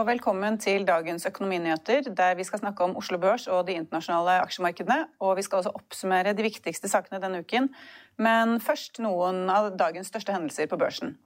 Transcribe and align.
og 0.00 0.06
velkommen 0.08 0.54
til 0.56 0.86
dagens 0.88 1.26
økonominyheter, 1.28 2.06
der 2.16 2.36
vi 2.38 2.44
skal 2.48 2.62
snakke 2.62 2.86
om 2.86 2.94
Oslo 2.96 3.18
Børs 3.20 3.44
og 3.52 3.66
de 3.68 3.74
internasjonale 3.76 4.38
aksjemarkedene. 4.46 5.10
Og 5.20 5.34
vi 5.36 5.44
skal 5.44 5.60
også 5.60 5.72
oppsummere 5.76 6.32
de 6.32 6.46
viktigste 6.46 6.88
sakene 6.88 7.20
denne 7.20 7.42
uken. 7.44 7.68
Men 8.16 8.62
først 8.64 9.02
noen 9.04 9.42
av 9.52 9.68
dagens 9.76 10.08
største 10.08 10.32
hendelser 10.32 10.70
på 10.70 10.78
børsen. 10.80 11.18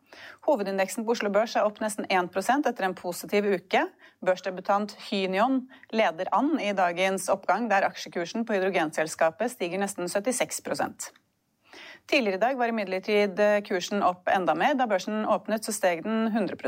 Hovedindeksen 0.49 1.07
på 1.07 1.15
Oslo 1.15 1.31
Børs 1.31 1.55
er 1.55 1.69
opp 1.69 1.79
nesten 1.85 2.09
1% 2.11 2.67
etter 2.67 2.89
en 2.89 2.99
positiv 2.99 3.47
uke. 3.47 3.85
Børsdebutant 4.27 4.97
Hynion 5.07 5.69
leder 5.95 6.35
an 6.35 6.57
i 6.59 6.75
dagens 6.75 7.31
oppgang, 7.31 7.71
der 7.71 7.87
aksjekursen 7.87 8.43
på 8.43 8.59
hydrogenselskapet 8.59 9.55
stiger 9.55 9.79
nesten 9.87 10.11
76 10.11 10.65
Tidligere 12.11 12.37
i 12.37 12.43
dag 12.43 12.59
var 12.59 12.69
imidlertid 12.75 13.39
kursen 13.69 14.03
opp 14.03 14.27
enda 14.35 14.55
mer. 14.59 14.75
Da 14.75 14.91
børsen 14.91 15.23
åpnet, 15.31 15.63
så 15.63 15.73
steg 15.73 16.03
den 16.03 16.27
100 16.33 16.59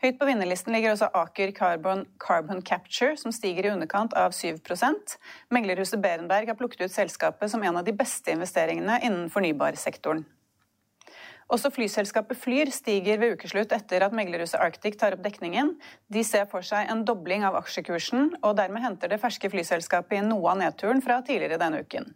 Høyt 0.00 0.16
på 0.16 0.24
vinnerlisten 0.24 0.72
ligger 0.72 0.94
også 0.94 1.10
Aker 1.12 1.50
Carbon, 1.52 2.06
Carbon 2.22 2.62
Capture, 2.64 3.18
som 3.20 3.34
stiger 3.36 3.66
i 3.66 3.72
underkant 3.74 4.14
av 4.16 4.32
7% 4.32 5.16
Meglerhuset 5.52 6.00
Berenberg 6.00 6.48
har 6.48 6.56
plukket 6.56 6.86
ut 6.86 6.94
selskapet 6.94 7.52
som 7.52 7.60
en 7.60 7.76
av 7.76 7.84
de 7.84 7.92
beste 7.92 8.32
investeringene 8.32 8.96
innen 9.04 9.26
fornybarsektoren. 9.32 10.22
Også 11.52 11.68
flyselskapet 11.74 12.38
Flyr 12.38 12.72
stiger 12.72 13.20
ved 13.20 13.34
ukeslutt 13.34 13.74
etter 13.76 14.06
at 14.06 14.16
meglerhuset 14.16 14.62
Arctic 14.62 14.96
tar 14.96 15.18
opp 15.18 15.24
dekningen. 15.26 15.74
De 16.08 16.24
ser 16.24 16.48
for 16.48 16.64
seg 16.64 16.88
en 16.88 17.04
dobling 17.04 17.44
av 17.44 17.58
aksjekursen, 17.60 18.38
og 18.40 18.56
dermed 18.56 18.80
henter 18.86 19.12
det 19.12 19.20
ferske 19.20 19.52
flyselskapet 19.52 20.22
inn 20.22 20.30
noe 20.32 20.54
av 20.54 20.62
nedturen 20.62 21.04
fra 21.04 21.20
tidligere 21.26 21.60
denne 21.60 21.82
uken. 21.84 22.08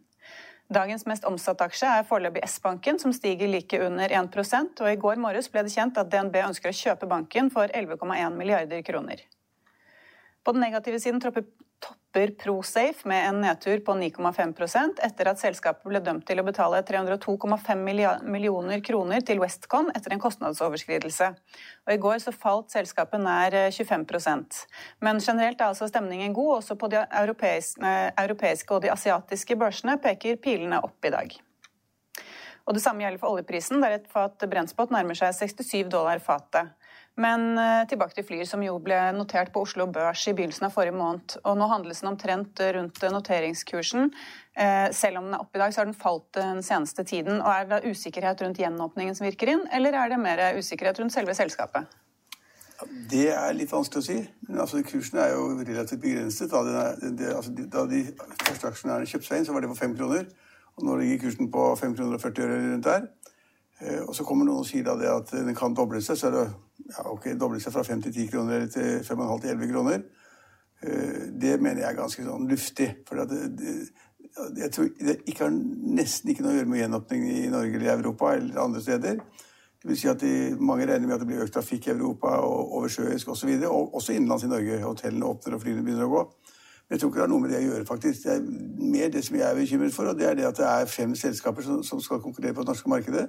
Dagens 0.73 1.05
mest 1.05 1.27
omsatte 1.29 1.67
aksje 1.67 1.89
er 1.99 2.07
foreløpig 2.09 2.41
S-banken, 2.49 2.97
som 2.99 3.13
stiger 3.13 3.51
like 3.51 3.79
under 3.85 4.09
1 4.09 4.81
og 4.81 4.89
i 4.89 4.97
går 4.97 5.21
morges 5.21 5.51
ble 5.53 5.67
det 5.67 5.75
kjent 5.75 5.99
at 6.01 6.09
DNB 6.09 6.39
ønsker 6.41 6.73
å 6.73 6.79
kjøpe 6.79 7.09
banken 7.11 7.51
for 7.53 7.69
11,1 7.69 8.39
milliarder 8.39 8.81
kroner. 8.83 9.21
På 10.45 10.53
den 10.53 10.65
negative 10.65 11.01
siden 11.01 11.21
tropper 11.21 11.45
topper 12.15 12.31
Prosafe 12.45 13.09
med 13.09 13.29
en 13.29 13.41
nedtur 13.41 13.81
på 13.85 13.93
9,5% 13.93 15.01
etter 15.03 15.29
at 15.29 15.41
selskapet 15.41 15.89
ble 15.89 15.99
dømt 16.01 16.23
til 16.27 16.39
å 16.39 16.45
betale 16.47 16.83
302,5 16.87 17.81
millioner 18.23 18.81
kroner 18.87 19.21
til 19.27 19.41
Westcon 19.43 19.91
etter 19.95 20.15
en 20.15 20.23
kostnadsoverskridelse. 20.23 21.33
Og 21.87 21.95
I 21.95 21.99
går 21.99 22.21
så 22.23 22.31
falt 22.31 22.71
selskapet 22.71 23.21
nær 23.21 23.51
25% 23.75 24.61
Men 25.01 25.19
generelt 25.19 25.61
er 25.61 25.73
altså 25.73 25.89
stemningen 25.91 26.33
god. 26.33 26.61
Også 26.61 26.77
på 26.79 26.89
de 26.89 27.03
europeiske 27.03 28.75
og 28.75 28.83
de 28.85 28.93
asiatiske 28.93 29.57
børsene 29.59 29.99
peker 29.99 30.39
pilene 30.39 30.79
opp 30.87 31.05
i 31.05 31.11
dag. 31.11 31.35
Og 32.65 32.75
Det 32.75 32.81
samme 32.83 33.03
gjelder 33.03 33.21
for 33.21 33.35
oljeprisen, 33.35 33.83
der 33.83 33.99
et 33.99 34.07
fat 34.09 34.39
brennspott 34.39 34.95
nærmer 34.95 35.19
seg 35.19 35.35
67 35.35 35.91
dollar 35.91 36.23
fatet. 36.23 36.71
Men 37.21 37.59
eh, 37.59 37.85
tilbake 37.87 38.17
til 38.17 38.27
Flyr, 38.27 38.45
som 38.49 38.63
jo 38.65 38.75
ble 38.83 38.97
notert 39.15 39.53
på 39.55 39.63
Oslo 39.63 39.87
Børs 39.87 40.25
i 40.27 40.33
begynnelsen 40.35 40.67
av 40.67 40.73
forrige 40.75 40.97
måned. 40.99 41.37
Og 41.47 41.59
nå 41.61 41.69
handles 41.71 42.03
den 42.03 42.11
omtrent 42.11 42.63
rundt 42.75 43.03
noteringskursen. 43.15 44.11
Eh, 44.59 44.89
selv 44.91 45.21
om 45.21 45.29
den 45.29 45.37
er 45.37 45.45
oppe 45.45 45.61
i 45.61 45.63
dag, 45.63 45.75
så 45.75 45.83
har 45.83 45.91
den 45.91 45.99
falt 45.99 46.27
den 46.35 46.63
seneste 46.67 47.05
tiden. 47.07 47.39
Og 47.39 47.51
Er 47.53 47.69
det 47.71 47.85
usikkerhet 47.87 48.43
rundt 48.43 48.59
gjenåpningen 48.59 49.15
som 49.15 49.29
virker 49.29 49.53
inn, 49.55 49.63
eller 49.71 49.95
er 49.95 50.11
det 50.11 50.19
mer 50.19 50.43
usikkerhet 50.59 50.99
rundt 50.99 51.15
selve 51.15 51.37
selskapet? 51.39 51.87
Det 53.11 53.29
er 53.31 53.55
litt 53.55 53.71
vanskelig 53.71 54.03
å 54.03 54.07
si. 54.09 54.17
Men 54.49 54.65
altså, 54.65 54.83
kursen 54.83 55.21
er 55.23 55.37
jo 55.37 55.45
relativt 55.61 56.03
begrenset. 56.03 56.51
Da, 56.51 56.65
er, 56.83 56.99
det, 57.15 57.31
altså, 57.31 57.55
da 57.55 57.85
de 57.87 58.03
første 58.43 58.73
aksjonærene 58.73 59.07
kjøpte 59.07 59.29
seg 59.29 59.39
inn, 59.39 59.47
så 59.47 59.55
var 59.55 59.63
det 59.63 59.71
på 59.71 59.79
fem 59.79 59.95
kroner. 59.95 60.27
Og 60.75 60.89
nå 60.89 60.97
ligger 60.99 61.29
kursen 61.29 61.51
på 61.55 61.69
5 61.79 61.95
kroner 61.95 62.19
og 62.19 62.25
40 62.25 62.49
øre 62.49 62.59
rundt 62.73 62.89
der. 62.89 63.07
Eh, 63.81 64.03
og 64.05 64.15
så 64.17 64.27
kommer 64.27 64.47
noen 64.47 64.63
og 64.63 64.69
sier 64.69 64.87
da 64.87 64.95
det 64.99 65.11
at 65.11 65.33
den 65.35 65.57
kan 65.59 65.75
doble 65.75 66.03
seg. 66.05 66.19
Så 66.19 66.31
er 66.31 66.37
det 66.39 66.45
ja, 66.91 67.07
ok, 67.11 67.33
doble 67.41 67.61
seg 67.63 67.75
fra 67.75 67.85
5 67.87 68.05
til 68.07 68.15
10 68.15 68.31
kroner 68.33 68.59
eller 68.59 68.73
til 68.73 69.01
5,5 69.07 69.41
til 69.43 69.55
11 69.55 69.73
kroner. 69.73 70.05
Eh, 70.85 71.23
det 71.43 71.57
mener 71.61 71.83
jeg 71.83 71.91
er 71.91 72.01
ganske 72.01 72.27
sånn 72.27 72.51
luftig. 72.51 72.91
For 73.09 73.25
det, 73.25 73.41
det, 73.59 73.79
jeg 74.59 74.71
tror 74.75 74.93
det 74.99 75.19
ikke 75.31 75.47
har 75.47 75.57
nesten 76.01 76.31
ikke 76.31 76.45
noe 76.45 76.55
å 76.55 76.61
gjøre 76.61 76.71
med 76.71 76.83
gjenåpning 76.83 77.27
i 77.31 77.43
Norge 77.53 77.75
eller 77.79 77.91
i 77.91 77.97
Europa 77.97 78.35
eller 78.35 78.63
andre 78.63 78.83
steder. 78.83 79.21
Det 79.85 79.91
vil 79.91 79.99
si 80.01 80.09
at 80.09 80.23
de, 80.23 80.57
Mange 80.59 80.87
regner 80.89 81.07
med 81.07 81.19
at 81.19 81.23
det 81.23 81.29
blir 81.29 81.45
økt 81.45 81.53
trafikk 81.55 81.89
i 81.89 81.93
Europa 81.93 82.39
og 82.41 82.73
oversjøisk 82.81 83.29
osv. 83.35 83.51
Og, 83.67 83.73
og 83.73 83.99
også 84.01 84.15
innenlands 84.15 84.47
i 84.47 84.53
Norge. 84.53 84.81
Hotellene 84.81 85.29
åpner 85.29 85.57
og 85.57 85.65
flyene 85.65 85.85
begynner 85.85 86.09
å 86.09 86.15
gå. 86.15 86.23
Men 86.85 86.97
jeg 86.97 87.01
tror 87.01 87.11
ikke 87.11 87.19
det 87.19 87.25
har 87.25 87.33
noe 87.33 87.43
med 87.43 87.53
det 87.53 87.59
å 87.63 87.65
gjøre, 87.65 87.87
faktisk. 87.89 88.25
Det 88.25 88.33
er 88.33 88.89
mer 88.95 89.13
det 89.13 89.23
som 89.25 89.37
jeg 89.39 89.45
er 89.49 89.57
bekymret 89.57 89.95
for, 89.95 90.09
og 90.09 90.19
det 90.19 90.27
er 90.29 90.35
det 90.37 90.49
at 90.49 90.59
det 90.59 90.67
er 90.69 90.91
fem 90.93 91.15
selskaper 91.17 91.65
som, 91.65 91.79
som 91.87 92.01
skal 92.05 92.21
konkurrere 92.21 92.57
på 92.57 92.65
det 92.65 92.73
norske 92.73 92.93
markedet. 92.93 93.23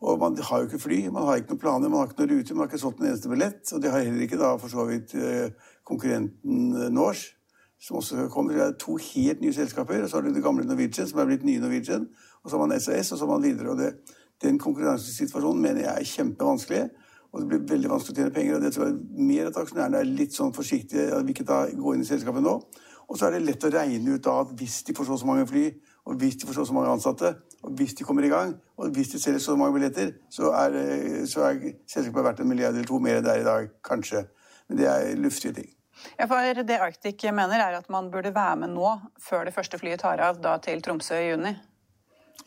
Og 0.00 0.18
man 0.20 0.36
har 0.36 0.60
jo 0.60 0.68
ikke 0.68 0.82
fly, 0.82 0.98
man 1.08 1.24
har 1.24 1.40
ikke 1.40 1.54
noen 1.54 1.62
planer, 1.62 1.88
man 1.88 2.02
har 2.02 2.10
ikke 2.10 2.20
noen 2.20 2.34
ruter, 2.34 2.54
man 2.54 2.66
har 2.66 2.68
ikke 2.70 2.82
solgt 2.82 3.00
en 3.00 3.08
eneste 3.08 3.30
billett. 3.32 3.62
Og 3.72 3.82
det 3.82 3.92
har 3.92 4.04
heller 4.04 4.26
ikke 4.26 4.40
da 4.40 4.52
for 4.60 4.72
så 4.72 4.84
vidt 4.90 5.14
eh, 5.16 5.54
konkurrenten 5.88 6.76
eh, 6.76 6.90
Norse, 6.92 7.32
som 7.80 7.96
også 8.02 8.26
kommer. 8.32 8.52
Det 8.56 8.66
er 8.66 8.76
to 8.80 8.98
helt 9.00 9.40
nye 9.40 9.56
selskaper. 9.56 10.02
Og 10.02 10.10
så 10.10 10.18
har 10.18 10.26
du 10.26 10.34
det 10.34 10.44
gamle 10.44 10.66
Norwegian, 10.68 11.08
som 11.08 11.22
er 11.22 11.30
blitt 11.30 11.48
nye 11.48 11.62
Norwegian. 11.62 12.06
Og 12.44 12.50
så 12.50 12.58
har 12.58 12.66
man 12.66 12.76
SAS, 12.80 13.12
og 13.12 13.18
så 13.18 13.24
har 13.24 13.32
man 13.32 13.48
videre. 13.48 13.72
Og 13.72 13.80
det, 13.80 13.94
den 14.44 14.60
konkurransesituasjonen 14.60 15.64
mener 15.64 15.86
jeg 15.86 15.94
er 15.94 16.12
kjempevanskelig. 16.12 16.84
Og 17.32 17.40
det 17.40 17.48
blir 17.50 17.64
veldig 17.72 17.92
vanskelig 17.92 18.14
å 18.14 18.20
tjene 18.20 18.36
penger. 18.36 18.58
Og 18.58 18.66
det 18.66 18.74
tror 18.76 18.90
jeg 18.90 19.26
mer 19.32 19.48
at 19.48 19.60
aksjonærene 19.62 20.02
er 20.02 20.12
litt 20.20 20.36
sånn 20.36 20.54
forsiktige, 20.56 21.08
at 21.16 21.24
vi 21.24 21.32
ikke 21.32 21.48
da 21.48 21.64
går 21.72 21.96
inn 21.96 22.04
i 22.04 22.08
selskapet 22.08 22.44
nå. 22.44 22.58
Og 23.06 23.18
så 23.18 23.28
er 23.28 23.36
det 23.36 23.44
lett 23.46 23.64
å 23.64 23.72
regne 23.72 24.16
ut 24.16 24.24
da 24.24 24.40
at 24.42 24.52
hvis 24.58 24.80
de 24.86 24.94
får 24.96 25.08
så, 25.08 25.28
mange 25.28 25.46
fly, 25.48 25.68
og 26.06 26.14
hvis 26.20 26.36
de 26.38 26.46
får 26.46 26.64
så, 26.64 26.72
mange 26.72 26.90
ansatte, 26.90 27.34
og 27.62 27.70
hvis 27.78 27.94
de 27.98 28.04
kommer 28.04 28.24
i 28.24 28.30
gang, 28.30 28.54
og 28.76 28.90
hvis 28.94 29.08
de 29.08 29.20
selger 29.20 29.42
så 29.42 29.56
mange 29.56 29.74
billetter, 29.74 30.12
så 30.30 30.52
er, 30.54 30.76
så 31.26 31.48
er 31.48 31.72
selskapet 31.90 32.24
verdt 32.24 32.40
en 32.40 32.48
milliard 32.48 32.74
eller 32.74 32.86
to 32.86 33.00
mer 33.02 33.18
enn 33.18 33.26
det 33.26 33.32
er 33.32 33.42
i 33.42 33.48
dag. 33.48 33.70
Kanskje. 33.84 34.26
Men 34.68 34.78
det 34.78 34.86
er 34.86 35.16
luftige 35.18 35.52
ting. 35.56 35.72
Ja, 36.18 36.26
for 36.30 36.62
Det 36.62 36.78
Arctic 36.80 37.24
mener, 37.24 37.58
er 37.58 37.78
at 37.78 37.90
man 37.90 38.10
burde 38.10 38.34
være 38.34 38.56
med 38.56 38.68
nå, 38.68 38.98
før 39.18 39.44
det 39.44 39.54
første 39.54 39.78
flyet 39.78 40.00
tar 40.00 40.20
av 40.22 40.38
da 40.42 40.58
til 40.62 40.82
Tromsø 40.82 41.18
i 41.18 41.30
juni? 41.30 41.56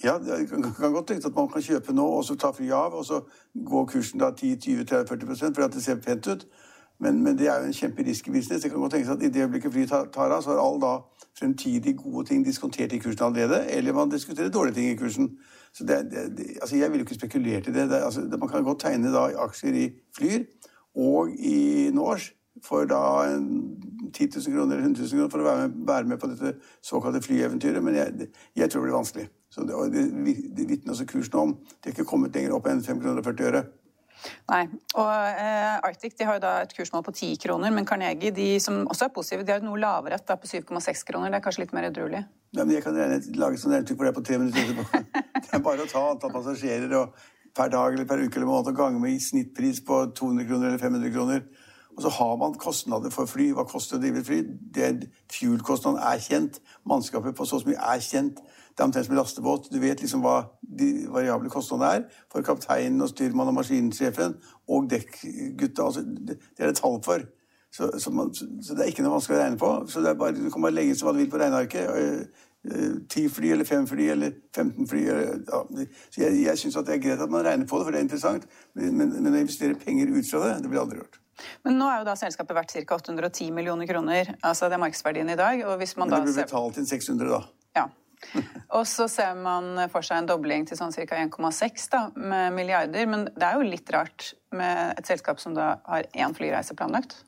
Ja, 0.03 0.15
det 0.19 0.47
kan 0.49 0.93
godt 0.93 1.07
tenkes 1.07 1.25
at 1.25 1.35
man 1.35 1.49
kan 1.51 1.61
kjøpe 1.61 1.93
nå 1.93 2.05
og 2.05 2.23
så 2.23 2.37
ta 2.39 2.53
flyet 2.55 2.75
av, 2.77 2.93
og 2.95 3.05
så 3.05 3.19
går 3.67 3.85
kursen 3.91 4.21
da 4.21 4.31
10-20-30-40% 4.31 5.55
for 5.55 5.65
at 5.65 5.75
det 5.75 5.83
ser 5.83 5.99
pent 5.99 6.27
ut. 6.27 6.45
Men, 6.99 7.23
men, 7.23 7.37
det 7.37 7.47
er 7.47 7.61
jo 7.61 7.69
en 7.69 7.73
kjemperisky 7.73 8.31
business. 8.31 8.63
Det 8.63 8.71
kan 8.71 8.79
godt 8.79 8.91
tenkes 8.91 9.09
at 9.09 9.23
I 9.23 9.29
det 9.29 9.45
øyeblikket 9.45 9.71
flyet 9.73 9.89
tar 9.89 10.33
av, 10.35 10.41
så 10.43 10.51
er 10.51 10.59
alle 10.59 10.81
da 10.83 10.93
fremtidig 11.39 11.95
gode 11.97 12.25
ting 12.27 12.43
diskontert 12.45 12.93
i 12.93 12.99
kursen 12.99 13.23
allerede. 13.25 13.61
Eller 13.71 13.93
man 13.93 14.11
diskuterer 14.11 14.49
dårlige 14.49 14.75
ting 14.75 14.89
i 14.91 14.97
kursen. 14.99 15.29
Så 15.73 15.85
det, 15.85 16.11
det, 16.11 16.37
det, 16.37 16.45
altså 16.61 16.75
Jeg 16.75 16.91
vil 16.91 16.99
jo 16.99 17.05
ikke 17.05 17.15
spekulere 17.15 17.57
i 17.57 17.71
det. 17.71 17.91
Altså, 17.91 18.21
man 18.39 18.49
kan 18.49 18.63
godt 18.63 18.79
tegne 18.79 19.13
da 19.13 19.29
aksjer 19.45 19.73
i 19.73 19.89
Flyr 20.17 20.43
og 20.95 21.29
i 21.29 21.89
Norse 21.93 22.33
for 22.63 22.85
da 22.85 22.99
10 24.13 24.29
000 24.35 24.55
kroner 24.55 24.75
eller 24.75 24.83
100 24.83 25.01
000 25.01 25.09
kroner 25.09 25.29
for 25.31 25.39
å 25.39 25.47
være 25.47 25.67
med, 25.67 25.75
være 25.87 26.07
med 26.11 26.19
på 26.19 26.27
dette 26.27 26.53
såkalte 26.83 27.21
flyeventyret. 27.23 27.83
Men 27.83 27.95
jeg, 27.95 28.29
jeg, 28.55 28.69
tror 28.69 28.81
det 28.81 28.89
blir 28.89 28.97
vanskelig. 28.97 29.27
Så 29.49 29.63
det, 29.63 29.77
det, 29.93 30.35
det 30.57 30.69
vitner 30.69 30.93
også 30.93 31.07
kursen 31.07 31.39
om. 31.39 31.53
Det 31.77 31.91
har 31.91 31.97
ikke 31.97 32.09
kommet 32.09 32.35
lenger 32.35 32.57
opp 32.57 32.67
enn 32.67 32.83
5 32.83 32.99
kroner 32.99 33.21
og 33.21 33.29
40 33.31 33.51
øre. 33.51 33.63
Nei. 34.49 34.63
Og 34.99 35.09
eh, 35.09 35.75
Arctic 35.87 36.17
de 36.19 36.27
har 36.27 36.39
jo 36.39 36.43
da 36.43 36.53
et 36.63 36.75
kursmål 36.75 37.05
på 37.05 37.13
10 37.15 37.39
kroner, 37.45 37.73
men 37.75 37.87
Carnegie, 37.87 38.33
de 38.35 38.49
som 38.63 38.81
også 38.87 39.07
er 39.07 39.15
positive, 39.15 39.45
de 39.45 39.55
har 39.55 39.63
et 39.63 39.67
noe 39.67 39.79
lavere 39.79 40.19
da, 40.19 40.37
på 40.39 40.49
7,6 40.49 41.05
kroner. 41.07 41.31
Det 41.31 41.39
er 41.39 41.45
kanskje 41.45 41.65
litt 41.65 41.75
mer 41.77 41.89
edruelig? 41.89 42.23
Ja, 42.55 42.63
men 42.63 42.73
jeg 42.75 42.83
kan 42.85 42.97
lage 42.97 43.61
sånn 43.61 43.75
regnestykke 43.75 43.99
for 43.99 44.09
det 44.09 44.15
på 44.17 44.25
tre 44.25 44.39
minutter 44.41 44.65
etterpå. 44.65 45.03
Det 45.49 45.57
er 45.57 45.61
bare 45.65 45.81
å 45.85 45.89
ta 45.89 46.01
antall 46.11 46.33
passasjerer 46.33 46.91
og 46.99 47.15
per 47.57 47.71
dag 47.73 47.95
eller 47.95 48.05
per 48.05 48.21
uke 48.21 48.37
eller 48.37 48.49
måned 48.49 48.69
og 48.69 48.77
gange 48.77 49.01
med 49.01 49.15
i 49.15 49.23
snittpris 49.23 49.81
på 49.85 50.03
200 50.17 50.45
kroner 50.49 50.69
eller 50.69 50.81
500 50.81 51.13
kroner. 51.15 51.41
Og 51.95 52.03
så 52.05 52.11
har 52.15 52.35
man 52.39 52.53
kostnader 52.55 53.11
for 53.11 53.27
fly. 53.27 53.49
Hva 53.57 53.65
koster 53.67 53.97
det 53.97 53.99
å 53.99 54.03
drive 54.05 54.21
et 54.21 54.27
fly? 54.29 54.37
Det 54.75 55.09
Fuel-kostnaden 55.33 55.99
er 55.99 56.21
kjent. 56.23 56.61
Mannskapet 56.87 57.35
på 57.35 57.47
så 57.49 57.59
mye 57.65 57.81
er 57.93 58.03
kjent. 58.03 58.39
Det 58.79 58.83
er 58.85 58.87
omtrent 58.87 59.05
som 59.05 59.13
en 59.13 59.19
lastebåt. 59.19 59.65
Du 59.73 59.79
vet 59.83 59.99
liksom 59.99 60.21
hva 60.23 60.37
de 60.63 60.85
variable 61.11 61.49
kostnadene 61.51 61.89
er 61.97 62.21
for 62.31 62.45
kapteinen 62.47 63.03
og 63.03 63.09
styrmann 63.11 63.51
og 63.51 63.57
maskinsjefen 63.57 64.37
og 64.71 64.87
dekkgutta. 64.93 65.83
Altså, 65.83 66.03
det 66.07 66.37
er 66.63 66.71
det 66.71 66.77
tall 66.79 66.95
for. 67.03 67.25
Så, 67.75 67.89
så, 67.99 68.13
man, 68.15 68.31
så, 68.33 68.47
det 68.71 68.85
er 68.85 68.93
ikke 68.93 69.03
noe 69.03 69.17
vanskelig 69.17 69.35
å 69.35 69.41
regne 69.41 69.59
på. 69.59 69.73
Så 69.91 69.99
det 69.99 70.13
er 70.13 70.21
bare, 70.21 70.37
Du 70.37 70.47
kan 70.53 70.63
bare 70.63 70.77
legge 70.77 70.95
inn 70.95 71.03
hva 71.03 71.11
du 71.11 71.19
vil 71.19 71.27
på 71.33 71.43
regnearket. 71.43 71.91
Eh, 72.71 72.95
ti 73.11 73.25
fly 73.27 73.51
eller 73.57 73.67
fem 73.67 73.83
fly 73.87 74.07
eller 74.15 74.39
15 74.55 74.87
fly. 74.87 75.03
Eller, 75.11 75.43
ja. 75.43 75.89
Så 76.07 76.23
jeg, 76.23 76.41
jeg 76.45 76.63
syns 76.63 76.79
det 76.79 76.95
er 76.95 77.03
greit 77.03 77.27
at 77.27 77.35
man 77.35 77.43
regner 77.43 77.67
på 77.67 77.83
det, 77.83 77.89
for 77.89 77.91
det 77.91 77.99
er 77.99 78.07
interessant. 78.07 78.47
Men, 78.79 78.95
men, 78.95 79.15
men 79.19 79.35
å 79.35 79.43
investere 79.43 79.75
penger 79.83 80.15
ut 80.15 80.31
fra 80.31 80.45
det, 80.47 80.57
det 80.63 80.71
blir 80.71 80.85
aldri 80.87 81.03
gjort. 81.03 81.19
Men 81.67 81.75
nå 81.83 81.91
er 81.91 82.01
jo 82.01 82.07
da 82.07 82.15
selskapet 82.19 82.55
verdt 82.55 82.79
ca. 82.79 82.95
810 82.95 83.51
millioner 83.55 83.91
kroner. 83.91 84.37
altså 84.39 84.71
Det 84.71 84.79
er 84.79 84.87
markedsverdien 84.87 85.35
i 85.35 85.39
dag. 85.39 85.67
og 85.67 85.81
hvis 85.83 85.97
man 85.99 86.07
men 86.07 86.23
det 86.23 86.31
blir 86.31 86.45
betalt 86.47 86.79
inn 86.79 86.87
600, 86.87 87.35
da. 87.35 87.43
Ja. 87.75 87.89
Og 88.77 88.83
så 88.87 89.07
ser 89.11 89.37
man 89.39 89.71
for 89.93 90.05
seg 90.05 90.21
en 90.21 90.29
dobling 90.29 90.67
til 90.67 90.77
sånn 90.79 90.93
ca. 90.93 91.17
1,6 91.23 91.89
med 92.19 92.53
milliarder. 92.57 93.07
Men 93.09 93.25
det 93.31 93.47
er 93.47 93.57
jo 93.57 93.71
litt 93.71 93.89
rart 93.95 94.33
med 94.55 94.99
et 94.99 95.09
selskap 95.09 95.41
som 95.41 95.55
da 95.57 95.77
har 95.87 96.09
én 96.13 96.35
flyreise 96.35 96.75
planlagt. 96.77 97.21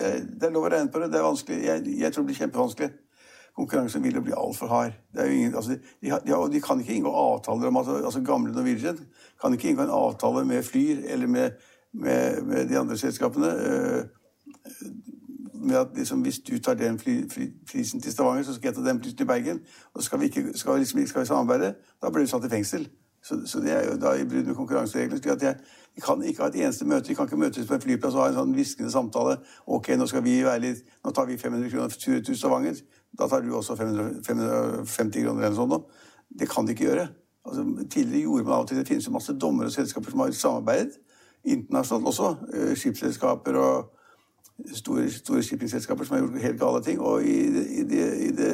Eh, 0.00 0.20
det 0.22 0.48
er 0.48 0.54
lov 0.54 0.68
å 0.68 0.72
regne 0.72 0.92
på 0.92 1.02
det. 1.02 1.10
Det 1.12 1.20
er 1.20 1.28
vanskelig. 1.28 1.62
Jeg, 1.66 1.96
jeg 2.00 2.14
tror 2.14 2.24
det 2.24 2.32
blir 2.32 2.42
kjempevanskelig 2.44 2.92
konkurransen 3.60 4.02
vil 4.02 4.14
jo 4.14 4.22
bli 4.24 4.36
altfor 4.36 4.70
hard. 4.70 4.92
Ingen, 5.26 5.54
altså, 5.54 5.76
de, 6.02 6.10
de, 6.10 6.36
de, 6.52 6.60
kan 6.64 6.80
ikke 6.80 6.94
inngå 6.94 7.10
avtaler 7.12 7.68
om 7.68 7.80
at 7.80 7.90
altså 7.98 8.22
Gamle 8.24 8.54
Norwegian 8.54 8.98
kan 9.40 9.52
ikke 9.52 9.68
inngå 9.72 9.84
en 9.84 9.94
avtale 9.94 10.44
med 10.48 10.64
Flyr 10.64 11.02
eller 11.08 11.26
med, 11.26 11.50
med, 11.92 12.42
med 12.46 12.68
de 12.68 12.78
andre 12.78 12.98
selskapene. 12.98 13.50
Med 15.60 15.76
at 15.76 15.88
liksom, 15.96 16.22
Hvis 16.22 16.38
du 16.38 16.58
tar 16.58 16.74
den 16.74 16.98
fly, 16.98 17.30
fly, 17.30 17.50
prisen 17.70 18.00
til 18.00 18.12
Stavanger, 18.12 18.42
så 18.42 18.54
skal 18.54 18.68
jeg 18.68 18.74
ta 18.74 18.88
den 18.88 19.00
prisen 19.00 19.16
til 19.16 19.26
Bergen. 19.26 19.60
Og 19.94 20.02
skal 20.02 20.20
vi 20.20 20.24
ikke 20.24 20.58
skal, 20.58 20.78
liksom, 20.78 21.06
skal 21.06 21.20
vi 21.20 21.26
samarbeide. 21.26 21.74
Da 22.02 22.10
blir 22.10 22.24
du 22.24 22.30
satt 22.30 22.44
i 22.44 22.48
fengsel. 22.48 22.88
Så, 23.22 23.42
så, 23.46 23.60
det 23.60 23.72
er 23.72 23.90
jo 23.90 23.98
da 24.00 24.14
i 24.16 24.24
brudd 24.24 24.46
med 24.46 24.54
konkurransereglene. 24.54 25.32
At 25.32 25.42
jeg, 25.42 25.56
vi 25.94 26.00
kan 26.00 26.22
ikke 26.22 26.42
ha 26.42 26.48
et 26.48 26.56
eneste 26.62 26.86
møte. 26.88 27.08
Vi 27.08 27.14
kan 27.14 27.28
ikke 27.28 27.36
møtes 27.36 27.66
på 27.66 27.74
en 27.74 27.80
flyplass 27.80 28.14
og 28.14 28.22
ha 28.22 28.28
en 28.30 28.38
sånn 28.38 28.54
hviskende 28.56 28.92
samtale. 28.92 29.36
Ok, 29.66 29.92
nå 29.98 30.06
skal 30.08 30.24
vi 30.24 30.38
være 30.44 30.62
litt, 30.64 30.84
nå 31.04 31.12
tar 31.12 31.28
vi 31.28 31.36
500 31.38 31.70
kroner 31.74 32.00
tur 32.00 32.22
til 32.24 32.38
Stavanger. 32.38 32.80
Da 33.18 33.28
tar 33.28 33.44
du 33.44 33.52
også 33.56 33.76
500, 33.76 34.22
550 34.24 35.26
kroner 35.26 35.44
eller 35.44 35.56
noe 35.56 35.60
sånt. 35.60 35.76
Da. 35.76 36.16
Det 36.40 36.48
kan 36.48 36.66
de 36.66 36.76
ikke 36.76 36.88
gjøre. 36.88 37.08
Altså, 37.44 37.66
tidligere 37.90 38.22
gjorde 38.22 38.44
man 38.44 38.54
av 38.54 38.64
og 38.64 38.68
til 38.68 38.78
Det 38.78 38.88
finnes 38.88 39.06
jo 39.06 39.12
masse 39.12 39.36
dommer 39.36 39.68
og 39.68 39.72
selskaper 39.72 40.10
som 40.10 40.24
har 40.24 40.36
samarbeidet. 40.36 40.98
Internasjonalt 41.44 42.06
også. 42.06 42.34
Eh, 42.54 42.76
skipsselskaper 42.76 43.56
og 43.60 43.99
store, 44.74 45.08
store 45.10 45.42
shippingselskaper 45.42 46.04
som 46.04 46.16
har 46.16 46.22
gjort 46.24 46.42
helt 46.42 46.60
gale 46.60 46.84
ting. 46.84 47.00
Og 47.00 47.26
i 47.26 47.36
det, 47.54 47.66
i, 47.70 47.84
det, 47.90 48.06
i 48.26 48.30
det, 48.36 48.52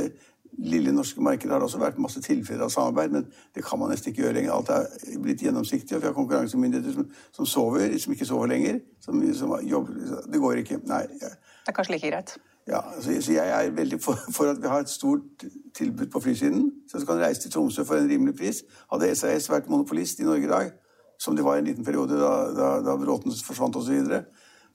lille 0.59 0.93
norske 0.93 1.21
markedet 1.21 1.53
har 1.53 1.61
det 1.61 1.69
også 1.69 1.79
vært 1.79 1.99
masse 2.01 2.21
tilfeller 2.25 2.65
av 2.65 2.73
samarbeid, 2.73 3.13
men 3.13 3.27
det 3.55 3.65
kan 3.65 3.79
man 3.79 3.91
nesten 3.93 4.13
ikke 4.13 4.23
gjøre 4.23 4.39
lenger. 4.39 4.53
Alt 4.55 4.73
er 4.73 5.21
blitt 5.21 5.45
gjennomsiktig, 5.45 5.97
og 5.97 6.03
vi 6.03 6.09
har 6.09 6.17
konkurransemyndigheter 6.17 6.95
som, 6.97 7.11
som 7.37 7.47
sover, 7.47 7.99
som 8.01 8.15
ikke 8.15 8.29
sover 8.29 8.53
lenger. 8.55 8.81
Som, 9.05 9.21
som 9.37 9.57
jobber, 9.63 10.23
det 10.33 10.41
går 10.41 10.63
ikke. 10.63 10.81
Nei. 10.89 11.03
Det 11.21 11.73
er 11.73 11.77
kanskje 11.77 11.97
like 11.97 12.13
greit? 12.13 12.37
Ja, 12.67 12.81
så, 13.01 13.15
så 13.23 13.33
jeg 13.33 13.67
er 13.67 13.71
veldig 13.71 14.01
for, 14.03 14.19
for, 14.33 14.51
at 14.51 14.63
vi 14.63 14.69
har 14.69 14.83
et 14.83 14.91
stort 14.91 15.45
tilbud 15.75 16.07
på 16.11 16.21
flysiden. 16.21 16.73
Så 16.91 16.99
du 16.99 17.07
kan 17.07 17.21
reise 17.21 17.41
til 17.41 17.53
Tromsø 17.53 17.85
for 17.85 18.01
en 18.01 18.09
rimelig 18.11 18.35
pris. 18.39 18.65
Hadde 18.93 19.13
SAS 19.15 19.51
vært 19.51 19.69
monopolist 19.71 20.21
i 20.21 20.27
Norge 20.27 20.49
i 20.49 20.51
dag, 20.51 20.73
som 21.19 21.37
det 21.37 21.45
var 21.45 21.57
i 21.57 21.63
en 21.63 21.69
liten 21.69 21.85
periode 21.85 22.19
da, 22.19 22.33
da, 22.57 22.73
da 22.83 22.97
Bråten 22.99 23.35
forsvant 23.45 23.77
osv., 23.77 24.01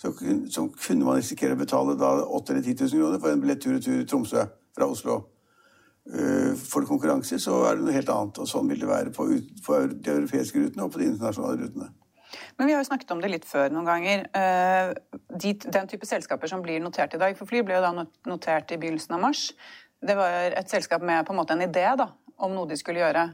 så, 0.02 0.14
kunne 0.16 1.06
man 1.06 1.20
risikere 1.20 1.54
å 1.54 1.60
betale 1.60 1.94
da 2.00 2.14
8000 2.26 2.56
eller 2.56 2.66
10 2.66 2.88
000 2.90 3.02
kroner 3.04 3.22
for 3.22 3.34
en 3.34 3.44
billett 3.44 3.62
tur-retur 3.62 4.02
Tromsø 4.10 4.48
fra 4.76 4.88
Oslo. 4.90 5.22
Uh, 6.10 6.58
for 6.58 6.88
konkurranse 6.90 7.38
så 7.40 7.60
er 7.70 7.78
det 7.78 7.86
noe 7.86 7.94
helt 7.94 8.10
annet, 8.10 8.40
og 8.42 8.50
sånn 8.50 8.70
vil 8.72 8.82
det 8.82 8.90
være 8.90 9.14
på, 9.14 9.28
på 9.62 9.82
de 9.94 10.16
europeiske 10.16 10.64
rutene 10.64 10.88
og 10.88 10.96
på 10.96 11.04
de 11.04 11.12
internasjonale 11.12 11.62
rutene. 11.62 11.92
Men 12.58 12.68
vi 12.68 12.74
har 12.74 12.82
jo 12.82 12.88
snakket 12.88 13.14
om 13.14 13.22
det 13.22 13.30
litt 13.32 13.46
før 13.46 13.74
noen 13.74 13.88
ganger. 13.88 14.26
Eh, 14.38 14.92
de, 15.44 15.54
den 15.62 15.90
type 15.92 16.08
selskaper 16.08 16.50
som 16.50 16.64
blir 16.64 16.82
notert 16.84 17.14
i 17.16 17.22
dag, 17.22 17.36
for 17.38 17.50
fly 17.50 17.62
ble 17.68 17.78
jo 17.78 17.84
da 17.84 18.06
notert 18.30 18.72
i 18.72 18.80
begynnelsen 18.82 19.18
av 19.18 19.24
mars. 19.28 19.50
Det 20.02 20.16
var 20.18 20.56
et 20.58 20.72
selskap 20.72 21.04
med 21.06 21.28
på 21.28 21.36
en 21.36 21.42
måte 21.42 21.58
en 21.58 21.66
idé 21.68 21.86
da, 22.00 22.08
om 22.42 22.56
noe 22.56 22.70
de 22.70 22.80
skulle 22.80 23.04
gjøre. 23.04 23.28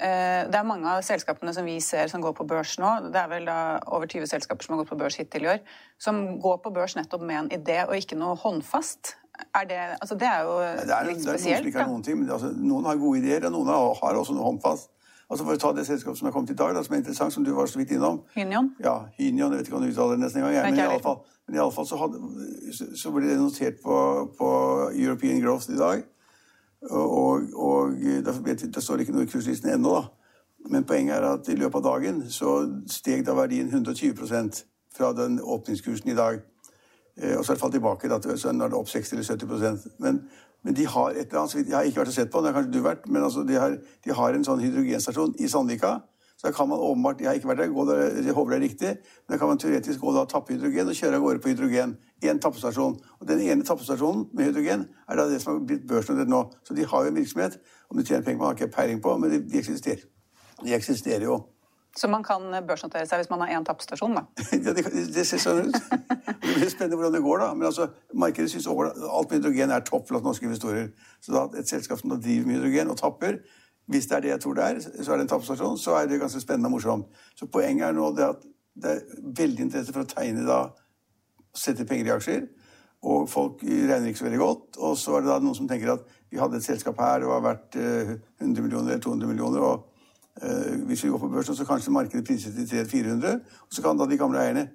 Eh, 0.00 0.42
det 0.48 0.58
er 0.58 0.66
mange 0.66 0.88
av 0.88 1.02
selskapene 1.04 1.52
som 1.56 1.66
vi 1.68 1.76
ser 1.84 2.10
som 2.12 2.22
går 2.24 2.34
på 2.38 2.46
børs 2.48 2.76
nå, 2.80 2.92
det 3.12 3.20
er 3.20 3.30
vel 3.30 3.48
over 3.50 4.08
20 4.08 4.30
selskaper 4.30 4.64
som 4.64 4.74
har 4.74 4.82
gått 4.82 4.92
på 4.94 5.00
børs 5.00 5.18
hittil 5.20 5.44
i 5.44 5.50
år, 5.54 5.64
som 6.00 6.22
går 6.40 6.62
på 6.64 6.72
børs 6.76 6.96
nettopp 6.96 7.26
med 7.26 7.42
en 7.42 7.50
idé 7.60 7.82
og 7.86 7.96
ikke 7.98 8.18
noe 8.20 8.38
håndfast. 8.40 9.16
Er 9.56 9.66
det, 9.68 9.80
altså 10.00 10.16
det 10.20 10.28
er 10.28 10.40
jo 10.44 10.56
det 10.60 10.94
er, 10.94 11.04
litt 11.08 11.22
spesielt. 11.24 11.64
Det 11.64 11.74
er 11.74 11.84
noen, 11.84 11.98
noen, 11.98 12.06
ting, 12.06 12.18
men 12.20 12.32
altså, 12.32 12.52
noen 12.52 12.88
har 12.88 12.98
gode 13.00 13.22
ideer, 13.22 13.46
og 13.48 13.54
noen 13.56 13.70
har 13.72 14.18
også 14.20 14.36
noe 14.36 14.48
håndfast. 14.50 14.90
Altså 15.30 15.46
For 15.46 15.54
å 15.54 15.60
ta 15.62 15.70
det 15.76 15.84
selskapet 15.86 16.18
som 16.18 16.26
er 16.26 16.32
kommet 16.34 16.50
i 16.50 16.58
dag, 16.58 16.72
da, 16.74 16.82
som 16.82 16.96
er 16.96 17.04
interessant, 17.04 17.32
som 17.32 17.44
du 17.46 17.52
var 17.54 17.68
så 17.70 17.78
vidt 17.78 17.92
innom. 17.94 18.24
Hynion? 18.34 18.72
Ja, 18.82 18.96
Hynion, 19.14 19.52
jeg 19.54 19.60
vet 19.60 19.68
ikke 19.70 19.78
om 19.78 19.84
du 19.84 19.92
uttaler 19.92 20.18
det 20.18 20.24
nesten 20.24 20.42
engang. 20.42 20.56
Ja, 20.56 20.64
men 20.66 20.80
iallfall 20.82 21.20
i 21.50 21.58
alle 21.58 21.74
fall 21.74 21.86
så, 21.86 21.98
så 22.94 23.12
ble 23.14 23.26
det 23.26 23.38
notert 23.40 23.80
på, 23.82 23.96
på, 24.38 24.48
European 24.94 25.40
Growth 25.42 25.70
i 25.70 25.78
dag. 25.78 26.04
Og, 26.88 27.50
og 27.54 27.96
ble, 28.44 28.54
det 28.56 28.82
står 28.82 29.02
ikke 29.02 29.12
noe 29.12 29.26
i 29.26 29.30
kurslisten 29.30 29.72
ennå, 29.74 29.92
da. 29.98 30.08
Men 30.70 30.84
poenget 30.84 31.16
er 31.16 31.24
at 31.24 31.48
i 31.48 31.56
løpet 31.56 31.80
av 31.80 31.86
dagen 31.86 32.22
så 32.32 32.60
steg 32.88 33.24
da 33.24 33.34
verdien 33.36 33.68
120% 33.68 34.62
fra 34.96 35.12
den 35.16 35.38
åpningskursen 35.40 36.12
i 36.12 36.16
dag. 36.16 36.40
Eh, 37.16 37.36
og 37.36 37.44
så 37.44 37.52
har 37.52 37.56
det 37.56 37.62
falt 37.62 37.76
tilbake, 37.76 38.08
da, 38.12 38.20
så 38.36 38.52
nå 38.52 38.64
er 38.64 38.72
det 38.72 38.80
opp 38.80 38.88
60 38.88 39.16
eller 39.16 39.28
70% 39.28 39.88
Men 40.04 40.22
men 40.62 40.76
de 40.76 40.84
har 40.86 41.10
et 41.10 41.30
eller 41.30 41.40
annet, 41.40 41.68
jeg 41.68 41.76
har 41.76 41.86
ikke 41.88 42.02
vært 42.02 42.12
og 42.12 42.14
sett 42.14 42.32
på, 42.32 42.40
det 42.40 42.50
har 42.50 42.58
kanskje 42.58 42.72
du 42.74 42.82
vært, 42.84 43.06
men 43.08 43.24
altså 43.24 43.44
de, 43.48 43.56
har, 43.56 43.76
de 44.04 44.16
har 44.16 44.36
en 44.36 44.44
sånn 44.44 44.60
hydrogenstasjon 44.60 45.32
i 45.40 45.48
Sandvika. 45.48 45.94
Så 46.40 46.52
kan 46.56 46.68
man 46.68 46.78
åpenbart, 46.78 47.20
Jeg 47.20 47.28
har 47.28 47.34
ikke 47.34 47.48
vært 47.48 47.58
der, 47.58 47.66
gå 47.68 47.84
der, 47.84 47.98
jeg 48.24 48.32
håper 48.32 48.50
det 48.50 48.56
er 48.56 48.62
riktig, 48.62 48.88
men 49.26 49.32
da 49.34 49.38
kan 49.38 49.48
man 49.48 49.58
teoretisk 49.60 50.00
gå 50.00 50.12
da 50.14 50.22
og 50.24 50.30
tappe 50.30 50.54
hydrogen 50.54 50.88
og 50.88 50.96
kjøre 50.96 51.18
av 51.18 51.24
gårde 51.26 51.42
på 51.44 51.52
hydrogen. 51.52 51.92
Én 52.24 52.40
tappestasjon. 52.40 52.96
Og 53.20 53.28
den 53.28 53.42
ene 53.44 53.64
tappestasjonen 53.64 54.24
med 54.32 54.48
hydrogen 54.48 54.86
er 55.08 55.20
da 55.20 55.28
det 55.28 55.42
som 55.42 55.52
har 55.52 55.66
blitt 55.68 55.84
børsnotert 55.88 56.32
nå. 56.32 56.40
Så 56.64 56.74
de 56.74 56.88
har 56.88 57.04
jo 57.04 57.12
en 57.12 57.20
virksomhet. 57.20 57.58
Om 57.90 58.00
de 58.00 58.06
tjener 58.08 58.24
penger 58.24 58.40
man 58.40 58.48
har 58.48 58.56
ikke 58.56 58.72
peiling 58.72 59.02
på, 59.04 59.18
men 59.20 59.34
de, 59.34 59.42
de 59.52 59.60
eksisterer. 59.60 60.08
De 60.64 60.74
eksisterer 60.74 61.28
jo. 61.28 61.42
Så 61.96 62.08
man 62.08 62.24
kan 62.24 62.48
børsnotere 62.64 63.04
seg 63.08 63.20
hvis 63.20 63.30
man 63.32 63.44
har 63.44 63.52
én 63.58 63.64
tappestasjon, 63.66 64.16
da? 64.16 64.24
ja, 64.64 64.72
det, 64.72 64.84
det, 65.12 65.24
ser 65.28 65.42
sånn 65.42 65.68
ut. 65.68 65.78
Det 66.40 66.56
blir 66.56 66.70
spennende 66.72 66.96
hvordan 66.96 67.14
det 67.14 67.24
går, 67.24 67.42
da. 67.42 67.52
Men 67.54 67.68
altså, 67.68 67.90
markedet 68.16 68.50
syns 68.50 68.66
alt 68.70 69.30
med 69.30 69.36
hydrogen 69.36 69.72
er 69.74 69.84
topp 69.84 70.08
blant 70.08 70.24
norske 70.24 70.48
investorer. 70.48 70.88
Så 71.20 71.34
da 71.36 71.44
et 71.60 71.68
selskap 71.68 72.00
som 72.00 72.14
driver 72.16 72.48
med 72.48 72.58
hydrogen 72.58 72.94
og 72.94 72.96
tapper, 72.98 73.42
hvis 73.90 74.06
det 74.06 74.16
er 74.16 74.24
det 74.24 74.30
jeg 74.30 74.42
tror 74.44 74.56
det 74.56 74.64
er, 74.64 74.80
så 74.80 75.12
er 75.12 75.18
det 75.18 75.26
en 75.26 75.32
tappestasjon, 75.32 75.78
så 75.78 75.96
er 75.98 76.06
det 76.06 76.20
ganske 76.20 76.40
spennende 76.40 76.70
og 76.70 76.76
morsomt. 76.76 77.20
Så 77.36 77.48
poenget 77.50 77.88
er 77.88 77.96
nå 77.96 78.12
det 78.14 78.28
at 78.28 78.46
det 78.80 78.92
er 78.94 79.28
veldig 79.42 79.66
interesse 79.66 79.94
for 79.94 80.06
å 80.06 80.10
tegne 80.10 80.46
da 80.46 80.62
Sette 81.50 81.82
penger 81.82 82.06
i 82.06 82.10
aksjer. 82.14 82.44
Og 83.10 83.24
folk 83.26 83.64
regner 83.66 84.06
ikke 84.06 84.20
så 84.20 84.26
veldig 84.28 84.38
godt. 84.38 84.76
Og 84.86 84.92
så 85.00 85.16
er 85.16 85.24
det 85.24 85.32
da 85.32 85.38
noen 85.42 85.56
som 85.58 85.66
tenker 85.66 85.96
at 85.96 86.04
vi 86.30 86.38
hadde 86.38 86.60
et 86.60 86.62
selskap 86.62 87.00
her, 87.02 87.24
det 87.24 87.26
var 87.26 87.42
verdt 87.42 87.74
100 87.74 88.14
eh, 88.14 88.60
millioner 88.62 88.92
eller 88.92 89.02
200 89.02 89.32
millioner. 89.32 89.64
og 89.66 89.90
Eh, 90.42 90.86
hvis 90.86 91.04
vi 91.04 91.08
går 91.08 91.18
på 91.18 91.28
børsen, 91.28 91.56
så 91.56 91.64
kanskje 91.64 91.90
markedet 91.92 92.24
priser 92.24 92.52
til 92.52 92.66
300-400. 92.66 93.32
Og 93.62 93.70
så 93.70 93.82
kan 93.82 93.98
da 93.98 94.06
de 94.06 94.16
gamle 94.16 94.40
eierne 94.40 94.68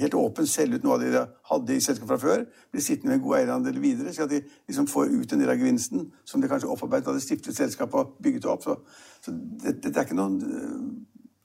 helt 0.00 0.16
åpent 0.18 0.48
selge 0.48 0.78
ut 0.78 0.84
noe 0.84 0.96
av 0.96 1.02
det 1.02 1.10
de 1.14 1.22
hadde 1.50 1.76
i 1.76 1.82
selskapet 1.84 2.10
fra 2.10 2.18
før. 2.20 2.44
Bli 2.72 2.82
sittende 2.84 3.12
med 3.12 3.18
en 3.18 3.24
god 3.24 3.36
eierandel 3.38 3.80
videre, 3.82 4.12
slik 4.14 4.26
at 4.26 4.32
de 4.32 4.40
liksom 4.68 4.88
får 4.90 5.12
ut 5.12 5.32
en 5.32 5.42
del 5.42 5.52
av 5.52 5.60
gevinsten 5.60 6.06
som 6.24 6.42
de 6.42 6.50
kanskje 6.50 6.70
opparbeidet 6.72 7.08
da 7.08 7.16
de 7.16 7.24
stiftet 7.24 7.56
selskapet 7.56 7.98
og 8.00 8.16
bygget 8.22 8.48
opp. 8.50 8.64
Så, 8.64 8.76
så 9.24 9.34
dette 9.34 9.90
det 9.90 9.96
er 9.96 10.08
ikke 10.08 10.18
noen 10.18 10.40
eh, 10.46 10.80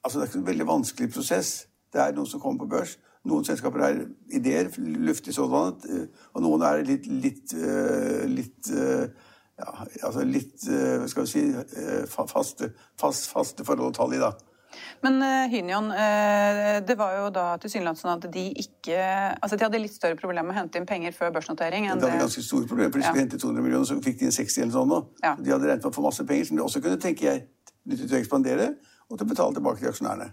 altså 0.02 0.18
det 0.18 0.24
er 0.24 0.30
ikke 0.30 0.40
en 0.42 0.48
veldig 0.50 0.68
vanskelig 0.72 1.10
prosess. 1.12 1.52
Det 1.92 2.02
er 2.02 2.16
noen 2.16 2.30
som 2.30 2.42
kommer 2.42 2.64
på 2.64 2.72
børs. 2.76 2.96
Noen 3.26 3.46
selskaper 3.46 3.82
er 3.82 4.02
ideer, 4.38 4.70
luftig 4.78 5.34
sådan, 5.34 5.78
eh, 5.90 6.26
og 6.34 6.44
noen 6.46 6.66
er 6.66 6.84
litt, 6.86 7.08
litt, 7.10 7.56
litt 8.30 8.72
ja, 9.56 9.70
altså 10.04 10.24
litt 10.28 10.66
hva 10.68 11.06
skal 11.08 11.24
vi 11.24 11.30
si, 11.32 11.46
faste, 12.12 12.74
fast, 13.00 13.30
faste 13.32 13.64
forhold 13.64 13.90
og 13.90 13.96
tall 13.96 14.14
i, 14.14 14.20
da. 14.20 14.34
Men 15.04 15.18
uh, 15.22 15.46
Hynion, 15.52 15.90
uh, 15.92 16.78
det 16.86 16.96
var 16.98 17.16
jo 17.18 17.30
da 17.34 17.46
tilsynelatende 17.62 18.02
sånn 18.02 18.14
at 18.14 18.26
de 18.32 18.44
ikke 18.62 18.98
Altså 18.98 19.58
de 19.58 19.66
hadde 19.66 19.80
litt 19.82 19.94
større 19.94 20.18
problemer 20.18 20.48
med 20.48 20.56
å 20.56 20.58
hente 20.60 20.80
inn 20.80 20.88
penger 20.88 21.14
før 21.16 21.34
børsnotering. 21.36 21.88
enn 21.88 22.00
de 22.00 22.08
hadde 22.08 22.22
ganske 22.24 22.44
store 22.44 22.68
problemer, 22.70 22.92
for 22.92 23.02
de 23.02 23.08
skulle 23.08 23.22
ja. 23.22 23.26
hente 23.26 23.40
200 23.42 23.66
millioner, 23.66 23.88
så 23.88 23.98
fikk 24.04 24.20
de 24.20 24.28
inn 24.28 24.36
60 24.36 24.62
eller 24.64 24.76
sånn 24.76 24.92
nå. 24.92 25.00
Ja. 25.24 25.34
De 25.38 25.52
hadde 25.54 25.70
regnet 25.70 25.84
med 25.84 25.92
å 25.92 25.96
få 25.96 26.06
masse 26.06 26.26
penger 26.28 26.50
som 26.50 26.60
de 26.60 26.64
også 26.64 26.82
kunne, 26.84 27.00
tenker 27.02 27.30
jeg, 27.30 27.44
nyttig 27.86 28.08
til 28.08 28.16
å 28.18 28.20
ekspandere, 28.22 28.70
og 29.06 29.18
til 29.18 29.26
å 29.26 29.30
betale 29.32 29.58
tilbake 29.58 29.82
til 29.82 29.92
aksjonærene. 29.92 30.30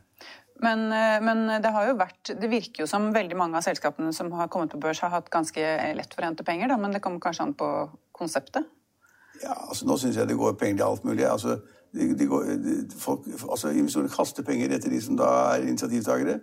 Men, 0.64 0.86
men, 1.26 1.40
det 1.60 1.72
har 1.76 1.88
jo 1.90 1.96
vært 1.98 2.30
Det 2.40 2.48
virker 2.48 2.84
jo 2.84 2.86
som 2.88 3.08
veldig 3.12 3.36
mange 3.36 3.58
av 3.58 3.66
selskapene 3.66 4.14
som 4.16 4.30
har 4.38 4.48
kommet 4.54 4.72
på 4.72 4.80
børs, 4.80 5.02
har 5.04 5.12
hatt 5.12 5.32
ganske 5.34 5.60
lett 5.98 6.14
for 6.14 6.24
å 6.24 6.30
hente 6.30 6.46
penger, 6.48 6.70
da, 6.72 6.78
men 6.80 6.94
det 6.94 7.02
kommer 7.04 7.20
kanskje 7.24 7.50
an 7.50 7.56
på 7.58 7.70
konseptet? 8.16 8.70
Ja, 9.42 9.56
altså 9.56 9.88
Nå 9.90 9.98
syns 10.00 10.20
jeg 10.20 10.30
det 10.30 10.38
går 10.40 10.56
penger 10.60 10.80
til 10.80 10.88
alt 10.88 11.08
mulig. 11.08 11.26
Altså, 11.28 11.58
de, 11.94 12.14
de 12.18 12.28
går, 12.30 12.44
de, 12.64 12.78
folk, 12.98 13.28
altså 13.50 13.70
Investorene 13.70 14.12
kaster 14.14 14.46
penger 14.46 14.74
etter 14.74 14.90
de 14.94 15.02
som 15.02 15.18
da 15.20 15.30
er 15.54 15.68
initiativtakere. 15.68 16.40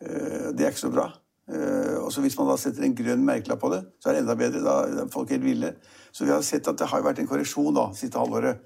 Uh, 0.00 0.50
det 0.56 0.64
er 0.64 0.72
ikke 0.72 0.86
så 0.86 0.92
bra. 0.94 1.10
Uh, 1.44 2.04
og 2.04 2.12
så 2.12 2.24
Hvis 2.24 2.38
man 2.38 2.48
da 2.48 2.56
setter 2.60 2.86
en 2.86 2.96
grønn 2.96 3.26
merkelapp 3.26 3.60
på 3.60 3.72
det, 3.74 3.82
så 4.00 4.08
er 4.08 4.16
det 4.16 4.24
enda 4.24 4.38
bedre. 4.40 4.64
Da 4.64 4.76
er 4.86 5.30
helt 5.34 5.44
ville. 5.44 5.74
Så 6.12 6.24
vi 6.24 6.32
har 6.32 6.40
sett 6.40 6.68
at 6.68 6.78
det 6.78 6.88
har 6.88 7.04
vært 7.04 7.20
en 7.20 7.28
korreksjon 7.28 7.76
da, 7.76 7.90
siste 7.96 8.18
halvåret. 8.18 8.62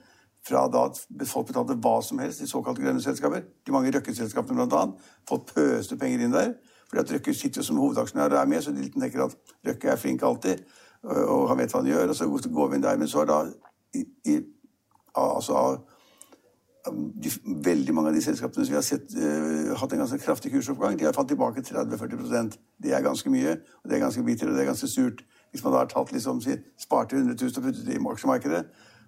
Fra 0.47 0.69
da 0.71 0.85
at 0.87 1.01
folk 1.27 1.49
betalte 1.49 1.75
hva 1.83 1.97
som 2.05 2.21
helst 2.23 2.41
i 2.41 2.47
såkalte 2.47 2.83
grønne 2.83 3.03
selskaper. 3.03 3.43
De 3.67 3.75
mange 3.75 3.91
Røkke-selskapene 3.93 4.67
bl.a. 4.69 4.85
Fått 5.29 5.51
pøste 5.55 5.99
penger 5.99 6.23
inn 6.25 6.33
der. 6.33 6.55
fordi 6.89 7.03
at 7.03 7.13
Røkke 7.17 7.35
sitter 7.35 7.61
jo 7.61 7.67
som 7.67 7.81
hovedaksjonær 7.83 8.33
og 8.33 8.39
er 8.41 8.47
med, 8.47 8.63
så 8.63 8.73
de 8.73 8.87
tenker 8.89 9.25
at 9.25 9.35
Røkke 9.67 9.91
er 9.91 9.97
flink 9.97 10.23
alltid. 10.23 10.63
Og 11.03 11.49
han 11.51 11.59
vet 11.59 11.75
hva 11.75 11.83
han 11.83 11.91
gjør. 11.91 12.09
Og 12.09 12.17
så 12.17 12.29
går 12.55 12.71
vi 12.71 12.79
inn 12.79 12.87
der. 12.87 12.97
Men 12.97 13.11
så 13.11 13.25
er 13.25 13.29
da 13.33 13.41
i, 13.95 14.05
i, 14.25 14.39
altså, 15.17 15.79
de, 16.93 17.31
veldig 17.65 17.95
mange 17.95 18.13
av 18.13 18.17
de 18.17 18.23
selskapene 18.25 18.65
som 18.65 18.73
vi 18.73 18.79
har 18.79 18.87
sett 18.87 19.15
uh, 19.17 19.75
hatt 19.79 19.93
en 19.93 20.03
ganske 20.05 20.21
kraftig 20.23 20.53
kursoppgang, 20.53 20.99
de 20.99 21.09
har 21.09 21.17
falt 21.17 21.29
tilbake 21.29 21.65
30-40% 21.67 22.59
Det 22.83 22.95
er 22.95 23.05
ganske 23.05 23.31
mye, 23.31 23.57
og 23.83 23.91
det 23.91 23.97
er 23.97 24.05
ganske 24.05 24.25
bitter, 24.25 24.49
og 24.49 24.57
det 24.57 24.63
er 24.63 24.71
ganske 24.73 24.89
surt. 24.89 25.25
Hvis 25.51 25.65
man 25.65 25.73
da 25.73 25.83
har 25.83 25.91
tatt 25.91 26.13
liksom, 26.13 26.41
sparte 26.79 27.17
100 27.17 27.37
000 27.41 27.57
og 27.57 27.69
puttet 27.69 27.87
det 27.87 27.97
i 27.97 28.03
aksjemarkedet, 28.13 28.65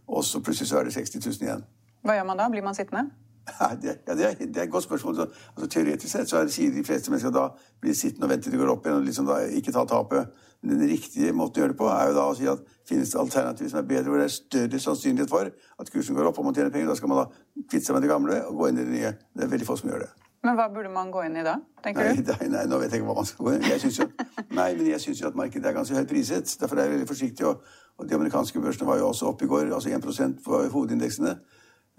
og 0.09 0.25
så 0.25 0.41
plutselig 0.41 0.69
så 0.69 0.81
er 0.81 0.89
det 0.89 0.95
60 0.95 1.27
000 1.27 1.47
igjen. 1.47 1.67
Hva 2.03 2.17
gjør 2.17 2.31
man 2.33 2.41
da? 2.41 2.49
Blir 2.49 2.65
man 2.65 2.75
sittende? 2.75 3.11
Ja, 3.61 3.75
det, 3.75 3.97
ja, 4.07 4.15
det, 4.15 4.25
er, 4.25 4.35
det, 4.39 4.57
er, 4.57 4.63
et 4.63 4.71
godt 4.71 4.85
spørsmål. 4.85 5.21
Altså, 5.21 5.67
teoretisk 5.71 6.13
sett 6.13 6.31
så 6.31 6.43
det, 6.45 6.53
sier 6.55 6.71
de 6.75 6.85
fleste 6.87 7.11
mennesker 7.11 7.33
da 7.35 7.49
blir 7.83 7.97
sittende 7.99 8.29
og 8.29 8.31
vente 8.31 8.47
til 8.47 8.55
de 8.55 8.61
går 8.61 8.73
opp 8.73 8.87
igjen, 8.87 9.01
og 9.01 9.09
liksom 9.09 9.27
da 9.27 9.41
ikke 9.59 9.75
ta 9.75 9.85
tapet. 9.89 10.31
Men 10.63 10.77
den 10.77 10.93
riktige 10.93 11.33
måten 11.33 11.59
å 11.59 11.65
gjøre 11.65 11.73
det 11.75 11.81
på 11.81 11.89
er 11.89 12.11
jo 12.11 12.17
da 12.19 12.25
å 12.29 12.37
si 12.37 12.49
at 12.53 12.63
finnes 12.89 13.13
det 13.13 13.21
alternativer 13.21 13.73
som 13.73 13.81
er 13.81 13.91
bedre, 13.91 14.13
hvor 14.13 14.21
det 14.21 14.27
er 14.29 14.35
større 14.35 14.81
sannsynlighet 14.85 15.33
for 15.33 15.51
at 15.51 15.93
kursen 15.93 16.19
går 16.19 16.31
opp 16.31 16.41
og 16.41 16.51
man 16.51 16.57
tjener 16.57 16.73
penger. 16.75 16.91
Da 16.93 16.99
skal 17.01 17.13
man 17.13 17.23
da 17.23 17.29
kvitte 17.63 17.87
seg 17.87 17.97
med 17.97 18.05
det 18.05 18.11
gamle 18.13 18.43
og 18.47 18.59
gå 18.61 18.71
inn 18.71 18.81
i 18.81 18.85
det 18.85 18.97
nye. 18.97 19.15
Det 19.35 19.47
er 19.47 19.55
veldig 19.55 19.69
få 19.69 19.79
som 19.81 19.93
gjør 19.93 20.05
det. 20.05 20.11
Men 20.45 20.57
hva 20.57 20.71
burde 20.73 20.89
man 20.93 21.11
gå 21.13 21.23
inn 21.27 21.37
i 21.37 21.45
da, 21.45 21.59
tenker 21.85 22.07
nei, 22.07 22.21
du? 22.25 22.31
Nei, 22.33 22.49
nei, 22.55 22.65
nå 22.69 22.79
vet 22.81 22.95
jeg 22.95 23.03
ikke 23.03 23.11
hva 23.11 23.17
man 23.19 23.29
skal 23.29 23.45
gå 23.45 23.55
inn 23.57 23.65
i. 23.65 23.73
Jeg 23.75 23.93
jo, 23.99 24.07
nei, 24.59 24.69
men 24.77 24.87
jeg 24.89 25.05
syns 25.05 25.21
jo 25.21 25.29
at 25.29 25.37
markedet 25.37 25.69
er 25.69 25.77
ganske 25.77 25.97
høyt 25.97 26.13
priset. 26.13 26.53
Derfor 26.61 26.81
er 26.81 26.89
jeg 26.89 26.95
veldig 26.95 27.09
forsiktig. 27.11 27.49
Og, 27.49 27.81
og 28.01 28.09
de 28.09 28.17
amerikanske 28.17 28.63
børsene 28.65 28.89
var 28.89 29.01
jo 29.01 29.11
også 29.11 29.29
oppe 29.29 29.45
i 29.45 29.51
går, 29.51 29.69
altså 29.77 29.93
1 29.93 30.41
på 30.45 30.63
hovedindeksene. 30.73 31.35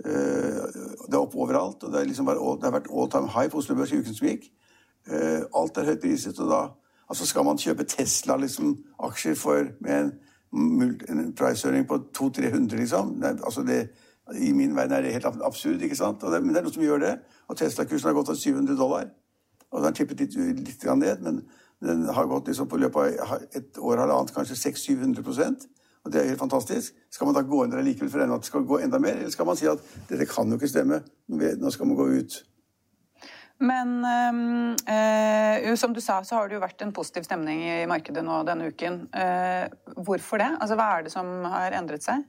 Uh, 0.01 0.65
det 1.08 1.13
er 1.13 1.22
opp 1.22 1.36
overalt. 1.36 1.84
og 1.84 1.93
Det, 1.93 2.08
liksom 2.08 2.29
det 2.29 2.38
har 2.63 2.77
vært 2.77 2.91
all 2.91 3.10
time 3.12 3.29
high 3.29 3.51
på 3.51 3.62
Oslo 3.62 3.75
Børs 3.75 3.93
i 3.93 4.01
uken 4.01 4.17
som 4.17 4.27
gikk. 4.27 4.50
Uh, 5.10 5.43
alt 5.58 5.77
er 5.77 5.89
høyt 5.91 6.03
priset. 6.03 6.39
og 6.39 6.50
da 6.50 6.62
altså 7.12 7.25
Skal 7.27 7.46
man 7.46 7.60
kjøpe 7.60 7.84
Tesla-aksjer 7.84 8.41
liksom, 8.41 9.74
med 9.81 9.98
en, 10.00 10.12
en 11.10 11.34
price-høring 11.36 11.88
på 11.88 12.00
200-300, 12.17 12.75
liksom? 12.79 13.17
Det, 13.22 13.39
altså 13.43 13.63
det, 13.67 13.89
I 14.39 14.51
min 14.55 14.75
verden 14.75 14.96
er 14.96 15.01
det 15.01 15.12
helt 15.13 15.25
absurd, 15.43 15.81
ikke 15.81 15.96
sant? 15.96 16.22
Det, 16.22 16.43
men 16.43 16.53
det 16.53 16.62
er 16.62 16.70
noe 16.70 16.74
som 16.74 16.86
gjør 16.86 17.03
det. 17.03 17.17
Og 17.50 17.58
Tesla-kursen 17.58 18.08
har 18.08 18.15
gått 18.15 18.31
av 18.31 18.39
700 18.39 18.77
dollar. 18.79 19.12
Og 19.72 19.79
den 19.79 19.89
har 19.89 19.98
tippet 19.98 20.24
litt, 20.24 20.36
litt 20.36 20.88
ned, 20.96 21.22
men 21.22 21.43
den 21.81 22.05
har 22.13 22.29
gått 22.29 22.48
liksom 22.48 22.67
på 22.70 22.77
løpet 22.77 23.20
av 23.24 23.43
et 23.58 23.77
år 23.79 24.03
halvannet 24.03 24.34
kanskje 24.36 24.60
600-700 24.60 25.67
og 26.01 26.13
det 26.13 26.22
er 26.22 26.31
helt 26.31 26.41
fantastisk. 26.41 26.96
Skal 27.13 27.29
man 27.29 27.36
da 27.38 27.43
gå 27.46 27.63
inn 27.63 27.74
der 27.74 27.84
likevel 27.86 28.10
for 28.10 28.24
at 28.24 28.31
det 28.31 28.50
skal 28.50 28.65
gå 28.65 28.79
enda 28.81 29.00
mer, 29.01 29.20
eller 29.20 29.34
skal 29.34 29.46
man 29.46 29.60
si 29.60 29.67
at 29.70 29.84
dette 30.10 30.25
kan 30.29 30.50
jo 30.50 30.58
ikke 30.58 30.72
stemme, 30.72 31.03
nå 31.29 31.74
skal 31.74 31.89
man 31.89 32.00
gå 32.00 32.08
ut? 32.17 32.39
Men 33.62 34.01
øh, 35.62 35.77
som 35.77 35.93
du 35.93 36.01
sa, 36.01 36.24
så 36.25 36.39
har 36.39 36.50
det 36.50 36.58
jo 36.58 36.63
vært 36.63 36.81
en 36.81 36.93
positiv 36.93 37.27
stemning 37.27 37.62
i 37.62 37.86
markedet 37.89 38.24
nå 38.25 38.39
denne 38.48 38.72
uken. 38.74 39.03
Uh, 39.13 39.70
hvorfor 40.01 40.41
det? 40.41 40.50
Altså, 40.58 40.77
Hva 40.79 40.88
er 40.96 41.05
det 41.05 41.13
som 41.13 41.29
har 41.46 41.77
endret 41.77 42.05
seg? 42.08 42.24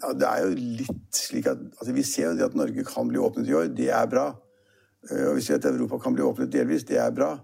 Ja, 0.00 0.10
det 0.14 0.26
er 0.26 0.42
jo 0.42 0.50
litt 0.80 1.14
slik 1.14 1.46
at 1.50 1.62
altså, 1.78 1.94
Vi 1.94 2.02
ser 2.06 2.28
jo 2.28 2.34
det 2.38 2.48
at 2.48 2.58
Norge 2.58 2.84
kan 2.86 3.10
bli 3.10 3.22
åpnet 3.22 3.46
i 3.46 3.54
år. 3.54 3.70
Det 3.78 3.92
er 3.94 4.10
bra. 4.10 4.26
Uh, 5.06 5.28
og 5.30 5.38
vi 5.38 5.46
ser 5.46 5.62
at 5.62 5.70
Europa 5.70 6.00
kan 6.02 6.18
bli 6.18 6.26
åpnet 6.26 6.50
delvis. 6.50 6.88
Det 6.88 6.98
er 6.98 7.14
bra. 7.14 7.36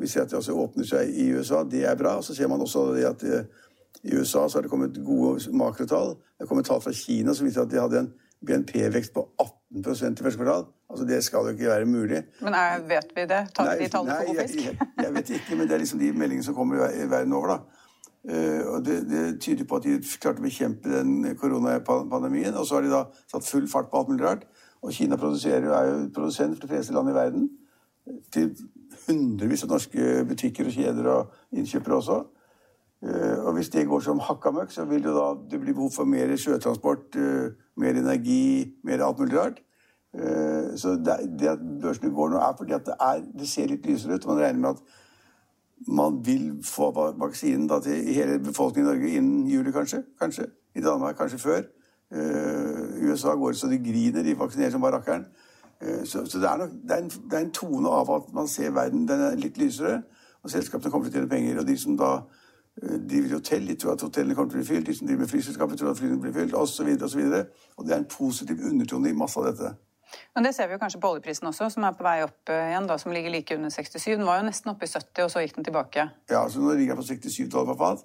Vi 0.00 0.08
ser 0.08 0.24
at 0.24 0.32
det 0.32 0.40
også 0.40 0.56
åpner 0.64 0.88
seg 0.88 1.12
i 1.12 1.28
USA. 1.36 1.60
Det 1.68 1.84
er 1.84 2.00
bra. 2.00 2.16
Og 2.16 2.24
så 2.24 2.32
ser 2.36 2.48
man 2.48 2.64
også 2.64 2.94
det 2.96 3.04
at 3.10 3.28
i 4.04 4.14
USA 4.14 4.48
så 4.48 4.58
har 4.58 4.62
det 4.62 4.70
kommet 4.70 4.98
gode 5.04 5.52
makrotall. 5.56 6.14
Det 6.16 6.44
har 6.44 6.50
kommet 6.50 6.66
tall 6.68 6.82
fra 6.84 6.92
Kina 6.92 7.34
som 7.34 7.46
viser 7.46 7.64
at 7.64 7.70
de 7.72 7.80
hadde 7.80 8.02
en 8.04 8.10
BNP-vekst 8.44 9.14
på 9.14 9.24
18% 9.40 10.20
i 10.20 10.26
første 10.26 10.40
kvartal. 10.40 10.66
Altså, 10.90 11.04
Det 11.04 11.24
skal 11.24 11.38
jo 11.38 11.54
ikke 11.54 11.70
være 11.70 11.86
mulig. 11.86 12.22
Men 12.40 12.54
er, 12.54 12.82
vet 12.88 13.14
vi 13.16 13.20
det? 13.20 13.40
Tar 13.54 13.70
nei, 13.70 13.78
de 13.80 13.88
tallene 13.88 14.18
god 14.26 14.42
fisk? 14.42 14.60
Jeg, 14.60 14.76
jeg, 14.80 15.04
jeg, 15.04 15.14
vet 15.14 15.30
ikke, 15.30 15.56
men 15.56 15.68
det 15.68 15.74
er 15.74 15.82
liksom 15.82 15.98
de 15.98 16.12
meldingene 16.12 16.44
som 16.44 16.54
kommer 16.54 16.90
i 16.90 17.10
verden 17.10 17.32
over. 17.32 17.46
da. 17.54 17.58
Uh, 18.24 18.74
og 18.74 18.84
det, 18.86 19.02
det, 19.10 19.40
tyder 19.40 19.66
på 19.68 19.76
at 19.76 19.84
de 19.84 19.98
klarte 20.20 20.40
å 20.40 20.44
bekjempe 20.44 20.92
den 20.92 21.36
koronapandemien. 21.40 22.54
Og 22.56 22.66
så 22.66 22.78
har 22.78 22.86
de 22.86 22.92
da 22.92 23.02
satt 23.30 23.48
full 23.48 23.68
fart 23.68 23.90
på 23.90 24.00
alt 24.00 24.12
mulig 24.12 24.24
rart. 24.24 24.46
Og 24.84 24.92
Kina 24.92 25.16
produserer, 25.16 25.68
er 25.72 25.90
jo 25.90 25.98
produsent 26.14 26.56
for 26.58 26.66
de 26.66 26.76
fleste 26.76 26.92
land 26.92 27.08
i 27.08 27.16
verden. 27.16 27.50
Til 28.32 28.52
hundrevis 29.06 29.64
av 29.64 29.72
norske 29.72 30.24
butikker 30.28 30.68
og 30.68 30.76
kjeder 30.76 31.10
og 31.12 31.56
innkjøpere 31.56 32.00
også. 32.00 32.18
Uh, 33.04 33.46
og 33.46 33.52
hvis 33.52 33.68
det 33.68 33.86
går 33.86 34.00
som 34.00 34.18
hakka 34.18 34.50
møkk, 34.50 34.70
så 34.72 34.84
vil 34.88 35.02
det 35.04 35.12
da 35.12 35.26
det 35.50 35.58
bli 35.60 35.72
behov 35.76 35.90
for 35.92 36.08
mer 36.08 36.30
sjøtransport, 36.40 37.16
uh, 37.16 37.50
mer 37.76 37.98
energi, 38.00 38.72
mer 38.84 39.02
alt 39.04 39.18
mulig 39.18 39.36
rart. 39.36 39.58
Uh, 40.14 40.72
så 40.76 40.94
det, 40.96 41.16
det, 41.40 41.48
at 41.48 41.64
børsene 41.82 42.14
går 42.14 42.30
nå, 42.32 42.38
er 42.38 42.54
fordi 42.56 42.78
det, 42.86 42.94
er, 43.00 43.20
det 43.38 43.48
ser 43.48 43.68
litt 43.68 43.84
lysere 43.86 44.16
ut. 44.16 44.26
Man 44.26 44.40
regner 44.40 44.60
med 44.60 44.70
at 44.70 44.78
man 45.86 46.16
vil 46.24 46.46
få 46.64 46.90
vaksinen 47.20 47.68
til 47.82 48.14
hele 48.14 48.38
befolkningen 48.38 48.88
i 48.88 48.94
Norge 48.94 49.16
innen 49.16 49.46
juli, 49.52 49.72
kanskje. 49.72 50.00
kanskje. 50.20 50.46
I 50.74 50.80
Danmark 50.80 51.16
kanskje 51.16 51.38
før. 51.38 51.60
USA 53.02 53.34
går 53.34 53.52
så 53.52 53.68
de 53.68 53.78
griner. 53.78 54.22
De 54.22 54.38
vaksinerer 54.38 54.70
som 54.70 54.80
bare 54.80 54.96
rakkeren. 54.96 55.26
Så, 56.04 56.24
så 56.26 56.38
det, 56.38 56.48
er 56.48 56.56
nok, 56.56 56.70
det, 56.70 56.90
er 56.90 57.02
en, 57.02 57.10
det, 57.10 57.32
er 57.32 57.44
en, 57.44 57.50
tone 57.50 57.88
av 57.88 58.10
at 58.10 58.32
man 58.32 58.48
ser 58.48 58.70
verden 58.70 59.04
den 59.08 59.20
er 59.20 59.36
litt 59.36 59.58
lysere, 59.58 60.00
og 60.42 60.50
selskapene 60.50 60.90
kommer 60.90 61.10
til 61.10 61.18
å 61.18 61.20
tjene 61.20 61.30
penger. 61.30 61.60
Og 61.60 61.68
de 61.68 61.76
som 61.78 61.98
da 62.00 62.14
Eh, 62.14 62.42
driver 62.82 63.36
hotell, 63.36 63.66
de 63.68 63.74
tror 63.78 63.92
at 63.94 64.02
hotellene 64.02 64.34
kommer 64.34 64.50
til 64.52 64.60
å 64.60 64.62
bli 64.62 64.68
fylt. 64.68 64.86
De 64.86 64.94
som 64.98 65.06
driver 65.06 65.24
med 65.24 65.30
flyselskaper, 65.30 65.78
tror 65.78 65.92
at 65.92 66.00
flyene 66.00 66.20
blir 66.20 66.34
fylt, 66.34 66.54
osv. 66.58 66.86
Videre, 66.88 67.44
og, 67.46 67.74
og 67.76 67.86
det 67.86 67.94
er 67.94 68.02
en 68.02 68.08
positiv 68.10 68.64
undertone 68.70 69.10
i 69.10 69.18
masse 69.18 69.40
av 69.40 69.50
dette. 69.50 69.74
Men 70.34 70.46
det 70.46 70.54
ser 70.54 70.68
vi 70.68 70.76
jo 70.76 70.80
kanskje 70.82 71.00
på 71.02 71.10
oljeprisen 71.10 71.48
også, 71.50 71.68
som 71.74 71.86
er 71.86 71.94
på 71.98 72.06
vei 72.06 72.16
opp 72.26 72.50
eh, 72.52 72.70
igjen, 72.70 72.88
da, 72.90 72.98
som 73.00 73.14
ligger 73.14 73.32
like 73.34 73.56
under 73.56 73.72
67. 73.72 74.10
Den 74.18 74.26
var 74.26 74.40
jo 74.40 74.48
nesten 74.48 74.70
oppe 74.74 74.86
i 74.86 74.90
70, 74.90 75.22
og 75.24 75.30
så 75.32 75.42
gikk 75.42 75.56
den 75.58 75.68
tilbake. 75.68 76.08
Ja, 76.30 76.42
så 76.50 76.62
nå 76.62 76.74
ligger 76.74 76.94
den 76.94 77.02
på 77.02 77.08
67 77.08 77.48
dollar 77.52 77.72
per 77.72 77.80
fat. 77.80 78.04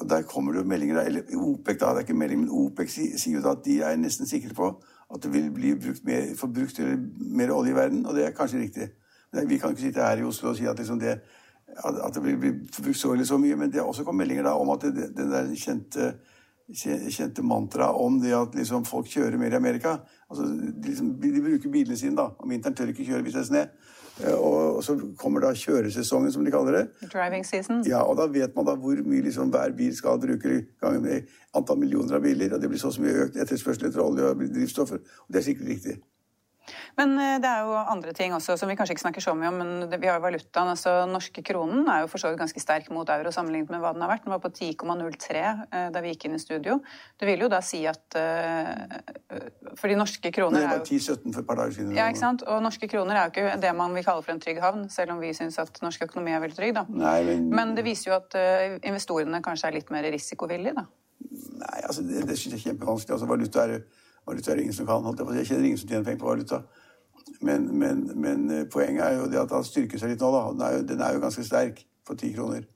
Og 0.00 0.06
der 0.08 0.22
kommer 0.28 0.54
det 0.54 0.62
jo 0.62 0.70
meldinger, 0.70 1.00
eller 1.02 1.34
OPEC 1.34 1.80
da, 1.80 1.90
det 1.90 2.02
er 2.02 2.06
ikke 2.06 2.20
melding, 2.20 2.44
men 2.44 2.52
OPEC 2.54 2.92
sier 2.94 3.36
jo 3.36 3.44
da 3.44 3.56
at 3.56 3.64
de 3.64 3.80
er 3.84 3.98
nesten 3.98 4.28
sikre 4.28 4.54
på 4.54 4.70
at 5.10 5.24
det 5.24 5.32
vil 5.32 5.48
bli 5.50 5.72
brukt 5.74 6.04
mer, 6.06 6.28
forbrukt 6.38 6.78
mer 7.18 7.50
olje 7.50 7.72
i 7.72 7.74
verden, 7.74 8.04
og 8.06 8.14
det 8.14 8.28
er 8.28 8.36
kanskje 8.36 8.60
riktig. 8.60 8.86
Men 9.34 9.48
vi 9.50 9.58
kan 9.58 9.74
ikke 9.74 9.82
sitte 9.88 10.04
her 10.06 10.22
i 10.22 10.26
Oslo 10.26 10.52
og 10.52 10.58
si 10.58 10.68
at 10.70 10.78
liksom 10.78 11.00
det 11.02 11.16
at 11.78 12.14
det 12.14 12.22
blir 12.24 12.58
brukt 12.82 12.98
så 12.98 13.12
eller 13.14 13.28
så 13.28 13.38
mye. 13.38 13.56
Men 13.56 13.70
det 13.70 13.80
har 13.80 13.88
også 13.88 14.04
kommet 14.04 14.26
meldinger 14.26 14.50
om 14.52 14.70
at 14.74 14.88
det, 14.88 15.10
den 15.16 15.30
der 15.32 15.48
kjente, 15.54 16.12
kjente 16.70 17.42
mantraet 17.42 17.98
om 17.98 18.20
det 18.22 18.34
at 18.36 18.54
liksom 18.54 18.84
folk 18.86 19.08
kjører 19.10 19.38
mer 19.40 19.54
i 19.54 19.58
Amerika 19.58 19.96
altså 20.30 20.44
de, 20.46 20.74
liksom, 20.86 21.14
de 21.22 21.42
bruker 21.42 21.72
bilene 21.72 21.96
sine 21.98 22.18
da. 22.18 22.30
Om 22.38 22.52
vinteren 22.54 22.76
tør 22.78 22.92
ikke 22.92 23.08
kjøre 23.08 23.24
hvis 23.26 23.38
det 23.38 23.42
er 23.42 23.48
snø. 23.48 23.64
Eh, 24.20 24.36
og 24.36 24.82
så 24.84 24.96
kommer 25.18 25.42
da 25.44 25.52
kjøresesongen, 25.56 26.32
som 26.32 26.44
de 26.44 26.52
kaller 26.52 26.76
det. 26.76 27.08
Driving 27.12 27.46
season. 27.46 27.82
Ja, 27.88 28.02
og 28.04 28.18
da 28.20 28.28
vet 28.30 28.54
man 28.56 28.68
da 28.68 28.76
hvor 28.78 29.00
mye 29.06 29.24
liksom 29.24 29.52
hver 29.54 29.74
bil 29.76 29.94
skal 29.96 30.20
bruke 30.20 30.60
ganger 30.82 31.02
med 31.04 31.34
antall 31.56 31.80
millioner 31.80 32.18
av 32.18 32.24
biler. 32.24 32.54
Og 32.54 32.62
det 32.62 32.70
blir 32.72 32.82
så 32.82 32.92
mye 33.00 33.26
økt 33.26 33.40
etterspørsel 33.40 33.88
etter 33.88 34.04
olje 34.04 34.30
og 34.30 34.44
drivstoffer. 34.54 35.00
Og 35.00 35.32
det 35.32 35.40
er 35.40 35.48
sikkert 35.48 35.72
riktig. 35.74 35.96
Men 36.98 37.14
eh, 37.18 37.36
det 37.42 37.48
er 37.50 37.66
jo 37.66 37.76
andre 37.78 38.14
ting 38.16 38.34
også 38.36 38.56
som 38.58 38.70
vi 38.70 38.76
kanskje 38.78 38.96
ikke 38.96 39.04
snakker 39.04 39.24
så 39.24 39.34
mye 39.38 39.50
om. 39.52 39.60
men 39.60 40.00
Vi 40.00 40.08
har 40.08 40.18
jo 40.18 40.24
valutaen. 40.24 40.72
altså 40.72 41.06
Norske 41.10 41.42
kronen 41.46 41.88
er 41.88 42.04
jo 42.04 42.10
for 42.10 42.22
så 42.22 42.30
vidt 42.30 42.40
ganske 42.42 42.62
sterk 42.62 42.90
mot 42.94 43.08
euro 43.08 43.32
sammenlignet 43.34 43.70
med 43.70 43.82
hva 43.82 43.92
den 43.94 44.04
har 44.04 44.12
vært. 44.12 44.26
Den 44.26 44.34
var 44.34 44.42
på 44.42 44.50
10,03 44.50 45.40
eh, 45.40 45.88
da 45.94 46.02
vi 46.02 46.14
gikk 46.14 46.28
inn 46.28 46.38
i 46.38 46.42
studio. 46.42 46.80
Det 47.20 47.28
vil 47.28 47.44
jo 47.46 47.50
da 47.52 47.60
si 47.64 47.82
at 47.88 48.16
uh, 48.16 48.70
For 49.78 49.90
de 49.90 49.98
norske 49.98 50.32
kroner 50.34 50.62
er 50.62 50.78
jo 50.78 50.84
Det 50.84 51.00
var 51.00 51.18
10-17 51.20 51.34
for 51.34 51.42
et 51.42 51.50
par 51.50 51.60
dager 51.60 51.76
siden. 51.76 51.96
Ja, 51.96 52.08
ikke 52.10 52.22
sant? 52.22 52.46
Og 52.46 52.62
norske 52.64 52.88
kroner 52.90 53.18
er 53.18 53.28
jo 53.28 53.34
ikke 53.34 53.60
det 53.62 53.74
man 53.76 53.94
vil 53.96 54.06
kalle 54.06 54.24
for 54.26 54.34
en 54.34 54.42
trygg 54.42 54.62
havn, 54.62 54.88
selv 54.92 55.14
om 55.14 55.22
vi 55.22 55.34
syns 55.36 55.58
at 55.62 55.82
norsk 55.84 56.08
økonomi 56.08 56.34
er 56.34 56.42
veldig 56.44 56.58
trygg. 56.58 56.74
da. 56.80 56.86
Nei, 56.88 57.18
men... 57.28 57.48
men 57.54 57.76
det 57.76 57.86
viser 57.86 58.12
jo 58.12 58.18
at 58.18 58.36
investorene 58.86 59.42
kanskje 59.44 59.70
er 59.70 59.78
litt 59.78 59.92
mer 59.94 60.08
risikovillige, 60.10 60.76
da. 60.80 60.88
Nei, 61.30 61.80
altså 61.84 62.02
det, 62.02 62.24
det 62.28 62.36
synes 62.38 62.54
jeg 62.54 62.60
er 62.60 62.66
kjempevanskelig. 62.70 63.14
Altså 63.16 63.28
Valuta 63.28 63.64
er, 63.66 63.82
valuta 64.30 64.52
er 64.52 64.62
ingen 64.64 64.76
som 64.76 64.88
kan. 64.88 65.06
Jeg 65.36 65.46
kjenner 65.46 65.68
ingen 65.68 65.78
som 65.78 65.88
tjener 65.88 66.06
penger 66.06 66.22
på 66.24 66.32
valuta. 66.32 66.62
Men, 67.40 67.78
men, 67.78 68.10
men, 68.20 68.50
eh, 68.50 68.66
poenget 68.72 69.04
er 69.04 69.18
jo 69.18 69.30
det 69.30 69.40
at 69.40 69.52
han 69.54 69.64
styrker 69.64 69.98
seg 69.98 70.12
litt 70.12 70.20
nå. 70.20 70.30
da. 70.34 70.44
Den 70.52 70.66
er 70.66 70.76
jo, 70.76 70.84
den 70.88 71.00
er 71.00 71.14
jo 71.14 71.24
ganske 71.24 71.44
sterk 71.44 71.82
for 72.06 72.18
ti 72.20 72.32
kroner. 72.36 72.66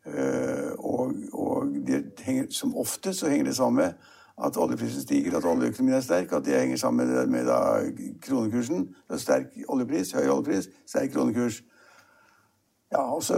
Uh, 0.00 0.72
og, 0.78 1.12
og 1.36 1.74
henger, 2.24 2.46
som 2.50 2.72
ofte 2.76 3.12
så 3.14 3.28
henger 3.28 3.50
det 3.50 3.56
sammen 3.56 3.82
med 3.82 3.92
at 4.40 4.56
oljeprisen 4.56 5.02
stiger, 5.02 5.36
at 5.36 5.44
oljeøkonomien 5.44 5.98
er 5.98 6.04
sterk. 6.04 6.32
At 6.32 6.44
det 6.44 6.60
henger 6.60 6.76
sammen 6.76 7.08
med, 7.08 7.26
med 7.26 7.46
da, 7.46 7.58
kronekursen. 8.22 8.86
Det 9.08 9.18
er 9.18 9.24
sterk 9.24 9.58
oljepris, 9.68 10.12
høy 10.16 10.28
oljepris, 10.28 10.70
sterk 10.88 11.12
kronekurs. 11.12 11.60
Ja, 12.92 13.14
også, 13.14 13.34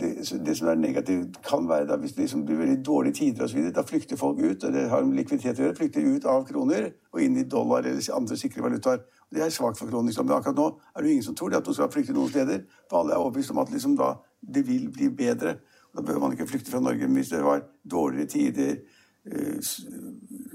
det, 0.00 0.40
det, 0.46 0.56
som 0.56 0.68
er 0.68 0.74
negativt, 0.74 1.38
kan 1.48 1.68
være 1.68 1.86
da, 1.88 1.96
hvis 1.96 2.12
det 2.12 2.18
liksom 2.26 2.44
blir 2.44 2.58
veldig 2.58 2.86
dårlige 2.86 3.14
tider 3.14 3.44
osv. 3.44 3.70
Da 3.74 3.82
flykter 3.88 4.16
folk 4.16 4.38
ut, 4.38 4.64
og 4.64 4.72
det 4.72 4.82
har 4.90 5.04
med 5.04 5.16
likviditet 5.16 5.60
å 5.60 5.64
gjøre, 5.64 5.76
flykter 5.78 6.08
ut 6.14 6.26
av 6.28 6.44
kroner 6.44 6.90
og 7.12 7.22
inn 7.24 7.38
i 7.40 7.46
dollar 7.48 7.88
eller 7.88 8.16
andre 8.16 8.36
sikre 8.36 8.62
valutaer. 8.62 9.00
Og 9.30 9.38
Det 9.38 9.44
er 9.46 9.54
svakt 9.54 9.78
for 9.78 9.88
kronen. 9.88 10.12
Liksom. 10.12 10.26
Men 10.28 10.36
akkurat 10.36 10.60
nå 10.60 10.68
er 10.92 11.00
det 11.00 11.08
jo 11.08 11.12
ingen 11.12 11.24
som 11.24 11.34
tror 11.34 11.48
det 11.48 11.62
at 11.62 11.70
noen 11.70 11.78
skal 11.78 11.90
flykte 11.94 12.12
noen 12.12 12.34
steder. 12.34 12.66
For 12.90 13.00
alle 13.00 13.16
er 13.16 13.24
overbevist 13.24 13.54
om 13.56 13.62
at 13.64 13.72
liksom, 13.72 13.96
da, 13.96 14.12
det 14.54 14.66
vil 14.68 14.90
bli 14.92 15.08
bedre. 15.08 15.56
Og 15.88 15.96
da 15.96 16.04
behøver 16.04 16.26
man 16.26 16.36
ikke 16.36 16.50
flykte 16.52 16.70
fra 16.70 16.84
Norge. 16.84 17.08
Men 17.08 17.16
hvis 17.16 17.32
det 17.32 17.44
var 17.44 17.64
dårligere 17.90 18.28
tider 18.28 18.76
eh, 18.76 19.72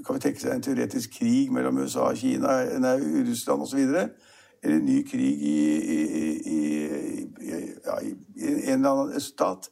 kan 0.06 0.14
vi 0.14 0.22
tenke 0.22 0.40
seg 0.40 0.54
en 0.54 0.62
teoretisk 0.62 1.18
krig 1.18 1.50
mellom 1.50 1.82
USA, 1.82 2.12
og 2.12 2.22
Kina, 2.22 2.60
nei, 2.78 2.98
Russland 3.26 3.66
osv 3.66 3.82
eller 4.62 4.80
ny 4.82 5.02
krig 5.06 5.42
i, 5.42 5.56
i, 5.94 5.98
i, 6.50 6.58
ja, 7.86 7.98
i, 8.02 8.14
en 8.44 8.78
eller 8.78 8.90
annen 8.90 9.16
øststat. 9.16 9.70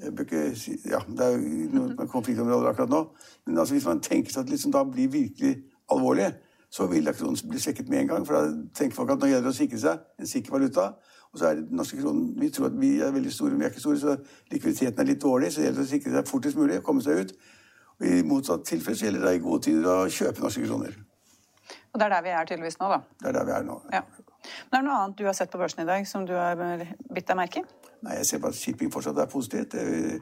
Ja, 0.00 1.00
det 1.08 1.24
er 1.24 1.34
jo 1.36 1.66
noen 1.74 2.08
konfliktområder 2.08 2.70
akkurat 2.70 2.92
nå. 2.92 3.02
Men 3.46 3.58
altså, 3.58 3.74
hvis 3.74 3.88
man 3.88 4.00
tenker 4.00 4.32
seg 4.32 4.46
at 4.46 4.52
liksom 4.52 4.72
da 4.72 4.84
blir 4.88 5.10
virkelig 5.12 5.58
alvorlig, 5.92 6.30
så 6.70 6.86
vil 6.86 7.04
da 7.04 7.12
kronen 7.12 7.50
bli 7.50 7.60
svekket 7.60 7.88
med 7.88 8.04
en 8.04 8.12
gang. 8.12 8.26
For 8.26 8.38
da 8.38 8.68
tenker 8.76 8.96
folk 8.96 9.10
at 9.10 9.20
nå 9.20 9.28
gjelder 9.28 9.50
det 9.50 9.54
å 9.54 9.58
sikre 9.58 9.80
seg 9.82 10.22
en 10.22 10.30
sikker 10.30 10.54
valuta. 10.54 10.92
Og 11.32 11.38
så 11.38 11.50
er 11.50 11.60
det 11.60 11.76
norske 11.76 11.98
kronen 12.00 12.32
Vi 12.40 12.50
tror 12.50 12.70
at 12.70 12.80
vi 12.80 12.96
er 13.00 13.12
veldig 13.14 13.32
store, 13.32 13.50
men 13.50 13.60
vi 13.60 13.68
er 13.68 13.74
ikke 13.74 13.84
store, 13.84 13.98
så 13.98 14.16
likviditeten 14.52 15.02
er 15.02 15.10
litt 15.10 15.22
dårlig. 15.22 15.52
Så 15.52 15.60
det 15.60 15.68
gjelder 15.68 15.86
å 15.86 15.92
sikre 15.92 16.14
seg 16.16 16.30
fortest 16.30 16.58
mulig, 16.58 16.82
komme 16.86 17.04
seg 17.04 17.24
ut. 17.24 17.36
Og 18.00 18.06
I 18.08 18.22
motsatt 18.26 18.64
tilfelle 18.66 18.98
så 18.98 19.08
gjelder 19.08 19.26
det 19.26 19.36
i 19.36 19.44
gode 19.44 19.66
tider 19.66 19.90
å 19.92 20.08
kjøpe 20.08 20.46
norske 20.46 20.64
kroner. 20.66 20.96
Og 21.90 22.00
det 22.00 22.06
er 22.06 22.14
der 22.14 22.24
vi 22.26 22.32
er 22.34 22.48
tydeligvis 22.48 22.78
nå, 22.80 22.88
da. 22.92 23.00
Det 23.20 23.30
er 23.32 23.38
der 23.38 23.48
vi 23.48 23.54
er 23.56 23.66
nå. 23.66 23.78
Ja. 23.92 24.02
Men 24.70 24.78
er 24.78 24.82
det 24.82 24.86
noe 24.86 24.98
annet 25.02 25.18
du 25.18 25.26
har 25.26 25.36
sett 25.36 25.52
på 25.52 25.60
børsen 25.60 25.82
i 25.84 25.88
dag 25.88 26.06
som 26.08 26.24
du 26.26 26.32
har 26.38 26.56
bitt 27.12 27.28
deg 27.28 27.38
merke 27.38 27.62
i? 27.62 27.90
Nei, 28.06 28.16
jeg 28.20 28.28
ser 28.28 28.42
bare 28.42 28.54
at 28.54 28.60
shipping 28.60 28.92
fortsatt 28.92 29.18
er 29.20 29.28
positivt. 29.30 29.76
Eh, 29.76 30.20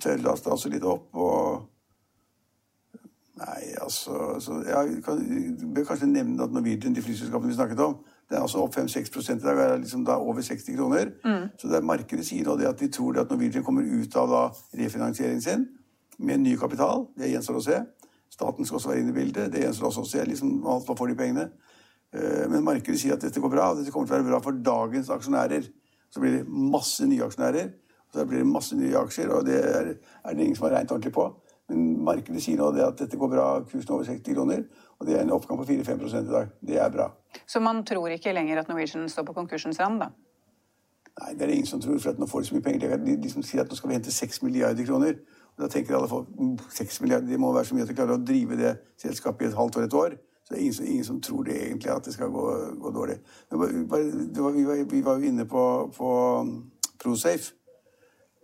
Tørrlast 0.00 0.46
er 0.46 0.54
også 0.54 0.70
litt 0.72 0.86
opp, 0.86 1.10
og 1.18 1.70
Nei, 3.34 3.74
altså, 3.82 4.12
altså 4.34 4.60
Jeg 4.62 5.02
kan, 5.02 5.22
bør 5.74 5.84
kanskje 5.84 6.06
nevne 6.06 6.44
at 6.44 6.52
Norwegian, 6.54 6.94
de 6.94 7.02
flyselskapene 7.02 7.50
vi 7.50 7.56
snakket 7.56 7.80
om, 7.82 7.96
den 8.28 8.36
er 8.36 8.40
altså 8.40 8.60
opp 8.62 8.76
5-6% 8.76 9.32
i 9.32 9.38
dag. 9.42 9.58
er 9.58 9.76
liksom 9.76 10.04
da 10.06 10.16
over 10.16 10.42
60 10.42 10.76
kroner. 10.76 11.10
Mm. 11.24 11.48
Så 11.58 11.68
det 11.68 11.76
er 11.76 11.88
markedet 11.88 12.26
sier 12.26 12.46
nå 12.46 12.56
det 12.56 12.68
at 12.68 12.80
de 12.80 12.88
tror 12.88 13.12
det 13.12 13.20
at 13.20 13.30
Norwegian 13.30 13.64
kommer 13.64 13.82
ut 13.82 14.16
av 14.16 14.30
da 14.30 14.44
refinansieringen 14.78 15.42
sin 15.42 15.66
med 16.18 16.40
ny 16.40 16.56
kapital. 16.56 17.08
Det 17.18 17.32
gjenstår 17.32 17.58
å 17.58 17.64
se. 17.66 17.80
Staten 18.34 18.66
skal 18.66 18.80
også 18.80 18.90
være 18.90 19.04
inne 19.04 19.14
i 19.14 19.16
bildet. 19.20 19.52
Det 19.52 19.62
gjenstår 19.62 19.90
også 19.90 20.02
å 20.02 20.10
se 20.10 20.24
liksom, 20.26 20.56
alt 20.66 20.88
man 20.90 20.98
får 20.98 21.12
de 21.12 21.16
pengene. 21.20 21.46
Eh, 22.14 22.44
men 22.50 22.66
markedet 22.66 22.98
sier 23.00 23.14
at 23.14 23.22
dette 23.22 23.42
går 23.42 23.52
bra, 23.52 23.70
og 23.70 23.80
dette 23.80 23.94
kommer 23.94 24.10
til 24.10 24.16
å 24.16 24.20
være 24.20 24.30
bra 24.32 24.42
for 24.42 24.58
dagens 24.70 25.10
aksjonærer. 25.14 25.70
Så 26.10 26.22
blir 26.22 26.40
det 26.40 26.44
masse 26.48 27.06
nye 27.10 27.26
aksjonærer, 27.26 27.70
og 28.08 28.18
så 28.18 28.26
blir 28.30 28.42
det 28.42 28.50
masse 28.50 28.78
nye 28.78 28.98
aksjer, 28.98 29.30
og 29.34 29.46
det 29.46 29.60
er, 29.62 29.94
er 30.22 30.34
det 30.34 30.46
ingen 30.46 30.58
som 30.58 30.68
har 30.68 30.78
regnet 30.78 30.94
ordentlig 30.94 31.14
på. 31.14 31.28
Men 31.70 31.86
markedet 32.04 32.42
sier 32.44 32.60
nå 32.60 32.72
at 32.84 32.98
dette 33.00 33.18
går 33.18 33.30
bra, 33.32 33.46
kursen 33.70 33.94
over 33.96 34.04
60 34.10 34.36
kroner, 34.36 34.66
og 34.98 35.08
det 35.08 35.16
er 35.16 35.24
en 35.24 35.32
oppgang 35.34 35.58
på 35.60 35.68
4-5 35.70 36.04
i 36.20 36.26
dag. 36.28 36.52
Det 36.60 36.76
er 36.82 36.92
bra. 36.92 37.08
Så 37.46 37.62
man 37.62 37.82
tror 37.88 38.12
ikke 38.14 38.34
lenger 38.34 38.60
at 38.60 38.68
Norwegian 38.70 39.08
står 39.08 39.30
på 39.30 39.36
konkursens 39.38 39.80
rand, 39.80 40.02
da? 40.04 40.10
Nei, 41.14 41.30
det 41.38 41.44
er 41.44 41.46
det 41.46 41.56
ingen 41.60 41.70
som 41.70 41.80
tror, 41.80 41.98
for 42.02 42.18
nå 42.18 42.26
får 42.26 42.42
de 42.42 42.48
så 42.48 42.56
mye 42.56 42.66
penger. 42.66 42.96
De, 42.98 43.16
de 43.22 43.30
som 43.30 43.42
sier 43.46 43.62
at 43.62 43.70
nå 43.70 43.78
skal 43.78 43.90
vi 43.90 43.96
hente 43.96 44.12
6 44.12 44.42
milliarder 44.42 44.86
kroner. 44.86 45.20
Da 45.58 45.68
tenker 45.70 45.94
alle 45.94 46.08
folk 46.10 46.28
6 46.74 47.00
milliarder, 47.00 47.28
det 47.28 47.40
må 47.40 47.52
være 47.54 47.64
så 47.64 47.76
mye 47.76 47.84
at 47.86 47.90
de 47.90 47.94
klarer 47.94 48.16
å 48.16 48.24
drive 48.26 48.56
det 48.58 48.72
selskapet 49.00 49.46
i 49.46 49.50
et 49.52 49.58
halvt 49.58 49.76
år, 49.78 49.84
et 49.86 49.98
år. 49.98 50.16
Så 50.44 50.54
det 50.54 50.58
er 50.58 50.64
ingen, 50.64 50.86
ingen 50.92 51.04
som 51.04 51.20
tror 51.24 51.44
det 51.46 51.54
egentlig, 51.56 51.90
at 51.90 52.04
det 52.04 52.14
skal 52.14 52.32
gå, 52.32 52.46
gå 52.80 52.90
dårlig. 52.90 53.18
Var, 53.50 53.58
var, 53.90 54.00
vi, 54.52 54.64
var, 54.64 54.82
vi, 54.90 55.02
var, 55.02 55.20
jo 55.20 55.30
inne 55.30 55.46
på, 55.48 55.92
på 55.96 56.08
um, 56.40 56.50
ProSafe. 57.00 57.54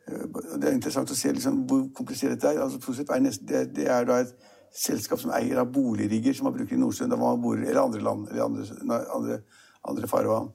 Eh, 0.09 0.23
det 0.57 0.71
er 0.71 0.79
interessant 0.79 1.11
å 1.11 1.19
se 1.19 1.33
liksom, 1.33 1.65
hvor 1.69 1.83
komplisert 1.99 2.33
dette 2.37 2.55
er. 2.55 2.63
Altså, 2.63 2.81
ProSafe 2.81 3.13
er, 3.13 3.27
nesten, 3.27 3.49
det, 3.51 3.67
det 3.77 3.91
er 3.91 4.09
da 4.09 4.23
et 4.23 4.33
selskap 4.73 5.21
som 5.21 5.35
eier 5.35 5.61
av 5.61 5.69
boligrigger 5.75 6.37
som 6.37 6.49
man 6.49 6.57
bruker 6.57 6.79
i 6.79 6.81
Nordsjøen, 6.81 7.13
eller 7.13 7.83
andre 7.83 8.07
land, 8.07 8.31
eller 8.31 8.47
andre, 8.47 9.03
andre, 9.19 9.39
andre 9.91 10.09
farvann. 10.09 10.53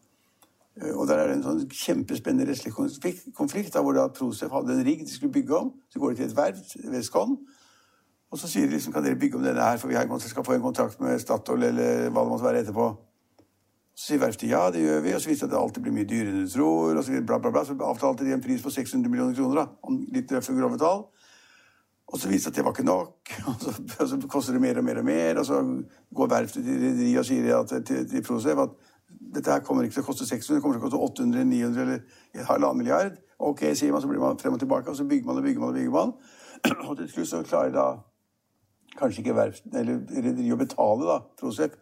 Eh, 0.81 0.91
og 0.91 1.07
der 1.07 1.21
er 1.21 1.29
det 1.29 1.37
en 1.37 1.45
sånn 1.45 1.61
kjempespennende 1.71 2.49
rettslig 2.49 2.73
konflikt, 2.75 3.73
der 3.73 3.83
hvor 3.85 3.95
da 3.95 4.09
Prosef 4.11 4.51
hadde 4.51 4.75
en 4.75 4.85
rigg 4.87 5.05
de 5.05 5.13
skulle 5.13 5.33
bygge 5.35 5.57
om. 5.57 5.73
Så 5.89 6.01
går 6.01 6.13
de 6.13 6.21
til 6.21 6.29
et 6.29 6.37
verft 6.37 6.75
ved 6.83 7.05
Skån, 7.07 7.37
og 8.31 8.39
så 8.39 8.49
sier 8.51 8.67
de 8.67 8.75
liksom, 8.75 8.93
kan 8.93 9.03
dere 9.05 9.19
bygge 9.19 9.37
om 9.39 9.43
denne 9.45 9.63
her, 9.63 9.77
for 9.79 9.87
vi 9.87 10.29
skal 10.29 10.43
få 10.43 10.57
en 10.57 10.63
kontrakt 10.65 10.99
med 10.99 11.19
Statoil 11.21 11.69
eller 11.69 12.09
hva 12.09 12.23
det 12.23 12.31
måtte 12.33 12.47
være 12.47 12.63
etterpå. 12.65 12.87
Så 13.95 14.09
sier 14.09 14.19
verftet 14.19 14.49
ja, 14.51 14.65
det 14.73 14.81
gjør 14.83 15.03
vi, 15.05 15.13
og 15.15 15.21
så 15.23 15.29
viser 15.29 15.47
det 15.47 15.53
at 15.53 15.55
det 15.55 15.61
alltid 15.61 15.85
blir 15.85 15.93
mye 15.95 16.07
dyrere 16.09 16.33
enn 16.33 16.41
du 16.43 16.51
tror. 16.51 16.97
og 16.97 17.05
Så 17.05 17.21
bla, 17.21 17.37
bla, 17.39 17.51
bla. 17.53 17.63
Så 17.63 17.77
avtalte 17.79 18.25
de 18.27 18.33
en 18.35 18.43
pris 18.43 18.63
på 18.63 18.73
600 18.75 19.11
millioner 19.11 19.37
kroner, 19.37 19.61
da, 19.61 19.65
om 19.87 20.01
litt 20.11 20.33
røffe, 20.35 20.55
grove 20.57 20.79
tall. 20.81 21.05
Og 22.11 22.19
så 22.19 22.27
viser 22.29 22.51
det 22.51 22.53
at 22.53 22.57
det 22.59 22.65
var 22.65 22.75
ikke 22.75 22.85
nok, 22.89 23.31
og 23.49 23.55
så, 23.61 23.71
og 24.03 24.09
så 24.11 24.19
koster 24.29 24.57
det 24.57 24.61
mer 24.65 24.81
og 24.81 24.85
mer 24.89 24.99
og 24.99 25.07
mer. 25.07 25.39
Og 25.39 25.47
så 25.47 25.61
går 26.19 26.33
verftet 26.35 26.67
til 26.67 26.83
rederiet 26.83 27.21
og 27.21 27.29
sier 27.29 27.47
at, 27.61 27.71
til, 27.87 28.03
til 28.11 28.27
Prosef 28.27 28.65
at 28.65 28.75
dette 29.35 29.51
her 29.51 29.63
kommer 29.65 29.85
ikke 29.85 29.99
til 29.99 30.05
å 30.05 30.07
koste 30.07 30.27
600, 30.27 30.57
det 30.57 30.63
kommer 30.63 30.79
til 30.79 30.83
å 30.83 30.85
koste 30.85 31.21
800, 31.23 31.45
900 31.51 31.85
eller 31.85 32.49
halvannen 32.49 32.81
milliard. 32.81 33.17
Ok, 33.39 33.65
sier 33.75 33.91
man, 33.91 34.03
så 34.03 34.09
blir 34.09 34.23
man 34.23 34.39
frem 34.39 34.55
og 34.55 34.61
tilbake, 34.61 34.89
og 34.89 34.97
så 34.97 35.05
bygger 35.07 35.27
man 35.27 35.41
og 35.41 35.47
bygger 35.47 35.63
man. 35.63 35.69
Og 35.69 35.79
bygger 35.79 35.95
man. 35.95 36.13
Og 36.89 36.97
til 36.97 37.09
slutt 37.11 37.29
så 37.29 37.41
klarer 37.45 37.73
da 37.75 37.89
kanskje 38.95 39.21
ikke 39.21 39.35
rederiet 39.35 40.55
å 40.55 40.57
betale, 40.57 41.05
da, 41.09 41.17
Prosep. 41.37 41.75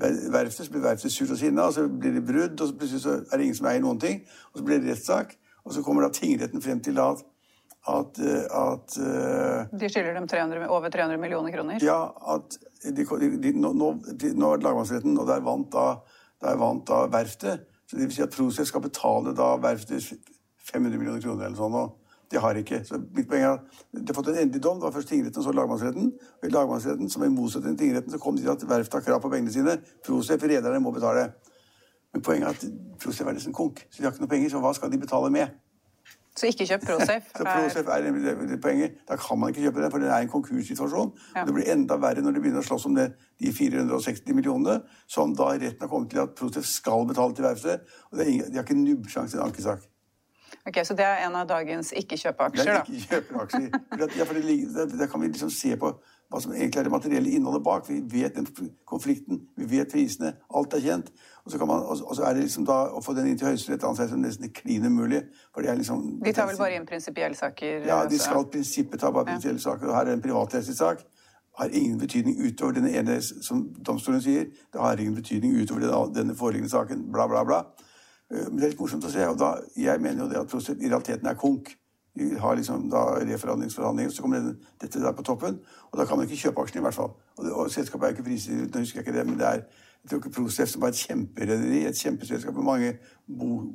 Verftet, 0.00 0.64
så 0.64 0.72
blir 0.72 0.84
verftet 0.84 1.12
surt 1.12 1.34
og 1.34 1.36
sinna, 1.36 1.66
og 1.68 1.74
så 1.76 1.82
blir 1.90 2.14
det 2.14 2.22
brudd, 2.24 2.54
og 2.54 2.70
så 2.70 2.76
plutselig 2.78 3.02
så 3.02 3.16
er 3.18 3.34
det 3.34 3.48
ingen 3.48 3.58
som 3.58 3.66
eier 3.68 3.82
noen 3.84 3.98
ting. 4.00 4.22
Og 4.52 4.62
så 4.62 4.64
blir 4.64 4.80
det 4.80 4.94
rettssak, 4.94 5.34
og 5.66 5.74
så 5.76 5.82
kommer 5.84 6.06
da 6.06 6.12
tingretten 6.14 6.62
frem 6.64 6.80
til 6.84 7.02
at 7.02 7.26
at, 7.88 8.18
at 8.52 8.96
uh, 9.00 9.80
De 9.80 9.88
skylder 9.88 10.12
dem 10.14 10.26
300, 10.28 10.68
over 10.68 10.88
300 10.92 11.20
millioner 11.20 11.50
kroner? 11.50 11.78
Ja, 11.84 12.12
at 12.34 12.58
de, 12.84 13.04
de, 13.04 13.30
de, 13.40 13.52
nå, 13.56 13.72
nå, 13.72 13.92
nå 14.36 14.50
det 14.56 14.64
lagmannsretten, 14.66 15.16
og 15.16 15.28
der 15.28 15.40
vant 15.44 15.70
da 15.72 15.86
der 16.42 16.58
vant 16.60 16.86
da 16.88 17.04
verftet. 17.12 17.66
Så 17.86 17.96
det 17.96 18.06
vil 18.06 18.14
si 18.14 18.22
at 18.22 18.34
Prosess 18.34 18.70
skal 18.70 18.84
betale 18.84 19.34
da 19.36 19.56
verftet 19.60 20.12
500 20.70 20.98
millioner 20.98 21.22
kroner 21.22 21.46
eller 21.48 21.58
sånn. 21.58 21.74
og 21.74 21.96
de 22.30 22.38
har 22.38 22.54
ikke. 22.54 22.84
Så 22.86 22.98
mitt 23.16 23.26
poeng 23.28 23.42
er 23.42 23.56
at 23.56 23.60
De 23.92 24.06
har 24.06 24.14
fått 24.14 24.28
en 24.30 24.36
endelig 24.38 24.62
dom. 24.62 24.78
Det 24.78 24.86
var 24.86 24.92
først 24.94 25.08
tingretten 25.08 25.42
så 25.42 25.52
lagmannsretten. 25.52 26.12
Og 26.42 26.44
I 26.46 26.52
lagmannsretten, 26.54 27.10
som 27.10 27.22
er 27.22 27.32
motsetning 27.34 27.78
til 27.78 27.88
tingretten, 27.88 28.12
så 28.12 28.18
kom 28.18 28.36
de 28.36 28.42
til 28.42 28.52
at 28.52 28.68
verftet 28.68 28.94
har 28.94 29.00
krav 29.00 29.20
på 29.20 29.30
pengene 29.32 29.52
sine. 29.52 29.80
Prosef, 30.06 30.42
rederne, 30.42 30.80
må 30.80 30.92
betale. 30.94 31.32
Men 32.12 32.22
poenget 32.22 32.46
er 32.46 32.54
at 32.54 32.64
Prosef 33.02 33.26
er 33.26 33.34
nesten 33.34 33.52
konk, 33.52 33.82
så 33.90 33.98
de 33.98 34.06
har 34.06 34.14
ikke 34.14 34.22
noe 34.22 34.30
penger. 34.30 34.50
Så 34.50 34.62
hva 34.62 34.72
skal 34.74 34.92
de 34.92 34.98
betale 35.02 35.30
med? 35.30 35.48
Så 36.40 36.48
ikke 36.48 36.66
kjøp 36.70 36.86
Prosafe? 36.88 37.34
så 37.34 37.44
Prosafe 37.44 37.96
er 37.96 38.06
det, 38.06 38.34
det 38.50 38.58
poenget. 38.64 38.96
Da 39.08 39.18
kan 39.20 39.40
man 39.40 39.52
ikke 39.52 39.66
kjøpe 39.66 39.84
det, 39.84 39.90
for 39.92 40.04
det 40.04 40.10
er 40.10 40.24
en 40.24 40.32
konkurssituasjon. 40.32 41.12
Ja. 41.36 41.44
Det 41.44 41.56
blir 41.56 41.68
enda 41.74 42.00
verre 42.00 42.24
når 42.24 42.36
de 42.36 42.44
begynner 42.44 42.64
å 42.64 42.68
slåss 42.70 42.88
om 42.88 42.96
det, 42.96 43.10
de 43.40 43.52
460 43.56 44.36
millionene, 44.36 44.80
som 45.10 45.34
da 45.36 45.52
retten 45.54 45.84
har 45.84 45.92
kommet 45.92 46.12
til 46.14 46.24
at 46.24 46.34
Prosafe 46.38 46.68
skal 46.68 47.06
betale 47.10 47.36
til 47.36 47.48
verftet. 47.48 47.88
Og 48.10 48.18
det 48.18 48.26
er 48.26 48.34
ingen, 48.34 48.50
de 48.50 48.60
har 48.60 48.68
ikke 48.68 48.80
nubbsjanse 48.80 49.36
i 49.36 49.40
en 49.40 49.48
ankesak. 49.50 49.86
Ok, 50.66 50.84
Så 50.84 50.94
det 50.94 51.04
er 51.04 51.26
en 51.26 51.36
av 51.40 51.46
dagens 51.48 51.92
ikke-kjøpe-aksjer, 51.96 52.68
da? 52.68 52.82
Det 52.84 52.96
er 52.96 53.00
ikke-kjøpe-aksjer. 53.00 53.68
ja, 54.18 54.26
for 54.28 54.36
det, 54.36 54.88
det, 54.98 55.10
kan 55.10 55.22
vi 55.22 55.30
liksom 55.32 55.50
se 55.50 55.76
på 55.80 55.92
hva 56.30 56.38
som 56.38 56.52
egentlig 56.54 56.78
er 56.78 56.86
det 56.86 56.92
materielle 56.92 57.30
innholdet 57.34 57.62
bak. 57.66 57.88
Vi 57.88 57.98
vet 58.12 58.36
den 58.36 58.46
konflikten, 58.86 59.40
vi 59.56 59.66
vet 59.70 59.90
prisene, 59.90 60.36
alt 60.54 60.74
er 60.74 60.82
kjent. 60.84 61.10
Og 61.44 61.50
så, 61.50 61.58
man, 61.66 61.82
og 61.82 62.16
så 62.16 62.22
er 62.22 62.36
det 62.36 62.44
liksom 62.44 62.66
da 62.68 62.76
å 62.94 63.00
få 63.02 63.16
den 63.16 63.26
inn 63.26 63.38
til 63.38 63.48
Høyesterett 63.48 63.84
anser 63.88 64.10
som 64.12 64.22
nesten 64.22 64.52
klin 64.54 64.86
umulig. 64.86 65.24
For 65.54 65.66
det 65.66 65.72
er 65.72 65.80
liksom, 65.80 66.04
de 66.22 66.34
tar 66.36 66.46
vel 66.46 66.60
bare 66.60 66.76
inn 66.78 66.86
prinsipielle 66.86 67.34
saker? 67.34 67.88
Ja, 67.88 68.04
de 68.06 68.20
skal 68.22 68.44
i 68.44 68.50
prinsippet 68.52 69.02
ta 69.02 69.10
bare 69.10 69.32
prinsipielle 69.32 69.62
saker. 69.64 69.90
Og 69.90 69.96
her 69.96 70.06
er 70.06 70.18
en 70.18 70.22
privatrettslig 70.22 70.78
sak. 70.78 71.02
Har 71.58 71.74
ingen 71.74 71.98
betydning 71.98 72.38
utover 72.38 72.78
denne 72.78 72.92
ene, 72.94 73.18
som 73.22 73.66
domstolen 73.86 74.22
sier. 74.22 74.46
Det 74.70 74.80
har 74.80 75.02
ingen 75.02 75.18
betydning 75.18 75.58
utover 75.58 75.82
denne, 75.88 76.04
denne 76.14 76.38
foreliggende 76.38 76.70
saken. 76.70 77.08
Bla, 77.10 77.26
bla, 77.26 77.42
bla. 77.48 77.64
Eh, 78.30 78.46
men 78.46 78.60
det 78.60 78.68
er 78.68 78.74
litt 78.76 78.84
morsomt 78.84 79.08
å 79.08 79.10
se. 79.10 79.26
og 79.26 79.38
da, 79.40 79.56
Jeg 79.76 79.98
mener 80.00 80.24
jo 80.24 80.30
det 80.30 80.38
at 80.44 80.54
i 80.78 80.86
realiteten 80.86 81.26
er 81.26 81.40
konk. 81.40 81.74
Vi 82.14 82.30
har 82.42 82.56
liksom 82.58 82.88
da 82.90 83.04
reforhandlingsforhandlinger, 83.22 84.10
så 84.10 84.22
kommer 84.22 84.54
dette 84.80 85.02
der 85.02 85.12
på 85.12 85.22
toppen. 85.22 85.60
Og 85.90 85.98
da 85.98 86.04
kan 86.04 86.18
man 86.18 86.26
ikke 86.26 86.40
kjøpe 86.48 86.64
aksjene, 86.64 86.82
i 86.82 86.86
hvert 86.88 86.98
fall. 86.98 87.12
Og, 87.36 87.44
det, 87.44 87.52
og 87.52 87.70
selskapet 87.70 88.06
er 88.06 88.16
ikke 88.16 88.26
prisgitt, 88.26 88.74
nå 88.74 88.82
husker 88.82 89.00
jeg 89.00 89.06
ikke 89.06 89.18
det, 89.18 89.26
men 89.26 89.38
det 89.38 89.46
er 89.46 89.62
jeg 90.00 90.10
tror 90.10 90.18
ikke 90.18 90.30
Prosef, 90.32 90.68
som 90.68 90.82
var 90.82 90.94
et 90.94 90.96
kjemperederi, 90.96 91.82
et 91.84 91.98
kjempeselskap 91.98 92.54
med 92.56 92.64
mange 92.64 92.92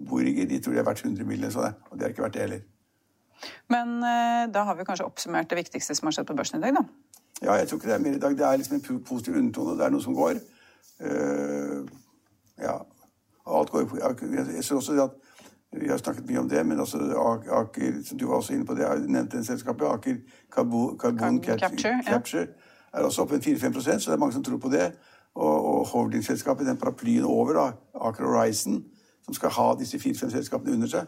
boringer, 0.09 0.47
de 0.49 0.57
tror 0.59 0.73
de 0.73 0.79
er 0.81 0.87
verdt 0.87 1.03
100 1.05 1.27
mill. 1.29 1.43
Sånn, 1.53 1.75
og 1.91 1.99
det 1.99 2.07
har 2.07 2.13
ikke 2.15 2.23
vært 2.25 2.37
det 2.37 2.41
heller. 2.41 2.63
Men 3.69 3.99
eh, 4.01 4.45
da 4.53 4.63
har 4.65 4.77
vi 4.79 4.87
kanskje 4.87 5.05
oppsummert 5.05 5.51
det 5.51 5.59
viktigste 5.59 5.95
som 5.95 6.09
har 6.09 6.15
skjedd 6.17 6.29
på 6.31 6.37
børsen 6.39 6.57
i 6.57 6.63
dag, 6.65 6.79
da? 6.79 6.83
Ja, 7.43 7.59
jeg 7.59 7.67
tror 7.67 7.77
ikke 7.77 7.91
det 7.91 7.97
er 7.97 8.03
mer 8.07 8.17
i 8.17 8.23
dag. 8.23 8.37
Det 8.39 8.47
er 8.47 8.57
liksom 8.57 8.79
en 8.79 9.03
positiv 9.05 9.37
undertone. 9.37 9.77
Det 9.77 9.85
er 9.85 9.93
noe 9.93 10.05
som 10.05 10.17
går. 10.17 10.41
Uh, 11.03 11.85
ja. 12.63 12.75
Alt 13.45 13.69
går 13.69 13.97
Jeg, 13.99 14.63
ser 14.63 14.79
også 14.79 14.95
at 15.03 15.17
vi 15.81 15.89
har 15.89 15.97
snakket 15.97 16.27
mye 16.29 16.39
om 16.39 16.49
det, 16.49 16.65
men 16.65 16.79
også 16.79 16.97
Aker, 17.59 17.99
som 18.05 18.17
du 18.17 18.27
var 18.27 18.35
også 18.35 18.53
inne 18.53 18.65
på, 18.65 18.73
det, 18.73 18.85
jeg 18.85 19.07
nevnte 19.07 19.37
en 19.37 19.45
selskapet, 19.45 19.85
Aker 19.85 20.15
Carbon, 20.51 20.97
Carbon 20.99 21.43
Capture, 21.43 21.99
Capture 22.07 22.41
ja. 22.41 22.99
er 22.99 23.03
også 23.03 23.21
oppe 23.21 23.35
en 23.35 23.41
4-5 23.41 23.79
så 23.81 23.97
det 23.97 24.15
er 24.15 24.17
mange 24.17 24.33
som 24.33 24.43
tror 24.43 24.57
på 24.57 24.69
det. 24.69 24.91
Og, 25.35 25.65
og 25.65 25.87
holdingselskapet, 25.87 26.67
den 26.67 26.77
paraplyen 26.77 27.23
over, 27.23 27.53
da, 27.53 27.71
Aker 28.07 28.23
Horizon, 28.23 28.85
som 29.25 29.33
skal 29.33 29.49
ha 29.49 29.73
disse 29.79 29.99
fire-fem 29.99 30.31
selskapene 30.31 30.73
under 30.73 30.87
seg, 30.87 31.07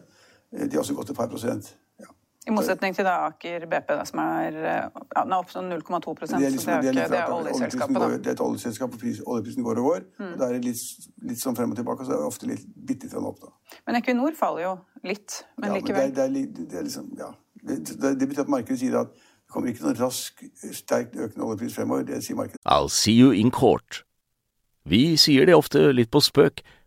De 0.52 0.72
har 0.72 0.80
også 0.80 0.96
gått 0.96 1.10
et 1.10 1.16
par 1.16 1.28
prosent. 1.28 1.76
I 2.48 2.54
motsetning 2.56 2.96
til 2.96 3.04
da 3.04 3.14
Aker 3.28 3.66
BP, 3.68 3.90
da, 3.92 4.04
som 4.08 4.22
er, 4.24 4.58
ja, 4.64 4.76
den 5.18 5.34
er 5.36 5.38
opp 5.38 5.50
sånn 5.52 5.68
0,2 5.74 6.00
så 6.00 6.38
det 6.40 6.48
er, 6.48 6.54
liksom, 6.54 6.70
det 6.70 6.92
er, 6.94 6.96
ikke, 6.96 7.08
det 7.12 7.20
er 7.20 7.34
oljeselskapet. 7.36 7.98
Går, 8.00 8.14
det 8.24 8.32
er 8.32 8.38
et 8.38 8.44
oljeselskap, 8.46 8.94
og 8.96 9.02
pris, 9.02 9.20
oljeprisen 9.26 9.66
går 9.66 9.82
og 9.82 9.90
går. 9.90 10.06
Mm. 10.22 10.30
og 10.30 10.38
Da 10.40 10.48
er 10.48 10.56
det 10.56 10.70
litt, 10.70 11.10
litt 11.28 11.42
sånn 11.42 11.58
frem 11.60 11.74
og 11.76 11.80
tilbake, 11.80 12.06
og 12.06 12.08
så 12.08 12.16
er 12.16 12.22
det 12.22 12.30
ofte 12.30 12.48
litt 12.48 12.64
bitte 12.88 13.10
litt 13.10 13.18
opp. 13.20 13.42
da. 13.44 13.78
Men 13.90 14.00
Equinor 14.00 14.38
faller 14.40 14.64
jo 14.64 14.74
litt, 15.04 15.42
men 15.58 15.74
ja, 15.74 15.82
likevel. 15.82 16.08
Men 16.08 16.16
det, 16.16 16.24
er, 16.24 16.48
det, 16.62 16.80
er, 16.80 16.88
liksom, 16.88 17.12
ja. 17.20 17.34
Det, 17.68 18.16
betyr 18.24 18.46
at 18.46 18.54
markedet 18.56 18.80
sier 18.80 18.96
at 19.02 19.12
det 19.12 19.52
kommer 19.52 19.72
ikke 19.72 19.84
noen 19.84 20.00
rask, 20.00 20.44
sterkt 20.76 21.20
økende 21.20 21.44
oljepris 21.48 21.76
fremover. 21.76 22.08
Det 22.08 22.22
sier 22.24 22.40
markedet. 22.40 22.64
I'll 22.64 22.92
see 22.92 23.16
you 23.18 23.36
in 23.36 23.52
court. 23.52 24.06
Vi 24.88 25.18
sier 25.20 25.48
det 25.48 25.56
ofte 25.56 25.90
litt 25.92 26.12
på 26.16 26.24
spøk, 26.24 26.64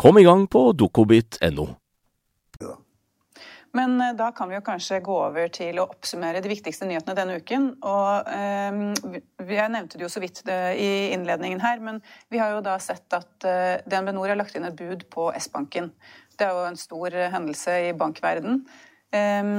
Kom 0.00 0.16
i 0.18 0.22
gang 0.24 0.46
på 0.48 0.70
dokobit.no. 0.72 1.66
Men 3.76 4.00
eh, 4.00 4.14
da 4.16 4.30
kan 4.32 4.48
vi 4.48 4.56
jo 4.56 4.62
kanskje 4.64 5.02
gå 5.04 5.16
over 5.26 5.50
til 5.52 5.76
å 5.76 5.84
oppsummere 5.92 6.40
de 6.40 6.48
viktigste 6.48 6.88
nyhetene 6.88 7.16
denne 7.18 7.36
uken. 7.36 7.66
Og 7.84 8.30
eh, 8.32 9.20
Jeg 9.44 9.74
nevnte 9.74 10.00
det 10.00 10.06
jo 10.06 10.10
så 10.10 10.22
vidt 10.24 10.40
eh, 10.48 10.72
i 10.72 10.88
innledningen 11.12 11.60
her, 11.60 11.84
men 11.84 12.00
vi 12.32 12.40
har 12.40 12.54
jo 12.54 12.62
da 12.64 12.78
sett 12.80 13.12
at 13.12 13.44
eh, 13.44 13.84
DNB 13.84 14.14
Nor 14.16 14.32
har 14.32 14.40
lagt 14.40 14.56
inn 14.56 14.64
et 14.64 14.78
bud 14.78 15.04
på 15.12 15.28
S-banken. 15.36 15.92
Det 16.32 16.48
er 16.48 16.56
jo 16.56 16.64
en 16.70 16.80
stor 16.80 17.18
hendelse 17.36 17.76
i 17.90 17.92
bankverden. 17.92 18.62
Eh, 19.12 19.52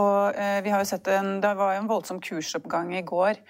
og 0.00 0.40
eh, 0.40 0.62
vi 0.64 0.72
har 0.72 0.80
jo 0.80 0.88
sett 0.88 1.12
en, 1.12 1.34
Det 1.44 1.52
var 1.60 1.76
jo 1.76 1.84
en 1.84 1.92
voldsom 1.92 2.24
kursoppgang 2.24 2.96
i 2.96 3.04
går 3.04 3.44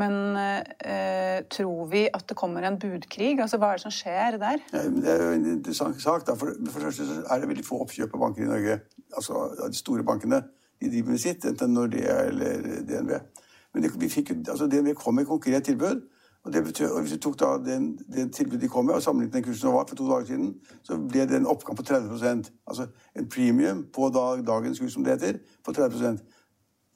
men 0.00 0.36
eh, 0.36 1.42
tror 1.52 1.88
vi 1.92 2.06
at 2.08 2.24
det 2.28 2.36
kommer 2.36 2.64
en 2.64 2.78
budkrig? 2.80 3.34
Altså, 3.40 3.58
Hva 3.60 3.72
er 3.72 3.80
det 3.80 3.84
som 3.84 3.92
skjer 3.92 4.38
der? 4.40 4.62
Det 4.72 5.10
er 5.12 5.24
jo 5.24 5.32
en 5.36 5.50
interessant 5.58 6.00
sak. 6.02 6.24
Da. 6.26 6.36
For, 6.38 6.54
for 6.70 6.80
det 6.80 6.86
første 6.88 7.20
er 7.28 7.42
det 7.42 7.50
veldig 7.50 7.66
få 7.66 7.82
oppkjøp 7.84 8.14
av 8.16 8.24
banker 8.24 8.46
i 8.46 8.48
Norge. 8.48 8.78
Altså 9.12 9.44
De 9.66 9.76
store 9.76 10.04
bankene 10.08 10.40
de 10.80 10.88
driver 10.90 11.12
med 11.12 11.20
sitt, 11.22 11.44
enten 11.44 11.76
Nordea 11.76 12.16
eller 12.30 12.64
DNB. 12.88 13.12
Men 13.74 13.84
det, 13.84 13.92
vi 14.00 14.08
fikk, 14.08 14.32
altså, 14.48 14.66
DNB 14.66 14.94
kom 14.96 15.14
med 15.14 15.26
et 15.26 15.28
konkret 15.28 15.64
tilbud. 15.68 16.00
Og, 16.44 16.52
betyr, 16.52 16.88
og 16.88 17.00
Hvis 17.00 17.12
du 17.12 17.18
tok 17.18 17.36
da 17.40 17.52
den, 17.62 17.98
den 18.14 18.32
tilbudet 18.32 18.62
de 18.62 18.68
kom 18.68 18.86
med, 18.86 18.94
og 18.94 19.02
sammenlignet 19.02 19.34
den 19.34 19.44
kursen 19.44 19.60
som 19.60 19.76
var 19.76 19.84
for 19.88 19.96
to 19.96 20.08
dager 20.08 20.26
siden, 20.26 20.54
så 20.82 20.96
ble 20.98 21.26
det 21.28 21.36
en 21.36 21.46
oppgang 21.46 21.76
på 21.76 21.84
30% 21.86 22.50
Altså 22.66 22.86
en 23.16 23.28
premium 23.28 23.84
på 23.94 24.08
dag, 24.08 24.46
dagens 24.46 24.80
kurs, 24.80 24.92
som 24.92 25.04
det 25.04 25.12
heter, 25.20 25.38
på 25.64 25.72
30 25.72 26.18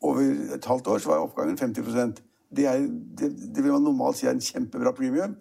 Over 0.01 0.21
et 0.55 0.65
halvt 0.65 0.87
år 0.87 0.99
så 0.99 1.09
var 1.09 1.19
oppgangen 1.19 1.59
50 1.59 2.17
det, 2.57 2.67
er, 2.67 2.87
det, 3.19 3.31
det, 3.55 3.63
vil 3.65 3.73
man 3.73 3.87
normalt 3.87 4.19
si 4.19 4.27
er 4.27 4.35
en 4.35 4.43
kjempebra 4.43 4.93
premium. 4.97 5.37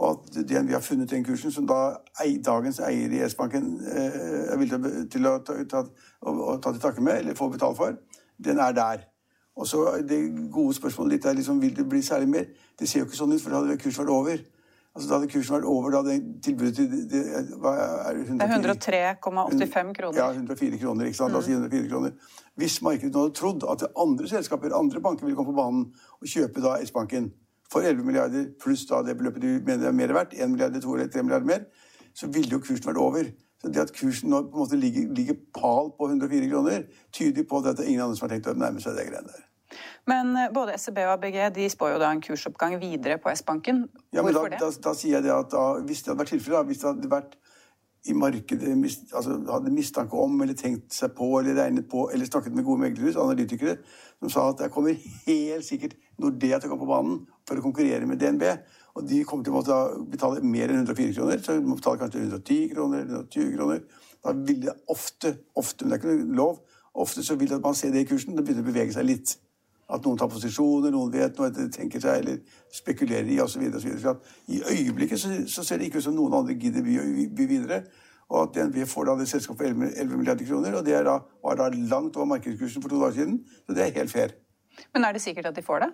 Og 0.00 0.22
at 0.24 0.66
vi 0.68 0.72
har 0.72 0.80
funnet 0.80 1.10
den 1.10 1.24
kursen, 1.24 1.52
som 1.52 1.66
da 1.68 1.96
dagens 2.44 2.80
eier 2.80 3.12
i 3.12 3.20
S-banken 3.26 3.66
eh, 3.84 4.52
er 4.52 4.60
villig 4.60 4.78
til 5.12 5.28
å 5.28 5.34
ta, 5.44 5.58
ta, 5.68 5.82
å, 6.24 6.56
ta 6.56 6.72
til 6.72 6.80
takke 6.80 7.04
med, 7.04 7.20
eller 7.20 7.36
få 7.36 7.50
betalt 7.52 7.76
for, 7.76 7.98
den 8.40 8.62
er 8.64 8.72
der. 8.72 9.04
Og 9.56 9.66
så 9.68 9.98
Det 10.08 10.20
gode 10.52 10.74
spørsmålet 10.74 11.18
ditt 11.18 11.28
er 11.28 11.36
liksom, 11.36 11.60
vil 11.60 11.76
det 11.76 11.88
bli 11.88 12.00
særlig 12.02 12.28
mer. 12.28 12.48
Det 12.78 12.88
ser 12.88 13.02
jo 13.02 13.10
ikke 13.10 13.18
sånn 13.18 13.34
ut, 13.34 13.42
for 13.42 13.52
da 13.52 13.60
hadde 13.60 13.76
kursen 13.82 14.06
vært 14.06 14.14
over. 14.14 14.40
Altså, 14.94 15.06
da 15.08 15.18
hadde 15.20 15.30
kursen 15.30 15.54
vært 15.54 15.66
over 15.70 15.92
da 15.94 16.00
hadde 16.02 16.14
tilbudet 16.42 16.74
til 16.74 16.86
det, 16.90 17.20
er 17.32 17.44
det, 17.46 18.24
103,85 18.42 19.92
kroner. 19.94 20.16
Ja, 20.18 20.30
104 20.34 20.78
kroner. 20.80 21.04
ikke 21.06 21.16
sant? 21.16 21.30
Mm. 21.30 21.36
Altså 21.36 21.50
104 21.50 21.90
kroner. 21.92 22.10
Hvis 22.58 22.80
markedet 22.82 23.14
nå 23.14 23.22
hadde 23.22 23.36
trodd 23.38 23.66
at 23.70 23.84
andre 23.94 24.28
selskaper, 24.28 24.74
andre 24.74 25.00
banker, 25.00 25.28
ville 25.28 25.38
komme 25.38 25.52
på 25.52 25.60
banen 25.60 25.84
og 26.18 26.32
kjøpe 26.32 26.64
da 26.64 26.74
S-banken 26.82 27.30
for 27.70 27.86
11 27.86 28.02
milliarder 28.02 28.48
pluss 28.58 28.82
da 28.90 29.04
det 29.06 29.14
beløpet 29.20 29.46
du 29.46 29.52
mener 29.68 29.86
er 29.86 29.94
mer 29.94 30.10
verdt, 30.16 30.34
1 30.34 30.50
milliard, 30.50 30.74
2 30.82 30.96
eller 30.96 31.12
3 31.14 31.22
milliarder 31.22 31.46
mer, 31.46 31.62
så 32.14 32.26
ville 32.26 32.50
jo 32.50 32.58
kursen 32.58 32.90
vært 32.90 32.98
over. 32.98 33.30
Så 33.62 33.70
det 33.70 33.84
at 33.84 33.94
kursen 33.94 34.34
nå 34.34 34.42
på 34.48 34.58
en 34.58 34.64
måte 34.64 34.80
ligger, 34.80 35.06
ligger 35.14 35.38
pal 35.54 35.92
på 35.94 36.10
104 36.10 36.50
kroner, 36.50 36.82
tyder 37.14 37.46
på 37.46 37.62
at 37.62 37.76
det 37.76 37.86
er 37.86 37.92
ingen 37.94 38.08
andre 38.08 38.18
som 38.18 38.26
har 38.26 38.34
tenkt 38.34 38.50
å 38.50 38.58
nærme 38.58 38.82
seg 38.82 38.98
det 38.98 39.06
greiene 39.06 39.30
der. 39.30 39.46
Men 40.10 40.32
eh, 40.36 40.50
både 40.54 40.78
SEB 40.80 41.02
og 41.04 41.14
ABG 41.16 41.38
de 41.56 41.68
spår 41.72 41.94
jo 41.94 42.00
da 42.02 42.10
en 42.14 42.22
kursoppgang 42.24 42.78
videre 42.82 43.20
på 43.22 43.32
S-banken. 43.34 43.84
Ja, 44.14 44.24
men 44.26 44.36
da, 44.36 44.46
da, 44.56 44.70
da, 44.70 44.94
sier 44.96 45.18
jeg 45.18 45.28
det 45.28 45.34
at 45.34 45.52
da, 45.54 45.66
hvis 45.86 46.02
det 46.04 46.12
hadde 46.12 46.22
vært 46.24 46.34
tilfellet, 46.34 46.70
hvis 46.70 46.82
det 46.82 46.90
hadde 46.90 47.12
vært 47.12 47.38
i 48.08 48.14
markedet 48.16 48.70
altså, 49.12 49.34
hadde 49.50 49.72
mistanke 49.74 50.16
om 50.16 50.38
eller 50.40 50.56
tenkt 50.56 50.94
seg 50.96 51.12
på 51.16 51.26
eller 51.36 51.58
regnet 51.58 51.88
på 51.90 52.06
eller 52.08 52.28
snakket 52.28 52.54
med 52.56 52.64
gode 52.64 52.80
meglere, 52.80 53.12
analytikere, 53.20 53.76
som 54.22 54.32
sa 54.32 54.44
at 54.50 54.62
det 54.62 54.70
kommer 54.72 54.96
helt 55.26 55.66
sikkert 55.66 55.98
Nordea 56.20 56.60
til 56.60 56.70
å 56.70 56.72
komme 56.72 56.86
på 56.86 56.94
banen 56.94 57.18
for 57.48 57.60
å 57.60 57.64
konkurrere 57.64 58.08
med 58.08 58.20
DNB. 58.20 58.46
Og 58.96 59.04
de 59.08 59.20
kommer 59.28 59.44
til 59.44 59.52
å 59.52 59.58
måtte 59.58 59.76
betale 60.10 60.40
mer 60.44 60.72
enn 60.72 60.82
104 60.82 61.12
kroner, 61.18 61.44
så 61.44 61.58
de 61.58 61.66
må 61.66 61.76
betale 61.78 62.00
kanskje 62.00 62.24
110 62.24 62.72
kroner 62.72 63.04
eller 63.04 63.20
120 63.20 63.52
kroner. 63.58 63.84
Da 64.24 64.34
vil 64.48 64.64
det 64.64 64.74
ofte, 64.92 65.36
ofte, 65.60 65.84
men 65.84 65.92
det 65.92 65.98
er 65.98 66.02
ikke 66.02 66.16
noe 66.16 66.40
lov, 66.40 66.58
ofte 67.04 67.24
så 67.24 67.36
vil 67.40 67.54
at 67.56 67.64
man 67.64 67.76
se 67.78 67.92
det 67.92 68.04
i 68.04 68.08
kursen. 68.08 68.36
Det 68.36 68.44
begynner 68.44 68.64
å 68.64 68.72
bevege 68.72 68.96
seg 68.96 69.06
litt. 69.08 69.36
At 69.90 70.04
noen 70.06 70.18
tar 70.18 70.30
posisjoner, 70.30 70.92
noen 70.94 71.10
vet 71.12 71.38
noe, 71.38 71.68
tenker 71.74 72.02
seg 72.02 72.20
eller 72.22 72.60
spekulerer 72.74 73.30
i 73.34 73.40
osv. 73.42 73.64
I 74.54 74.60
øyeblikket 74.62 75.18
så, 75.18 75.32
så, 75.50 75.64
ser 75.66 75.80
det 75.80 75.88
ikke 75.88 75.98
ut 75.98 76.06
som 76.06 76.14
noen 76.14 76.36
andre 76.40 76.54
gidder 76.54 76.84
by, 76.86 77.26
by 77.36 77.48
videre. 77.50 77.80
Og 78.30 78.44
at 78.44 78.52
DNB 78.54 78.84
får 78.86 79.08
da 79.08 79.16
det 79.18 79.26
selskapet 79.26 79.64
for 79.64 79.66
11, 79.66 79.88
11 80.04 80.18
milliarder 80.20 80.46
kroner, 80.46 80.76
og 80.78 80.84
det 80.86 81.00
da, 81.06 81.16
var 81.42 81.58
da 81.58 81.66
langt 81.74 82.16
over 82.16 82.28
markedskursen 82.36 82.82
for 82.82 82.92
to 82.92 83.00
dager 83.00 83.16
siden. 83.18 83.40
Så 83.66 83.74
det 83.74 83.82
er 83.86 83.96
helt 83.96 84.12
fair. 84.12 84.36
Men 84.94 85.04
er 85.04 85.16
det 85.16 85.22
sikkert 85.24 85.50
at 85.50 85.56
de 85.56 85.64
får 85.66 85.82
det? 85.82 85.90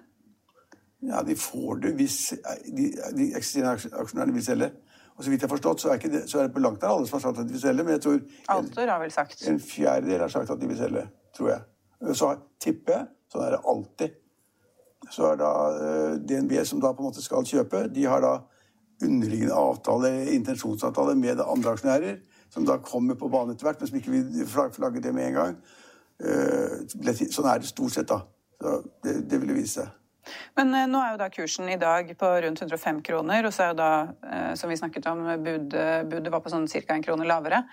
Ja, 1.07 1.23
de 1.25 1.37
får 1.37 1.81
det 1.85 1.95
hvis 1.97 2.19
de, 2.77 2.91
de 3.17 3.31
eksisterende 3.37 3.97
aksjonærene 4.03 4.37
vil 4.37 4.45
selge. 4.45 4.71
Og 5.17 5.25
så 5.25 5.31
vidt 5.31 5.41
jeg 5.41 5.49
har 5.49 5.55
forstått, 5.57 5.81
så 5.81 5.95
er, 5.95 5.97
det, 6.13 6.23
så 6.29 6.39
er 6.39 6.49
det 6.49 6.53
på 6.53 6.61
langt 6.61 6.83
nær 6.83 6.93
alle 6.93 7.09
som 7.09 7.17
har 7.17 7.25
sagt 7.25 7.39
at 7.41 7.49
de 7.49 7.57
vil 7.57 7.61
selge. 7.61 7.85
Men 7.85 7.97
jeg 7.97 8.03
tror 8.05 8.19
Altor 8.53 8.93
har 8.93 9.01
vel 9.01 9.13
sagt. 9.13 9.49
en 9.49 9.61
fjerdedel 9.61 10.21
har 10.21 10.33
sagt 10.33 10.51
at 10.51 10.61
de 10.61 10.69
vil 10.69 10.77
selge, 10.77 11.07
tror 11.37 11.51
jeg. 11.55 11.61
Så 12.13 12.35
tipper 12.61 12.93
jeg 12.93 13.07
Sånn 13.33 13.45
er 13.47 13.57
det 13.57 13.65
alltid. 13.67 14.15
Så 15.12 15.31
er 15.31 15.41
da 15.41 15.51
eh, 15.77 16.15
DNB, 16.19 16.57
som 16.67 16.81
da 16.83 16.93
på 16.95 17.03
en 17.03 17.11
måte 17.11 17.25
skal 17.25 17.47
kjøpe, 17.47 17.87
de 17.93 18.07
har 18.09 18.23
da 18.25 18.37
underliggende 19.05 19.55
avtale, 19.55 20.12
intensjonsavtale 20.33 21.15
med 21.21 21.43
andre 21.45 21.77
aksjonærer, 21.77 22.17
som 22.53 22.65
da 22.67 22.79
kommer 22.83 23.19
på 23.19 23.29
banen 23.31 23.55
etter 23.55 23.69
hvert, 23.69 23.83
men 23.83 23.91
som 23.91 23.99
ikke 24.01 24.15
vil 24.15 24.49
flagge 24.49 25.03
det 25.05 25.12
med 25.15 25.31
en 25.31 25.37
gang. 25.37 25.61
Eh, 26.23 27.29
sånn 27.29 27.51
er 27.51 27.62
det 27.62 27.71
stort 27.71 27.95
sett, 27.95 28.09
da. 28.11 28.23
Så 28.57 28.79
det, 29.05 29.19
det 29.29 29.41
ville 29.43 29.59
vise 29.59 29.83
seg. 29.83 29.95
Men 30.59 30.73
eh, 30.75 30.89
nå 30.91 31.03
er 31.03 31.12
jo 31.15 31.21
da 31.21 31.29
kursen 31.31 31.69
i 31.71 31.79
dag 31.79 32.09
på 32.19 32.31
rundt 32.47 32.65
105 32.65 33.03
kroner, 33.07 33.47
og 33.47 33.55
så 33.55 33.67
er 33.67 33.75
jo 33.75 33.79
da, 33.83 33.91
som 34.59 34.73
vi 34.73 34.81
snakket 34.81 35.11
om, 35.12 35.27
budet 35.45 36.09
bud 36.11 36.33
var 36.33 36.43
på 36.43 36.55
sånn 36.55 36.67
ca. 36.73 36.97
en 36.97 37.05
krone 37.05 37.29
lavere. 37.29 37.67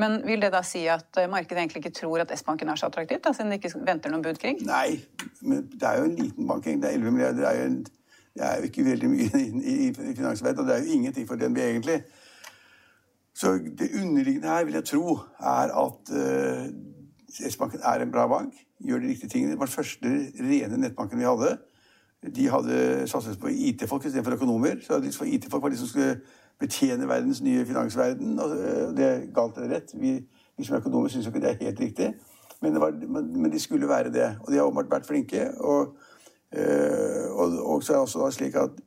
Men 0.00 0.22
vil 0.24 0.40
det 0.40 0.52
da 0.54 0.62
si 0.64 0.86
at 0.88 1.18
eh, 1.20 1.28
markedet 1.30 1.58
egentlig 1.60 1.82
ikke 1.82 1.96
tror 2.00 2.22
at 2.22 2.30
S-banken 2.38 2.70
er 2.72 2.80
så 2.80 2.88
attraktivt, 2.88 3.24
da, 3.26 3.34
siden 3.36 3.52
de 3.52 3.58
ikke 3.60 3.74
venter 3.84 4.12
noen 4.12 4.24
budkrig? 4.24 4.54
Nei, 4.64 5.02
men 5.44 5.66
det 5.68 5.88
er 5.88 5.98
jo 6.00 6.06
en 6.08 6.16
liten 6.16 6.48
bank. 6.48 6.64
Det 6.64 6.88
er 6.88 6.96
11 6.96 7.12
milliarder. 7.12 7.42
Det 7.42 7.48
er 7.50 7.58
jo, 7.58 7.66
en, 7.66 7.78
det 8.32 8.46
er 8.46 8.56
jo 8.56 8.70
ikke 8.70 8.86
veldig 8.88 9.10
mye 9.12 9.42
i, 9.74 9.76
i 9.90 10.14
finansverden, 10.16 10.64
og 10.64 10.70
det 10.70 10.76
er 10.76 10.86
jo 10.86 10.96
ingenting 10.96 11.28
for 11.28 11.40
DNB, 11.40 11.60
egentlig. 11.66 11.98
Så 13.36 13.52
det 13.78 13.90
underliggende 14.00 14.48
her, 14.48 14.64
vil 14.64 14.74
jeg 14.74 14.84
tro, 14.84 15.18
er 15.40 15.72
at 15.84 16.14
uh, 16.16 17.50
S-banken 17.50 17.80
er 17.84 18.04
en 18.04 18.12
bra 18.12 18.26
bank. 18.28 18.56
Gjør 18.80 18.98
de 18.98 19.08
riktige 19.08 19.28
tingene. 19.28 19.52
Det 19.52 19.60
var 19.60 19.68
den 19.68 19.76
første 19.76 20.08
rene 20.40 20.80
nettbanken 20.80 21.18
vi 21.18 21.28
hadde. 21.28 21.56
De 22.36 22.48
hadde 22.48 23.08
satset 23.10 23.40
på 23.40 23.50
IT-folk 23.50 24.04
istedenfor 24.04 24.36
økonomer. 24.36 24.76
Så 24.84 25.00
IT-folk 25.24 25.62
var 25.62 25.72
de 25.72 25.78
som 25.80 25.88
skulle 25.88 26.20
betjene 26.62 27.08
verdens 27.10 27.42
nye 27.42 27.66
finansverden. 27.66 28.38
og 28.40 28.56
Det 28.96 29.06
er 29.06 29.26
galt 29.34 29.58
eller 29.58 29.76
rett. 29.76 29.94
Vi, 29.98 30.14
vi 30.58 30.66
som 30.66 30.78
økonomer 30.78 31.10
syns 31.12 31.26
ikke 31.28 31.42
det 31.42 31.50
er 31.50 31.64
helt 31.64 31.80
riktig. 31.80 32.12
Men, 32.62 32.80
var, 32.80 32.94
men, 33.26 33.50
de 33.52 33.60
skulle 33.60 33.88
være 33.88 34.12
det. 34.14 34.28
Og 34.40 34.52
de 34.52 34.58
har 34.58 34.68
åpenbart 34.68 34.90
vært 34.90 35.08
flinke. 35.08 35.48
Og, 35.58 35.96
øh, 36.54 37.30
og, 37.30 37.58
og, 37.66 37.82
så 37.82 37.92
er 37.92 37.96
det 37.96 38.02
også 38.02 38.30
slik 38.30 38.54
at 38.60 38.78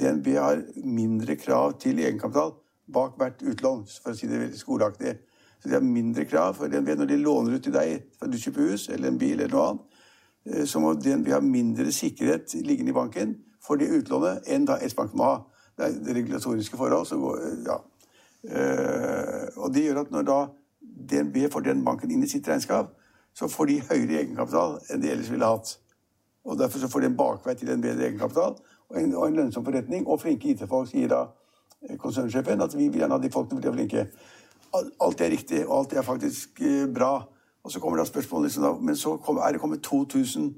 DNB 0.00 0.26
har 0.36 0.60
mindre 0.84 1.36
krav 1.36 1.78
til 1.80 1.98
egenkapital 1.98 2.52
bak 2.92 3.14
hvert 3.16 3.40
utlån, 3.40 3.86
for 4.02 4.12
å 4.12 4.18
si 4.18 4.28
det 4.28 4.40
veldig 4.42 4.58
skoleaktig. 4.60 5.14
Så 5.62 5.70
de 5.70 5.78
har 5.78 5.86
mindre 5.86 6.26
krav. 6.28 6.58
For 6.58 6.68
DNB, 6.68 6.90
når 6.98 7.08
de 7.08 7.16
låner 7.22 7.56
ut 7.56 7.64
til 7.64 7.72
deg 7.72 8.10
for 8.18 8.28
du 8.28 8.36
kjøper 8.36 8.74
hus 8.74 8.88
eller 8.92 9.08
en 9.08 9.18
bil, 9.18 9.38
eller 9.38 9.56
noe 9.56 9.70
annet, 9.70 10.04
øh, 10.52 10.66
så 10.68 10.84
må 10.84 10.92
DNB 11.00 11.32
ha 11.32 11.40
mindre 11.40 11.92
sikkerhet 11.92 12.54
liggende 12.60 12.92
i 12.92 13.00
banken 13.00 13.38
for 13.64 13.80
det 13.80 13.88
utlånet 13.96 14.44
enn 14.52 14.66
da 14.68 14.76
S-banken 14.84 15.16
må 15.16 15.30
ha. 15.30 15.38
Det 15.76 15.86
er 15.86 16.14
regulatoriske 16.14 16.76
forhold. 16.76 17.06
Så 17.06 17.18
går, 17.18 17.40
ja. 17.66 17.80
Uh, 18.44 19.64
og 19.64 19.72
det 19.74 19.86
gjør 19.86 20.02
at 20.04 20.10
når 20.12 20.28
da 20.28 20.38
DNB 21.10 21.36
får 21.52 21.64
den 21.64 21.84
banken 21.84 22.10
inn 22.12 22.22
i 22.22 22.28
sitt 22.28 22.48
regnskap, 22.48 22.92
så 23.34 23.48
får 23.48 23.70
de 23.70 23.80
høyere 23.88 24.20
egenkapital 24.20 24.78
enn 24.92 25.02
de 25.02 25.10
ellers 25.10 25.30
ville 25.32 25.48
hatt. 25.48 25.78
Og 26.44 26.58
Derfor 26.58 26.78
så 26.78 26.88
får 26.88 27.00
de 27.00 27.06
en 27.06 27.16
bakvei 27.16 27.54
til 27.54 27.70
en 27.72 27.82
bedre 27.82 28.06
egenkapital 28.06 28.58
og 28.88 29.00
en, 29.00 29.14
og 29.14 29.28
en 29.28 29.36
lønnsom 29.40 29.64
forretning. 29.64 30.06
Og 30.06 30.20
flinke 30.20 30.52
IT-folk 30.52 30.90
sier 30.90 31.08
da 31.10 31.22
eh, 31.88 31.96
konsernsjefen 31.98 32.62
at 32.62 32.76
vi 32.76 32.88
vil 32.88 33.02
gjerne 33.02 33.16
ha 33.16 33.22
de 33.22 33.32
folkene 33.32 33.62
blir 33.62 33.74
flinke. 33.74 34.06
Alt 34.74 35.22
er 35.22 35.30
riktig, 35.30 35.62
og 35.66 35.78
alt 35.78 35.92
er 35.94 36.02
faktisk 36.02 36.60
uh, 36.60 36.84
bra. 36.94 37.14
Og 37.64 37.72
så 37.72 37.80
kommer 37.80 37.98
da 37.98 38.04
spørsmålet 38.04 38.50
liksom 38.50 38.64
da, 38.66 38.72
Men 38.80 38.96
så 38.96 39.14
er 39.46 39.52
det 39.52 39.60
kommet 39.60 39.82
2000, 39.82 40.54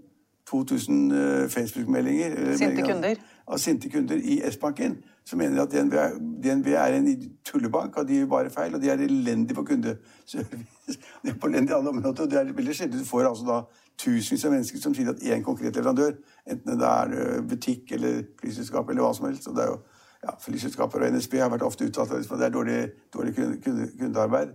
2000 0.50 1.12
uh, 1.12 1.48
Facebook-meldinger. 1.48 2.56
Sinte 2.56 2.82
kunder? 2.82 3.14
Av 3.46 3.60
sinte 3.62 3.90
kunder 3.90 4.18
i 4.18 4.40
S-banken 4.48 4.96
som 5.26 5.38
mener 5.38 5.62
at 5.62 5.70
DNB, 5.70 5.94
DNB, 6.42 6.68
er 6.74 6.96
en 6.96 7.08
tullebank, 7.46 7.96
og 7.96 8.08
de 8.08 8.20
gjør 8.20 8.30
bare 8.30 8.50
feil, 8.50 8.74
og 8.74 8.82
de 8.82 8.90
er 8.90 9.02
elendige 9.02 9.54
på 9.54 9.66
kundeservice. 9.66 10.66
Er 11.26 11.32
det 11.34 12.38
er 12.38 12.52
veldig 12.54 12.74
sjelden 12.74 13.00
du 13.00 13.04
får 13.04 13.26
altså 13.26 13.46
da 13.46 13.56
tusenvis 13.98 14.44
av 14.46 14.52
mennesker 14.54 14.78
som 14.78 14.94
sier 14.94 15.10
at 15.10 15.22
én 15.24 15.42
konkret 15.42 15.74
leverandør, 15.74 16.14
enten 16.46 16.78
det 16.78 16.90
er 16.90 17.14
eh, 17.16 17.40
butikk 17.42 17.92
eller 17.96 18.20
flyselskap 18.40 18.90
eller 18.90 19.02
hva 19.02 19.12
som 19.16 19.26
helst. 19.26 19.48
og 19.48 19.56
det 19.56 19.64
er 19.64 19.72
jo 19.72 19.80
ja, 20.22 20.34
Flyselskaper 20.42 21.02
og 21.02 21.16
NSB 21.16 21.38
har 21.40 21.50
vært 21.52 21.66
ofte 21.66 21.88
uttalt 21.88 22.14
at 22.14 22.30
det 22.30 22.46
er 22.46 22.54
dårlig, 22.54 22.78
dårlig 23.14 23.34
kunde, 23.36 23.88
kundearbeid. 23.98 24.54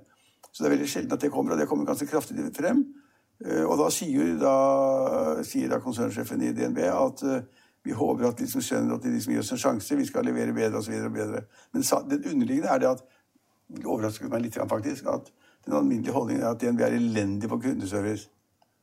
Så 0.52 0.64
det 0.64 0.70
er 0.70 0.76
veldig 0.76 0.90
sjelden 0.90 1.16
at 1.16 1.24
det 1.24 1.32
kommer, 1.32 1.54
og 1.54 1.62
det 1.62 1.68
kommer 1.70 1.88
ganske 1.88 2.08
kraftig 2.10 2.48
frem. 2.56 2.84
Eh, 3.46 3.64
og 3.66 3.78
da 3.80 3.90
sier, 3.94 4.36
da, 4.42 4.56
sier 5.48 5.72
da 5.72 5.82
konsernsjefen 5.84 6.44
i 6.46 6.54
DNB 6.56 6.82
at 6.92 7.24
eh, 7.28 7.44
vi 7.84 7.92
håper 7.92 8.28
at 8.28 8.38
de 8.38 8.48
som 8.50 8.62
skjønner 8.62 8.96
at 8.96 9.04
de 9.04 9.12
liksom 9.14 9.34
gir 9.34 9.42
oss 9.42 9.52
en 9.56 9.62
sjanse, 9.62 9.96
vi 9.98 10.06
skal 10.06 10.26
levere 10.26 10.54
bedre 10.54 11.10
bedre. 11.10 11.42
Men 11.74 11.86
den 12.10 12.26
underliggende 12.34 12.70
er 12.70 12.80
det 12.80 12.90
at 12.90 13.04
det 13.72 13.86
overrasker 13.86 14.30
meg 14.30 14.42
litt 14.42 14.60
faktisk, 14.70 15.06
at 15.08 15.32
den 15.66 15.74
alminnelige 15.74 16.14
holdningen 16.14 16.44
er 16.44 16.52
at 16.52 16.62
DNB 16.62 16.82
er 16.82 16.98
elendig 16.98 17.50
på 17.50 17.58
kundeservice. 17.58 18.30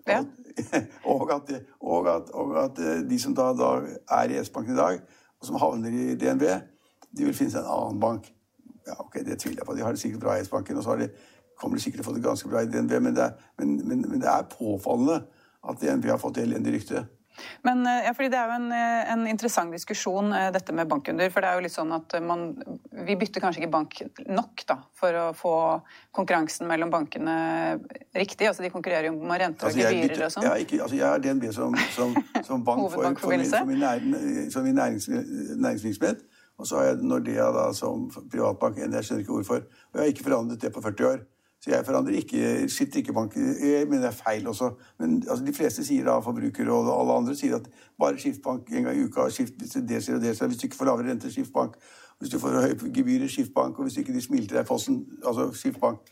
Ja. 0.06 0.24
Og, 1.04 1.30
at, 1.34 1.50
og, 1.80 2.08
at, 2.08 2.30
og, 2.30 2.64
at, 2.64 2.78
eh, 2.78 3.02
de 3.11 3.18
som 3.20 3.34
da, 3.34 3.52
da 3.54 3.68
er 4.11 4.32
i 4.32 4.40
S-banken 4.42 4.72
i 4.72 4.76
dag, 4.76 5.00
og 5.38 5.46
som 5.46 5.58
havner 5.62 5.94
i 5.94 6.16
DNB, 6.18 6.42
de 7.18 7.24
vil 7.28 7.37
finne 7.37 7.52
seg 7.52 7.62
en 7.62 7.70
annen 7.70 8.00
bank. 8.00 8.26
Ja, 8.87 8.96
ok, 9.04 9.20
Det 9.26 9.38
tviler 9.38 9.61
jeg 9.61 9.66
på. 9.66 9.76
De 9.76 9.84
har 9.87 9.94
det 9.94 10.00
sikkert 10.00 10.24
bra 10.24 10.34
i 10.34 10.42
S-banken, 10.42 10.80
og 10.80 10.82
så 10.82 10.96
de, 10.98 11.06
kommer 11.61 11.78
de 11.78 11.82
sikkert 11.82 12.00
til 12.00 12.06
å 12.06 12.08
få 12.08 12.16
det 12.16 12.24
ganske 12.24 12.50
bra 12.50 12.64
i 12.64 12.70
DNB, 12.72 12.96
men 13.02 13.14
det, 13.14 13.28
er, 13.28 13.52
men, 13.58 13.76
men, 13.88 14.02
men 14.08 14.24
det 14.24 14.30
er 14.32 14.50
påfallende 14.50 15.20
at 15.68 15.78
DNB 15.82 16.11
har 16.11 16.18
fått 16.22 16.42
elendig 16.42 16.74
rykte. 16.74 17.04
Men, 17.62 17.87
eh, 17.87 18.05
ja, 18.05 18.12
fordi 18.14 18.29
Det 18.29 18.38
er 18.38 18.46
jo 18.46 18.57
en, 18.57 18.72
eh, 18.72 19.12
en, 19.12 19.27
interessant 19.27 19.72
diskusjon, 19.72 20.33
eh, 20.33 20.51
dette 20.53 20.72
med 20.72 20.88
bankkunder. 20.88 21.31
for 21.31 21.40
det 21.40 21.48
er 21.48 21.55
jo 21.55 21.61
litt 21.61 21.72
sånn 21.72 21.92
at 21.94 22.22
man, 22.22 22.62
Vi 22.92 23.16
bytter 23.16 23.40
kanskje 23.40 23.62
ikke 23.62 23.70
bank 23.70 24.03
nok 24.27 24.64
da, 24.66 24.79
for 24.94 25.12
å 25.12 25.27
få 25.35 25.83
konkurransen 26.12 26.66
mellom 26.66 26.90
bankene 26.90 27.81
riktig. 28.14 28.48
altså 28.48 28.62
De 28.62 28.70
konkurrerer 28.70 29.07
jo 29.07 29.12
med 29.12 29.40
renter 29.40 29.66
og 29.66 29.72
altså, 29.72 29.79
gebyrer 29.79 30.24
og 30.27 30.33
sånn. 30.33 30.44
Jeg, 30.44 30.81
altså, 30.81 30.96
jeg 30.96 31.09
er 31.09 31.18
DNB 31.18 31.53
som, 31.53 31.74
som, 31.94 32.14
som 32.44 32.64
bank 32.64 32.90
for, 32.92 33.14
for, 33.14 33.31
min, 33.31 33.44
for 33.44 33.64
min, 33.64 33.79
næring, 33.79 34.51
som 34.51 34.64
min 34.64 34.74
nærings, 34.74 35.09
næringsvirksomhet. 35.09 36.27
Og 36.59 36.66
så 36.66 36.77
har 36.77 36.85
jeg 36.85 37.03
Nordea 37.07 37.53
da, 37.55 37.72
som 37.72 38.09
privatbank. 38.11 38.79
Jeg 38.79 39.05
skjønner 39.05 39.22
ikke 39.22 39.37
hvorfor. 39.37 39.62
Og 39.62 39.94
jeg 39.94 40.03
har 40.03 40.14
ikke 40.14 40.27
forandret 40.27 40.62
det 40.62 40.72
på 40.74 40.83
40 40.83 41.07
år. 41.07 41.20
Så 41.60 41.70
jeg 41.70 41.84
forandrer 41.84 42.14
ikke 42.14 42.68
sitt 42.70 42.92
drikkebank. 42.94 43.36
Jeg 43.36 43.86
mener 43.88 44.04
det 44.06 44.12
er 44.12 44.18
feil 44.24 44.46
også. 44.48 44.70
Men 44.98 45.22
altså, 45.28 45.44
de 45.44 45.54
fleste 45.54 45.84
sier 45.84 46.04
da, 46.06 46.18
forbrukere 46.22 46.70
og 46.70 46.90
alle 47.00 47.16
andre 47.22 47.34
sier 47.34 47.56
at 47.56 47.66
bare 47.98 48.18
skift 48.18 48.42
bank 48.42 48.70
en 48.70 48.86
gang 48.86 48.98
i 48.98 49.04
uka. 49.04 49.26
Skift 49.34 49.58
hvis 49.58 49.74
det 49.88 50.02
skjer 50.04 50.20
og 50.20 50.22
det. 50.22 50.36
Hvis 50.38 50.60
du 50.60 50.66
ikke 50.68 50.78
får 50.78 50.90
lavere 50.90 51.10
rente, 51.10 51.32
skift 51.32 51.52
bank. 51.52 51.74
Hvis 52.18 52.30
du 52.30 52.38
får 52.38 52.60
høye 52.60 52.92
gebyrer, 52.94 53.26
skift 53.28 53.54
bank. 53.54 53.78
Og 53.78 53.88
hvis 53.88 53.98
ikke 53.98 54.14
de 54.14 54.22
smiler 54.22 54.54
deg 54.54 54.66
fossen, 54.66 55.02
altså 55.26 55.50
skift 55.52 55.80
bank. 55.82 56.06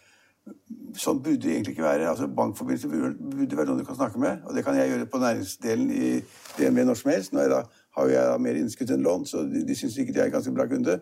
Sånn 0.98 1.20
burde 1.22 1.42
det 1.42 1.52
egentlig 1.52 1.76
ikke 1.76 1.86
være. 1.86 2.08
Altså 2.10 2.26
Bankforbindelse 2.26 2.90
burde 2.90 3.58
være 3.58 3.68
noen 3.70 3.82
du 3.82 3.86
kan 3.86 3.98
snakke 3.98 4.18
med. 4.22 4.42
Og 4.46 4.54
det 4.54 4.64
kan 4.66 4.74
jeg 4.78 4.90
gjøre 4.90 5.06
på 5.12 5.20
næringsdelen 5.22 5.90
i 5.90 6.10
DNB 6.58 6.82
når 6.88 6.98
som 6.98 7.10
helst. 7.10 7.34
Nå 7.34 7.44
er 7.44 7.54
da, 7.54 7.60
har 7.98 8.10
jeg 8.10 8.32
da 8.32 8.36
mer 8.42 8.58
innskudd 8.58 8.90
enn 8.94 9.06
lån, 9.06 9.26
så 9.30 9.44
de, 9.46 9.62
de 9.66 9.78
syns 9.78 9.94
sikkert 9.94 10.18
jeg 10.18 10.26
er 10.26 10.32
en 10.32 10.36
ganske 10.38 10.54
bra 10.54 10.66
kunde. 10.70 10.98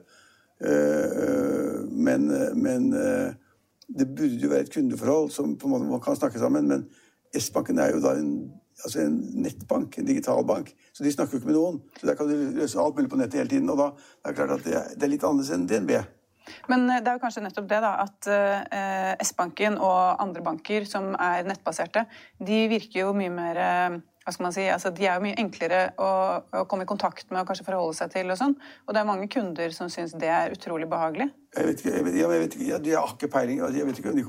Uh, 0.65 1.81
men, 1.91 2.29
men 2.61 2.93
uh, 2.95 3.33
det 3.89 4.09
burde 4.17 4.41
jo 4.43 4.51
være 4.53 4.67
et 4.67 4.75
kundeforhold 4.75 5.31
som 5.35 5.57
på 5.59 5.69
en 5.69 5.75
måte 5.75 5.89
man 5.91 6.03
kan 6.05 6.17
snakke 6.17 6.41
sammen. 6.41 6.69
Men 6.71 6.87
S-banken 7.35 7.81
er 7.83 7.95
jo 7.95 8.03
da 8.05 8.15
en, 8.19 8.35
altså 8.83 9.05
en, 9.05 9.17
nettbank, 9.45 9.99
en 9.99 10.09
digital 10.09 10.45
bank. 10.47 10.73
Så 10.93 11.05
de 11.05 11.13
snakker 11.13 11.37
jo 11.37 11.43
ikke 11.43 11.53
med 11.53 11.59
noen. 11.59 11.81
Så 11.99 12.09
der 12.09 12.19
kan 12.19 12.31
du 12.31 12.37
løse 12.59 12.81
alt 12.81 12.99
mulig 12.99 13.13
på 13.13 13.21
nettet 13.21 13.43
hele 13.43 13.53
tiden. 13.53 13.71
Og 13.73 13.81
da 13.81 13.91
det 13.97 14.33
er 14.33 14.39
klart 14.39 14.59
at 14.59 14.67
det 14.67 14.77
er, 14.81 14.93
det 14.95 15.09
er 15.09 15.15
litt 15.17 15.27
annerledes 15.27 15.55
enn 15.57 15.67
DNB. 15.71 15.97
Men 16.71 16.89
eh, 16.91 17.03
det 17.03 17.11
er 17.11 17.19
jo 17.19 17.25
kanskje 17.25 17.45
nettopp 17.45 17.69
det, 17.71 17.81
da, 17.85 17.93
at 18.05 18.31
eh, 18.33 19.13
S-banken 19.25 19.79
og 19.81 20.23
andre 20.23 20.45
banker 20.45 20.89
som 20.89 21.13
er 21.17 21.47
nettbaserte, 21.49 22.07
de 22.41 22.65
virker 22.73 23.05
jo 23.05 23.15
mye 23.17 23.33
mer 23.33 23.61
eh, 23.61 24.01
hva 24.25 24.33
skal 24.33 24.47
man 24.47 24.55
si, 24.57 24.63
altså 24.73 24.91
De 24.97 25.05
er 25.05 25.19
jo 25.19 25.25
mye 25.27 25.37
enklere 25.41 25.81
å, 26.01 26.11
å, 26.49 26.63
komme 26.69 26.87
i 26.87 26.89
kontakt 26.89 27.29
med 27.31 27.43
og 27.43 27.51
kanskje 27.51 27.67
forholde 27.67 27.97
seg 27.99 28.13
til. 28.15 28.31
Og 28.33 28.39
sånn, 28.41 28.55
og 28.87 28.97
det 28.97 29.03
er 29.03 29.09
mange 29.09 29.29
kunder 29.33 29.75
som 29.77 29.91
syns 29.93 30.15
det 30.21 30.31
er 30.33 30.55
utrolig 30.55 30.89
behagelig. 30.89 31.29
Jeg 31.57 31.69
vet 31.69 31.83
ikke, 31.83 31.93
jeg 31.93 32.07
vet, 32.07 32.17
jeg 32.23 32.31
vet 32.33 32.57
ikke, 32.57 32.71
jeg, 32.73 32.97
har 32.97 33.13
ikke 33.13 33.31
peiling. 33.37 33.61
Altså, 33.61 33.79
jeg 33.83 33.91
vet 33.91 34.01
ikke 34.01 34.15
om 34.15 34.21
de 34.21 34.25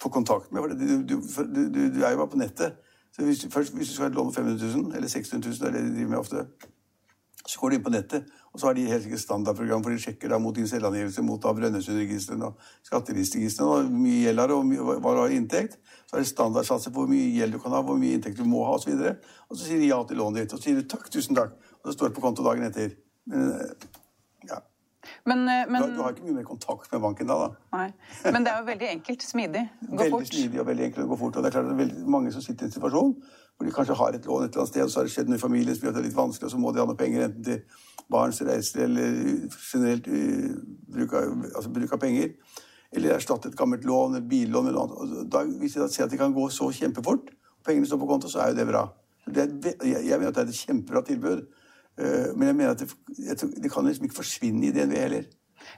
får 0.00 0.14
kontakt 0.16 0.52
med 0.52 0.72
du, 0.80 0.86
du, 1.04 1.18
du, 1.20 1.82
du, 1.92 2.00
er 2.00 2.14
jo 2.14 2.22
bare 2.22 2.32
på 2.32 2.40
nettet. 2.40 2.80
Så 3.12 3.26
hvis, 3.28 3.44
først, 3.52 3.76
hvis 3.76 3.92
du 3.92 3.98
skal 3.98 4.16
på 4.16 4.24
500 4.32 4.56
000 4.64 4.96
eller 4.96 5.12
600 5.12 5.50
000, 5.50 5.60
det 5.60 5.68
er 5.68 5.76
det 5.76 5.84
de 5.84 5.92
driver 5.98 6.14
med 6.14 6.18
ofte, 6.18 6.46
så 7.44 7.60
går 7.60 7.70
du 7.70 7.76
inn 7.76 7.84
på 7.84 7.92
nettet, 7.92 8.32
og 8.54 8.60
så 8.60 8.68
har 8.68 8.76
de 8.78 8.84
helt 8.86 9.20
standardprogram 9.20 9.82
for 9.82 9.90
de 9.90 9.98
sjekker 9.98 10.30
da 10.30 10.38
mot 10.38 10.54
din 10.54 10.68
selvangivelse, 10.70 11.22
mot 11.26 11.42
Brønnøysundregistrene 11.42 12.46
og 12.46 12.68
skatteregistrene, 12.86 13.50
hvor 13.58 13.88
mye 13.90 14.20
gjeld 14.28 14.42
har 14.44 14.52
og 14.54 14.68
mye, 14.68 14.98
hva 15.02 15.14
har 15.18 15.34
inntekt. 15.34 15.74
Så 16.06 16.14
er 16.14 16.22
det 16.22 16.30
standardsatser 16.30 16.94
på 16.94 17.02
hvor 17.02 17.10
mye 17.10 17.32
gjeld 17.34 17.56
du 17.56 17.58
kan 17.58 17.74
ha, 17.74 17.82
hvor 17.82 17.98
mye 17.98 18.14
inntekt 18.14 18.38
du 18.38 18.46
må 18.46 18.62
ha, 18.68 18.76
osv. 18.78 18.94
Og, 18.94 19.26
og 19.50 19.58
så 19.58 19.66
sier 19.66 19.82
de 19.82 19.90
ja 19.90 19.98
til 20.06 20.22
lånet 20.22 20.44
ditt, 20.44 20.54
og 20.54 20.62
så 20.62 20.68
sier 20.68 20.78
du 20.78 20.86
takk, 20.86 21.10
tusen 21.10 21.34
takk, 21.34 21.58
og 21.80 21.90
så 21.90 21.96
står 21.96 22.12
det 22.12 22.16
på 22.20 22.22
konto 22.28 22.46
dagen 22.46 22.62
etter. 22.68 22.94
Men, 23.26 23.50
ja. 24.46 24.62
Men, 25.26 25.42
eh, 25.48 25.66
men... 25.68 25.82
Du, 25.82 25.96
du, 25.98 26.02
har 26.04 26.14
ikke 26.14 26.28
mye 26.28 26.38
mer 26.38 26.46
kontakt 26.46 26.92
med 26.94 27.02
banken 27.02 27.32
da, 27.32 27.40
da. 27.42 27.50
Nei. 27.74 27.88
Men 28.28 28.46
det 28.46 28.52
er 28.52 28.60
jo 28.60 28.68
veldig 28.68 28.90
enkelt. 28.92 29.26
Smidig. 29.34 29.64
Gå 29.88 29.98
veldig 29.98 30.12
fort. 30.14 30.30
Smidig 30.30 30.62
og 30.62 30.68
veldig 30.70 30.86
enkelt 30.92 31.08
å 31.08 31.10
gå 31.10 31.18
fort. 31.24 31.40
Og 31.40 31.42
det 31.42 31.50
er 31.50 31.56
klart 31.58 31.72
at 31.72 31.80
det 31.80 31.88
er 31.90 32.12
mange 32.18 32.30
som 32.34 32.44
sitter 32.44 32.68
i 32.68 32.70
en 32.70 32.76
situasjon 32.76 33.16
hvor 33.54 33.68
de 33.68 33.74
kanskje 33.74 33.94
har 33.94 34.16
et 34.16 34.24
lån 34.26 34.44
et 34.44 34.54
eller 34.54 34.64
annet 34.64 34.70
sted, 34.72 34.82
og 34.82 34.90
så 34.90 34.98
har 34.98 35.06
det 35.06 35.12
skjedd 35.14 35.28
noe 35.30 35.38
i 35.38 35.42
familien 35.42 35.76
som 35.76 35.86
gjør 35.86 35.92
det 35.94 36.08
litt 36.08 36.16
vanskelig, 36.16 36.48
og 36.48 36.54
så 36.54 36.58
må 36.58 36.72
de 36.74 36.80
ha 36.82 36.86
noe 36.90 36.98
penger 36.98 37.28
enten 37.28 37.44
til 37.46 37.60
barns 38.10 38.40
reiser 38.44 38.84
eller 38.86 39.16
generelt 39.72 40.08
uh, 40.08 40.54
bruk, 40.94 41.14
av, 41.18 41.46
altså 41.54 41.72
bruk 41.74 41.94
av 41.96 42.02
penger. 42.02 42.34
Eller 42.94 43.16
erstatte 43.16 43.50
et 43.50 43.58
gammelt 43.58 43.86
lån, 43.86 44.20
et 44.20 44.28
billån 44.30 44.68
eller 44.70 44.78
noe 44.78 45.06
annet. 45.06 45.30
Da, 45.32 45.42
hvis 45.60 45.76
de 45.78 45.88
ser 45.90 46.06
at 46.06 46.12
det 46.12 46.20
kan 46.20 46.34
gå 46.34 46.46
så 46.54 46.70
kjempefort, 46.74 47.32
og 47.32 47.66
pengene 47.66 47.88
står 47.88 48.02
på 48.02 48.10
konto, 48.10 48.30
så 48.30 48.44
er 48.44 48.52
jo 48.52 48.60
det 48.60 48.68
bra. 48.70 48.84
Det 49.24 49.42
er, 49.42 49.54
jeg, 49.88 50.04
jeg, 50.10 50.18
mener 50.18 50.30
at 50.30 50.38
det 50.38 50.44
er 50.44 50.52
et 50.52 50.60
kjempebra 50.66 51.04
tilbud. 51.08 51.46
Uh, 51.98 52.28
men 52.34 52.50
jeg 52.50 52.58
mener 52.60 52.74
at 52.74 52.84
det, 52.84 52.90
jeg, 53.18 53.50
det 53.62 53.72
kan 53.72 53.88
liksom 53.88 54.06
ikke 54.08 54.20
forsvinne 54.20 54.68
i 54.68 54.74
DNV 54.74 54.94
heller. 55.00 55.26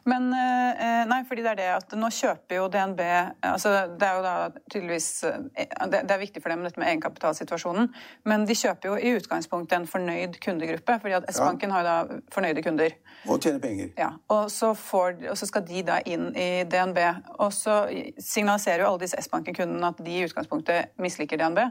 Men 0.08 0.28
eh, 0.34 1.02
nei, 1.08 1.20
fordi 1.28 1.44
det 1.44 1.52
er 1.54 1.60
det 1.60 1.68
at 1.76 1.94
nå 1.98 2.10
kjøper 2.12 2.58
jo 2.58 2.66
DNB 2.72 3.02
altså 3.46 3.72
Det 3.98 4.06
er 4.06 4.18
jo 4.18 4.24
da 4.24 4.34
tydeligvis 4.72 5.08
eh, 5.28 5.66
Det 5.92 6.02
er 6.04 6.22
viktig 6.22 6.42
for 6.44 6.52
dem 6.52 6.64
dette 6.66 6.80
med 6.80 6.90
egenkapitalsituasjonen, 6.92 7.90
men 8.28 8.46
de 8.48 8.56
kjøper 8.58 8.92
jo 8.92 8.96
i 8.98 9.14
utgangspunktet 9.18 9.76
en 9.78 9.88
fornøyd 9.90 10.38
kundegruppe, 10.42 10.98
fordi 11.02 11.16
at 11.18 11.28
S-banken 11.32 11.72
ja. 11.72 11.76
har 11.76 11.86
da 11.86 12.20
fornøyde 12.32 12.64
kunder. 12.64 12.96
Og 13.26 13.40
tjener 13.42 13.60
penger. 13.62 13.92
Ja, 13.98 14.12
og 14.32 14.50
så, 14.52 14.72
får, 14.78 15.20
og 15.30 15.38
så, 15.38 15.48
skal 15.48 15.64
de 15.66 15.82
da 15.86 16.00
inn 16.06 16.28
i 16.36 16.64
DNB. 16.70 16.98
Og 17.42 17.52
så 17.54 17.84
signaliserer 18.18 18.84
jo 18.84 18.90
alle 18.92 19.04
disse 19.04 19.20
S-banken-kundene 19.22 19.92
at 19.92 20.02
de 20.06 20.18
i 20.18 20.24
utgangspunktet 20.26 20.96
misliker 21.02 21.40
DNB. 21.40 21.62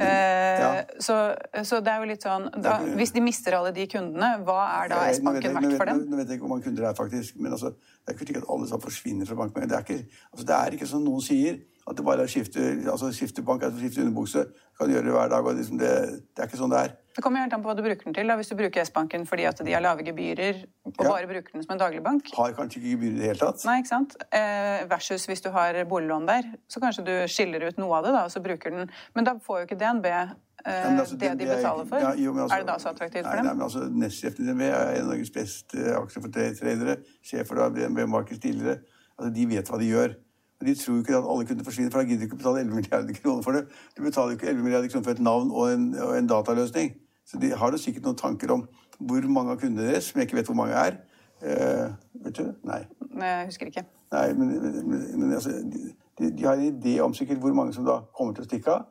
Eh, 0.00 0.60
ja. 0.60 0.84
så, 0.98 1.34
så, 1.62 1.78
det 1.84 1.92
er 1.92 2.00
jo 2.02 2.06
litt 2.08 2.24
sånn 2.24 2.46
da, 2.64 2.78
Hvis 2.96 3.12
de 3.14 3.20
mister 3.22 3.54
alle 3.54 3.70
de 3.76 3.84
kundene, 3.90 4.30
hva 4.46 4.62
er 4.80 4.88
da 4.90 5.02
S-banken 5.12 5.54
verdt 5.54 5.76
for 5.76 5.90
dem? 5.90 6.00
Nå 6.08 6.18
vet 6.18 6.32
jeg 6.32 6.38
ikke 6.38 6.46
hvor 6.46 6.54
mange 6.54 6.66
kunder 6.66 6.86
det 6.86 6.88
er, 6.88 6.96
faktisk. 6.98 7.36
Men 7.38 7.54
altså, 7.54 7.70
det 7.76 8.10
er 8.10 8.16
ikke 8.16 8.28
slik 8.28 8.40
at 8.40 8.48
alle 8.56 8.68
som 8.70 8.82
forsvinner 8.82 9.28
fra 9.28 9.38
banken. 9.42 9.68
Det 9.70 9.76
er 9.78 9.86
ikke, 9.86 10.18
altså, 10.32 10.46
det 10.48 10.56
er 10.56 10.76
ikke 10.78 10.90
som 10.90 11.04
noen 11.04 11.24
sier, 11.24 11.60
at 11.84 11.98
det 11.98 12.06
bare 12.06 12.24
er 12.24 12.32
skifte, 12.32 12.64
altså, 12.90 13.12
skifte 13.14 13.44
bank, 13.46 13.66
altså, 13.68 13.82
skifte 13.84 14.02
underbukse. 14.06 14.46
Kan 14.80 14.90
gjøre 14.90 15.06
det 15.06 15.14
hver 15.14 15.32
dag. 15.36 15.46
og 15.46 15.58
liksom 15.60 15.78
det, 15.78 15.92
det, 16.32 16.42
er 16.42 16.50
ikke 16.50 16.62
sånn 16.62 16.74
det 16.74 16.80
er. 16.80 16.96
Det 17.14 17.22
kommer 17.22 17.38
helt 17.44 17.52
an 17.54 17.62
på 17.62 17.68
hva 17.70 17.76
du 17.78 17.82
bruker 17.84 18.04
den 18.08 18.14
til. 18.16 18.26
Da. 18.26 18.34
Hvis 18.36 18.48
du 18.50 18.56
bruker 18.58 18.82
S-banken 18.82 19.22
fordi 19.26 19.44
at 19.46 19.60
de 19.64 19.72
har 19.72 19.80
lave 19.84 20.02
gebyrer 20.02 20.64
og 20.84 20.94
Ja. 20.98 21.08
bare 21.10 21.26
bruker 21.30 21.52
den 21.52 21.62
som 21.62 21.72
en 21.72 21.78
dagligbank, 21.78 22.32
Har 22.34 22.52
kanskje 22.52 22.80
ikke 22.82 22.90
gebyr 22.96 23.12
i 23.12 23.18
det 23.18 23.26
hele 23.30 23.38
tatt. 23.38 23.64
Nei, 23.64 23.76
ikke 23.82 23.88
sant? 23.92 24.16
Eh, 24.32 24.84
versus 24.90 25.26
hvis 25.26 25.40
du 25.44 25.50
har 25.50 25.74
boliglån 25.84 26.26
der, 26.26 26.42
så 26.68 26.80
kanskje 26.82 27.04
du 27.06 27.12
skiller 27.28 27.62
ut 27.68 27.78
noe 27.78 27.94
av 27.98 28.04
det, 28.04 28.12
da, 28.12 28.24
og 28.24 28.30
så 28.30 28.42
bruker 28.42 28.70
den 28.70 28.90
Men 29.14 29.24
da 29.24 29.34
får 29.38 29.60
jo 29.60 29.66
ikke 29.66 29.78
DNB 29.78 30.06
eh, 30.06 30.28
Ja, 30.66 30.98
altså, 31.00 31.16
det 31.18 31.20
de 31.20 31.28
DNB 31.28 31.38
de 31.38 31.46
betaler 31.56 31.86
for. 31.88 31.98
ja, 32.00 32.12
jo, 32.14 32.32
altså- 32.34 32.54
er 32.54 32.58
det 32.58 32.66
da 32.66 32.76
så 32.78 32.88
attraktivt 32.90 33.24
for 33.26 33.36
dem? 33.36 33.44
Nei, 33.46 33.54
men 33.54 33.62
altså, 33.62 33.88
Nestsjefen 33.92 34.40
i 34.40 34.50
DNB 34.50 34.62
er 34.62 34.94
en 34.96 35.00
av 35.04 35.14
Norges 35.14 35.30
beste 35.30 35.76
aksjefortredere. 36.02 36.96
Sjefer 37.22 37.46
for 37.46 37.70
DNB 37.70 38.06
Markets 38.08 38.40
tidligere. 38.40 38.80
Altså, 39.18 39.32
de 39.34 39.46
vet 39.46 39.68
hva 39.68 39.78
de 39.78 39.86
gjør. 39.90 40.14
Og 40.60 40.66
De 40.66 40.74
tror 40.74 40.94
jo 40.96 41.02
ikke 41.02 41.18
at 41.18 41.24
alle 41.30 41.44
kunder 41.46 41.64
forsvinner, 41.64 41.90
for 41.92 42.02
da 42.02 42.08
gidder 42.08 42.20
du 42.20 42.26
ikke 42.34 42.38
betale 42.38 42.60
11 42.60 42.74
milliarder 42.74 43.14
kroner 43.22 43.42
for 43.42 43.52
det. 43.52 43.66
Du 43.96 44.02
betaler 44.02 44.30
jo 44.32 44.36
ikke 44.38 44.48
11 44.48 44.62
milliarder 44.62 44.88
kroner 44.88 45.04
for 45.04 45.10
et 45.10 45.20
navn 45.20 45.50
og 45.50 45.72
en, 45.72 45.94
og 46.00 46.16
en 46.18 46.26
dataløsning. 46.26 46.94
Så 47.24 47.40
de 47.40 47.50
har 47.56 47.72
jo 47.72 47.80
sikkert 47.80 48.04
noen 48.06 48.16
tanker 48.20 48.52
om 48.52 48.66
hvor 49.00 49.26
mange 49.32 49.50
av 49.54 49.60
kundene 49.62 49.88
deres, 49.90 50.10
som 50.10 50.20
jeg 50.20 50.28
ikke 50.28 50.36
vet 50.42 50.46
hvor 50.50 50.58
mange 50.58 50.74
er. 50.78 50.98
Eh, 51.44 51.88
vet 52.24 52.36
du? 52.38 52.50
Nei. 52.68 52.82
Jeg 53.20 53.46
husker 53.50 53.70
ikke. 53.70 53.84
Nei, 54.14 54.26
men, 54.38 54.52
men, 54.88 55.04
men 55.18 55.32
altså, 55.34 55.50
de, 55.50 56.30
de 56.30 56.44
har 56.46 56.54
en 56.60 56.68
idé 56.68 56.98
om 57.02 57.14
sikkert 57.16 57.40
hvor 57.42 57.54
mange 57.56 57.74
som 57.74 57.84
da 57.88 57.98
kommer 58.16 58.36
til 58.36 58.44
å 58.44 58.48
stikke 58.48 58.74
av. 58.76 58.84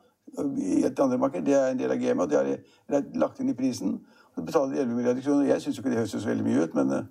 I 0.58 0.82
et 0.88 0.98
andre 1.00 1.18
marked, 1.20 1.44
Det 1.46 1.54
er 1.54 1.70
en 1.70 1.78
del 1.78 1.92
av 1.94 2.00
gamet, 2.02 2.24
og 2.24 2.30
det 2.30 2.38
har 2.38 3.00
de- 3.00 3.18
lagt 3.22 3.38
inn 3.40 3.52
i 3.52 3.54
prisen. 3.56 3.94
Og 4.34 4.40
så 4.40 4.46
betaler 4.48 4.74
de 4.74 4.80
11 4.82 4.96
milliarder 4.98 5.22
kroner. 5.22 5.46
Jeg 5.52 5.62
syns 5.62 5.78
ikke 5.78 5.92
det 5.92 6.00
høres 6.00 6.10
så 6.16 6.24
veldig 6.26 6.44
mye 6.48 6.64
ut, 6.66 6.74
men 6.74 7.08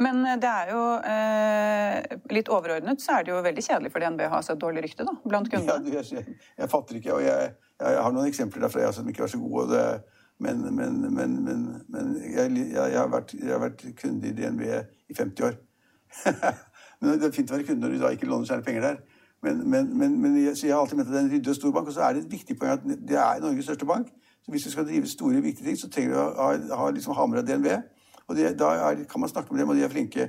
Men 0.00 0.22
det 0.40 0.48
er 0.48 0.70
jo 0.72 0.82
eh, 1.04 2.16
litt 2.32 2.48
overordnet 2.48 3.00
så 3.02 3.18
er 3.18 3.24
det 3.26 3.32
jo 3.34 3.40
veldig 3.44 3.64
kjedelig 3.66 3.90
for 3.92 4.00
DNB 4.04 4.22
å 4.28 4.34
ha 4.36 4.40
så 4.44 4.54
dårlig 4.56 4.84
rykte 4.86 5.04
da, 5.04 5.12
blant 5.26 5.48
kundene. 5.52 5.80
Ja, 5.90 6.00
jeg, 6.00 6.12
jeg, 6.12 6.36
jeg 6.60 6.70
fatter 6.72 6.96
ikke. 7.00 7.16
Og 7.16 7.24
jeg, 7.26 7.50
jeg 7.82 8.02
har 8.06 8.14
noen 8.14 8.28
eksempler 8.30 8.66
derfra 8.66 8.84
jeg 8.86 8.94
som 8.96 9.08
ikke 9.10 9.24
var 9.26 9.32
så 9.32 9.40
gode. 9.42 9.64
Og 9.64 9.72
det, 9.74 9.82
men 10.38 10.74
men, 10.74 11.14
men, 11.14 11.44
men, 11.88 12.16
jeg, 12.22 12.50
jeg, 12.56 12.72
jeg, 12.74 12.98
har 12.98 13.08
vært, 13.08 13.34
jeg 13.34 13.52
har 13.52 13.62
vært 13.62 13.84
kunde 14.00 14.28
i 14.28 14.34
DNB 14.36 14.62
i 15.08 15.14
50 15.14 15.44
år. 15.44 15.56
men 17.00 17.20
Det 17.20 17.28
er 17.28 17.36
fint 17.36 17.50
å 17.50 17.56
være 17.56 17.68
kunde 17.70 17.86
når 17.86 17.94
du 17.94 18.02
da 18.02 18.12
ikke 18.12 18.28
låner 18.28 18.48
særlig 18.50 18.66
penger 18.68 18.86
der. 18.88 19.00
Men, 19.42 20.36
jeg, 20.44 20.56
så 20.56 20.66
jeg 20.66 20.74
har 20.74 20.82
alltid 20.82 20.96
ment 20.96 21.08
at 21.08 21.14
det 21.14 21.20
er 21.20 21.24
en 21.24 21.32
ryddig 21.32 21.52
og 21.52 21.56
stor 21.56 21.72
bank. 21.72 21.88
Og 21.88 21.96
så 21.96 22.04
er 22.04 22.12
det 22.12 22.24
et 22.24 22.32
viktig 22.32 22.58
poeng 22.58 22.72
at 22.72 22.84
det 22.84 23.18
er 23.20 23.40
Norges 23.40 23.64
største 23.64 23.88
bank. 23.88 24.12
Så 24.44 24.50
hvis 24.50 24.64
du 24.64 24.70
skal 24.70 24.86
drive 24.86 25.06
store, 25.06 25.42
viktige 25.42 25.66
ting, 25.66 25.78
så 25.78 25.90
trenger 25.90 26.14
du 26.14 26.18
å 26.20 26.26
ha, 26.38 26.50
ha 26.80 26.90
liksom 26.94 27.16
ha 27.16 27.26
med 27.26 27.46
DNB. 27.48 27.66
Og 28.26 28.36
det, 28.36 28.52
da 28.58 28.72
er, 28.90 29.04
kan 29.10 29.22
man 29.22 29.30
snakke 29.30 29.54
med 29.54 29.62
dem, 29.62 29.72
og 29.72 29.76
de 29.78 29.84
er 29.86 29.92
flinke. 29.92 30.28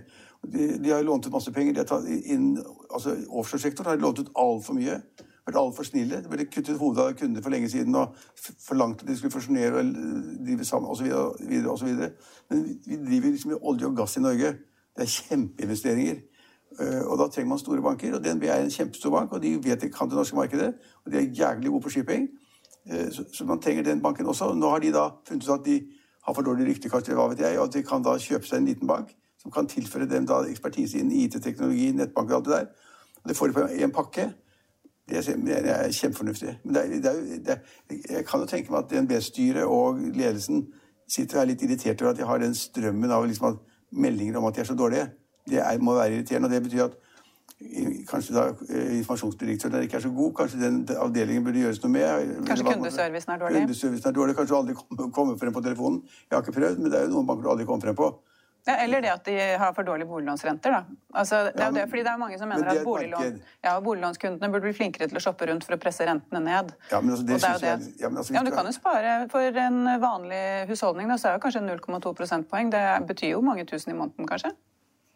De, 0.53 0.67
de 0.83 0.89
har 0.93 1.05
lånt 1.05 1.25
ut 1.25 1.33
masse 1.33 1.51
penger. 1.53 1.73
De 1.73 1.83
har 1.83 1.89
tatt 1.89 2.07
inn, 2.07 2.55
altså 2.93 3.15
Offshoresektoren 3.27 3.91
har 3.91 4.01
lånt 4.01 4.21
ut 4.21 4.31
altfor 4.37 4.77
mye. 4.77 4.99
Vært 5.47 5.59
altfor 5.61 5.87
snille. 5.87 6.21
Det 6.23 6.29
ble 6.31 6.45
kuttet 6.51 6.79
hodet 6.79 7.03
av 7.03 7.13
kunder 7.15 7.43
for 7.43 7.53
lenge 7.53 7.69
siden 7.71 7.95
og 7.95 8.15
forlangt 8.65 9.03
at 9.03 9.07
de 9.07 9.15
skulle 9.15 9.31
fusjonere 9.31 9.79
og 9.79 9.93
drive 10.45 10.65
sammen 10.67 10.91
osv. 10.91 11.07
Men 12.49 12.65
vi, 12.85 12.97
driver 12.97 13.31
liksom 13.31 13.53
med 13.53 13.61
olje 13.61 13.87
og 13.87 13.95
gass 13.95 14.17
i 14.19 14.23
Norge. 14.25 14.49
Det 14.97 15.05
er 15.05 15.13
kjempeinvesteringer. 15.13 16.17
Eh, 16.79 17.01
Og 17.07 17.15
da 17.19 17.27
trenger 17.31 17.49
man 17.49 17.59
store 17.59 17.81
banker. 17.81 18.15
Og 18.17 18.23
DNB 18.23 18.43
er 18.43 18.65
en 18.65 18.73
kjempestor 18.73 19.13
bank, 19.13 19.31
og 19.31 19.41
de 19.41 19.55
vet 19.63 19.81
de 19.81 19.89
kan 19.89 20.09
det 20.09 20.19
norske 20.19 20.35
markedet. 20.35 20.73
Og 21.05 21.11
de 21.11 21.17
er 21.17 21.31
jævlig 21.31 21.71
gode 21.71 21.83
på 21.83 21.89
shipping. 21.89 22.27
Eh, 22.89 23.11
så 23.11 23.45
man 23.45 23.61
trenger 23.61 23.83
den 23.83 24.01
banken 24.01 24.25
også. 24.25 24.53
Nå 24.53 24.69
har 24.69 24.79
de 24.79 24.91
da 24.91 25.09
funnet 25.27 25.47
ut 25.47 25.59
at 25.59 25.65
de 25.65 25.81
har 26.27 26.33
for 26.33 26.41
dårlig 26.41 26.67
rykte, 26.67 26.89
kanskje, 26.89 27.15
hva 27.15 27.29
vet 27.31 27.39
jeg, 27.39 27.59
og 27.59 27.69
at 27.69 27.73
de 27.73 27.83
kan 27.87 28.03
da 28.03 28.17
kjøpe 28.19 28.47
seg 28.47 28.59
en 28.59 28.67
liten 28.67 28.87
bank 28.87 29.15
som 29.39 29.51
kan 29.51 29.67
tilføre 29.67 30.09
dem 30.09 30.25
da 30.27 30.41
ekspertise 30.43 30.99
innen 30.99 31.15
IT-teknologi, 31.15 31.91
nettbank 31.95 32.31
og 32.31 32.35
alt 32.35 32.45
det 32.45 32.53
der. 32.53 32.65
Og 33.23 33.29
det 33.29 33.37
får 33.37 33.47
de 33.47 33.53
på 33.53 33.67
en 33.85 33.91
pakke. 33.95 34.25
Det 35.07 35.21
er, 35.23 35.91
kjempefornuftig. 35.91 36.57
Men 36.63 36.75
det 36.75 36.81
er, 36.83 36.87
det 36.87 37.11
er, 37.11 37.39
det 37.45 37.53
er, 37.53 38.15
jeg 38.17 38.25
kan 38.27 38.43
jo 38.43 38.49
tenke 38.49 38.73
meg 38.73 38.83
at 38.83 38.91
DNB-styret 38.91 39.63
og 39.63 40.01
ledelsen 40.01 40.65
sitter 41.07 41.39
og 41.39 41.43
er 41.45 41.51
litt 41.53 41.63
irritert 41.63 42.01
over 42.03 42.11
at 42.11 42.19
de 42.19 42.27
har 42.27 42.41
den 42.43 42.55
strømmen 42.55 43.11
av 43.15 43.27
liksom 43.27 43.59
meldinger 43.95 44.39
om 44.39 44.47
at 44.49 44.57
de 44.57 44.63
er 44.65 44.67
så 44.67 44.75
dårlige. 44.75 45.07
Det 45.47 45.63
må 45.79 45.95
være 45.95 46.17
irriterende. 46.17 46.49
og 46.49 46.53
det 46.53 46.63
betyr 46.63 46.83
at 46.83 46.97
eh, 47.61 47.93
Kanskje 48.09 48.35
da 48.35 48.43
eh, 48.67 48.97
informasjonsdirektøren 48.97 49.87
ikke 49.87 49.97
er 50.01 50.03
så 50.03 50.11
god. 50.11 50.33
Kanskje 50.41 50.59
den 50.65 50.81
avdelingen 50.97 51.43
burde 51.43 51.63
gjøres 51.63 51.79
noe 51.83 51.91
med. 51.91 52.33
Kanskje 52.49 52.67
kundeservicen 52.67 53.31
er 53.31 53.43
dårlig? 53.45 53.61
Kundeservicen 53.63 54.09
er 54.11 54.17
dårlig. 54.19 54.35
Kanskje 54.35 54.53
du 54.53 54.59
aldri 54.59 55.11
kommer 55.15 55.37
frem 55.39 55.55
på 55.55 55.63
telefonen. 55.63 56.01
Jeg 56.27 56.35
har 56.35 56.43
ikke 56.43 56.59
prøvd, 56.59 56.83
men 56.83 56.91
det 56.91 56.99
er 56.99 57.07
jo 57.07 57.15
noen 57.15 57.29
banker 57.31 57.47
du 57.47 57.53
aldri 57.55 57.69
kommer 57.69 57.87
frem 57.87 57.95
på. 57.95 58.11
Ja, 58.67 58.73
eller 58.83 59.01
det 59.01 59.11
at 59.13 59.23
de 59.25 59.35
har 59.57 59.71
for 59.73 59.87
dårlige 59.87 60.07
boliglånsrenter. 60.09 60.71
Da. 60.75 60.81
Altså, 61.15 61.37
det 61.47 61.55
er 61.55 61.63
Ja, 61.63 61.67
jo 61.69 61.75
det, 61.77 61.85
fordi 61.89 62.03
det 62.03 62.11
er 62.11 62.17
mange 62.19 62.37
som 62.37 62.49
mener 62.51 62.67
er 62.67 62.79
at 62.81 62.83
boliglån, 62.85 63.37
ja, 63.63 63.79
boliglånskundene 63.79 64.49
burde 64.51 64.67
bli 64.67 64.73
flinkere 64.75 65.07
til 65.07 65.17
å 65.17 65.23
shoppe 65.23 65.47
rundt 65.47 65.63
for 65.63 65.77
å 65.77 65.79
presse 65.79 66.03
rentene 66.05 66.41
ned. 66.43 66.73
Ja, 66.91 66.99
men 67.01 67.15
altså, 67.15 67.25
jeg- 67.63 67.93
ja, 68.01 68.09
men 68.09 68.17
altså, 68.17 68.33
ja, 68.33 68.41
men 68.43 68.51
du 68.51 68.55
kan 68.57 68.65
jo 68.65 68.71
spare 68.75 69.29
for 69.31 69.39
en 69.39 69.83
vanlig 70.03 70.67
husholdning, 70.67 71.07
da, 71.07 71.15
så 71.15 71.29
er 71.29 71.39
jo 71.39 71.45
kanskje 71.47 71.63
0,2 71.63 72.13
prosentpoeng. 72.13 72.69
Det 72.71 73.07
betyr 73.07 73.31
jo 73.31 73.41
mange 73.41 73.65
tusen 73.65 73.93
i 73.93 73.97
måneden, 73.97 74.27
kanskje? 74.27 74.51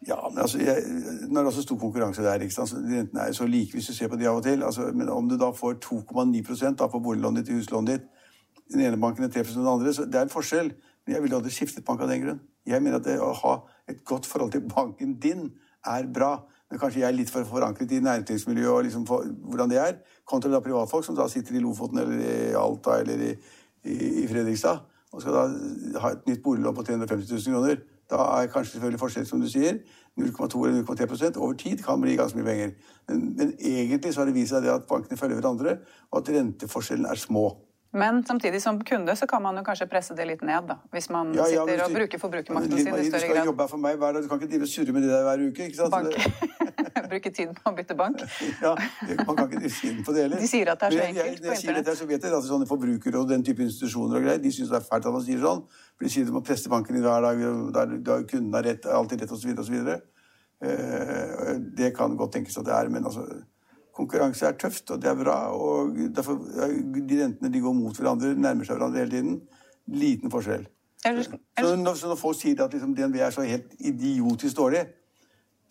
Ja, 0.08 0.18
men 0.34 0.42
altså, 0.44 0.58
jeg, 0.58 0.82
Nå 1.30 1.40
er 1.40 1.44
det 1.44 1.52
også 1.54 1.62
stor 1.62 1.78
konkurranse 1.78 2.24
der. 2.24 2.40
ikke 2.40 2.54
sant? 2.56 2.70
Så 2.70 2.78
Rentene 2.82 3.22
er 3.22 3.28
jo 3.28 3.34
så 3.44 3.48
like 3.52 3.74
hvis 3.76 3.88
du 3.88 3.94
ser 3.94 4.08
på 4.08 4.18
de 4.18 4.26
av 4.26 4.38
og 4.38 4.44
til. 4.44 4.64
Altså, 4.64 4.92
men 4.96 5.10
om 5.10 5.28
du 5.28 5.38
da 5.38 5.52
får 5.52 5.76
2,9 5.84 6.76
da 6.76 6.88
på 6.88 7.00
boliglånet 7.04 7.44
ditt 7.46 7.50
i 7.50 7.60
huslånet 7.60 7.88
ditt, 7.88 8.08
den 8.72 8.82
ene 8.82 8.98
banken 8.98 9.24
er 9.26 9.30
3 9.30 9.44
den 9.44 9.68
andre, 9.68 9.92
så 9.94 10.06
det 10.10 10.16
er 10.16 10.22
en 10.22 10.30
forskjell. 10.30 10.72
Men 11.12 11.18
jeg 11.18 11.24
ville 11.26 11.36
aldri 11.42 11.52
skiftet 11.52 11.84
bank 11.84 12.00
av 12.00 12.08
den 12.08 12.22
grunn. 12.24 12.38
Jeg 12.64 12.80
mener 12.80 13.02
at 13.02 13.04
det 13.04 13.18
å 13.20 13.34
ha 13.36 13.58
et 13.92 13.98
godt 14.08 14.30
forhold 14.30 14.54
til 14.54 14.62
banken 14.64 15.18
din 15.20 15.50
er 15.84 16.06
bra. 16.08 16.38
Men 16.72 16.80
kanskje 16.80 17.02
jeg 17.02 17.08
er 17.10 17.18
litt 17.18 17.32
for 17.34 17.44
forankret 17.44 17.92
i 17.92 18.00
næringslivsmiljøet 18.00 18.72
og 18.72 18.86
liksom 18.86 19.04
for, 19.10 19.26
hvordan 19.52 19.74
det 19.74 19.82
er, 19.82 19.98
kontra 20.24 20.54
da 20.54 20.62
privatfolk 20.64 21.04
som 21.04 21.18
da 21.18 21.26
sitter 21.28 21.58
i 21.58 21.64
Lofoten 21.64 22.00
eller 22.00 22.22
i 22.24 22.54
Alta 22.56 23.02
eller 23.02 23.26
i, 23.26 23.32
i, 23.84 23.98
i 24.22 24.28
Fredrikstad 24.30 24.86
og 25.12 25.20
skal 25.20 25.36
da 25.36 25.42
ha 26.00 26.14
et 26.16 26.30
nytt 26.30 26.40
boliglån 26.46 26.78
på 26.78 26.86
350 26.88 27.34
000 27.34 27.58
kroner. 27.58 27.82
Da 28.12 28.22
er 28.38 28.48
kanskje 28.54 28.78
selvfølgelig 28.78 29.02
forskjell, 29.02 29.26
som 29.28 29.44
du 29.44 29.50
sier, 29.52 29.82
0,2 30.20 30.62
eller 30.70 30.86
0,3 30.88 31.36
over 31.36 31.58
tid 31.60 31.84
kan 31.84 32.00
bli 32.00 32.16
ganske 32.16 32.40
mye 32.40 32.48
penger. 32.48 32.72
Men, 33.10 33.26
men 33.36 33.52
egentlig 33.60 34.14
så 34.14 34.24
har 34.24 34.32
det 34.32 34.38
vist 34.38 34.56
seg 34.56 34.64
det 34.64 34.72
at 34.72 34.88
bankene 34.88 35.20
følger 35.20 35.42
hverandre, 35.42 35.76
og 36.12 36.22
at 36.22 36.32
renteforskjellene 36.38 37.12
er 37.12 37.20
små. 37.20 37.50
Men 37.94 38.22
samtidig 38.24 38.62
som 38.64 38.78
kunde 38.88 39.16
så 39.20 39.28
kan 39.28 39.42
man 39.44 39.58
jo 39.60 39.64
kanskje 39.68 39.86
presse 39.92 40.16
det 40.16 40.24
litt 40.26 40.42
ned, 40.48 40.68
da. 40.70 40.78
Hvis 40.96 41.10
man 41.12 41.34
Ja, 41.36 41.44
ja, 41.52 41.66
sitter 41.66 41.84
og 41.86 41.92
bruker 41.92 42.20
forbrukermakten 42.22 42.78
sin 42.78 42.88
i 42.88 42.88
større 42.88 43.02
grad. 43.04 43.12
Du 43.12 43.20
skal 43.20 43.36
grad. 43.36 43.46
jobbe 43.50 43.64
her 43.64 43.68
for 43.68 43.78
meg 43.84 43.98
hver 44.00 44.14
dag. 44.16 44.24
Du 44.24 44.30
kan 44.32 44.40
ikke 44.40 44.52
drive 44.54 44.64
og 44.64 44.72
surre 44.72 44.94
med 44.96 45.02
det 45.04 45.10
der 45.12 45.24
hver 45.28 45.44
uke. 45.48 45.66
ikke 45.66 45.76
sant? 45.76 45.92
Bank. 45.92 46.16
Bruke 47.12 47.30
tid 47.36 47.50
på 47.58 47.68
å 47.68 47.76
bytte 47.76 47.96
bank. 48.00 48.22
Ja, 48.64 48.72
Man 49.28 49.36
kan 49.36 49.50
ikke 49.50 49.60
drive 49.60 49.74
siden 49.76 50.06
på 50.08 50.14
det 50.16 50.22
heller. 50.24 50.40
De 50.40 50.48
sier 50.48 50.72
at 50.72 50.80
det 50.80 50.88
er 50.88 50.96
så 50.96 51.04
enkelt 51.04 51.18
jeg- 51.20 51.26
jeg, 51.26 51.36
jeg, 51.36 51.42
på 51.42 51.52
jeg 51.52 51.58
sier 51.58 51.70
internett. 51.70 51.86
dette, 51.86 51.98
så 52.00 52.08
vet 52.08 52.24
jeg 52.24 52.34
at 52.40 52.48
sånne 52.48 52.68
forbrukere 52.72 53.20
og 53.20 53.28
den 53.30 53.44
type 53.44 53.60
institusjoner 53.68 54.16
og 54.16 54.24
greier, 54.24 54.40
de 54.40 54.52
syns 54.56 54.72
det 54.72 54.80
er 54.80 54.88
fælt 54.88 55.06
at 55.06 55.14
man 55.20 55.26
sier 55.28 55.44
sånn. 55.44 55.62
For 55.98 56.08
de 56.08 56.10
sier 56.16 56.26
de 56.26 56.32
må 56.32 56.42
presse 56.48 56.70
banken 56.72 56.96
din 56.96 57.04
hver 57.04 57.22
dag, 57.28 57.44
der, 57.76 57.98
der 58.08 58.24
kunden 58.32 58.54
har 58.56 58.64
rett, 58.64 58.86
alltid 58.88 59.22
rett, 59.26 59.32
osv. 59.36 59.52
osv. 59.60 59.76
Eh, 60.62 61.58
det 61.76 61.92
kan 61.98 62.16
godt 62.16 62.32
tenkes 62.38 62.58
at 62.58 62.66
det 62.66 62.74
er, 62.74 62.88
men 62.94 63.04
altså 63.04 63.26
Konkurranse 64.02 64.50
er 64.50 64.58
tøft, 64.60 64.92
og 64.92 65.02
det 65.02 65.10
er 65.12 65.18
bra. 65.24 65.38
og 65.54 65.96
derfor, 66.16 66.38
De 66.38 67.18
rentene 67.24 67.54
de 67.54 67.62
går 67.64 67.74
mot 67.78 67.98
hverandre, 67.98 68.34
nærmer 68.36 68.66
seg 68.68 68.78
hverandre 68.80 69.04
hele 69.06 69.12
tiden. 69.18 69.42
Liten 69.92 70.32
forskjell. 70.32 70.68
Ellers, 71.06 71.30
Så 71.60 71.76
når, 71.82 71.96
så 71.98 72.08
når 72.12 72.18
folk 72.22 72.38
sier 72.38 72.60
at 72.64 72.74
liksom 72.76 72.94
DNB 72.98 73.16
er 73.26 73.34
så 73.34 73.42
helt 73.46 73.72
idiotisk 73.80 74.58
dårlig, 74.58 74.84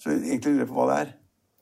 så 0.01 0.11
egentlig 0.11 0.55
lurer 0.57 0.65
jeg 0.65 0.71
på 0.73 0.75
hva 0.81 0.87
det 0.91 0.97
er. 1.05 1.13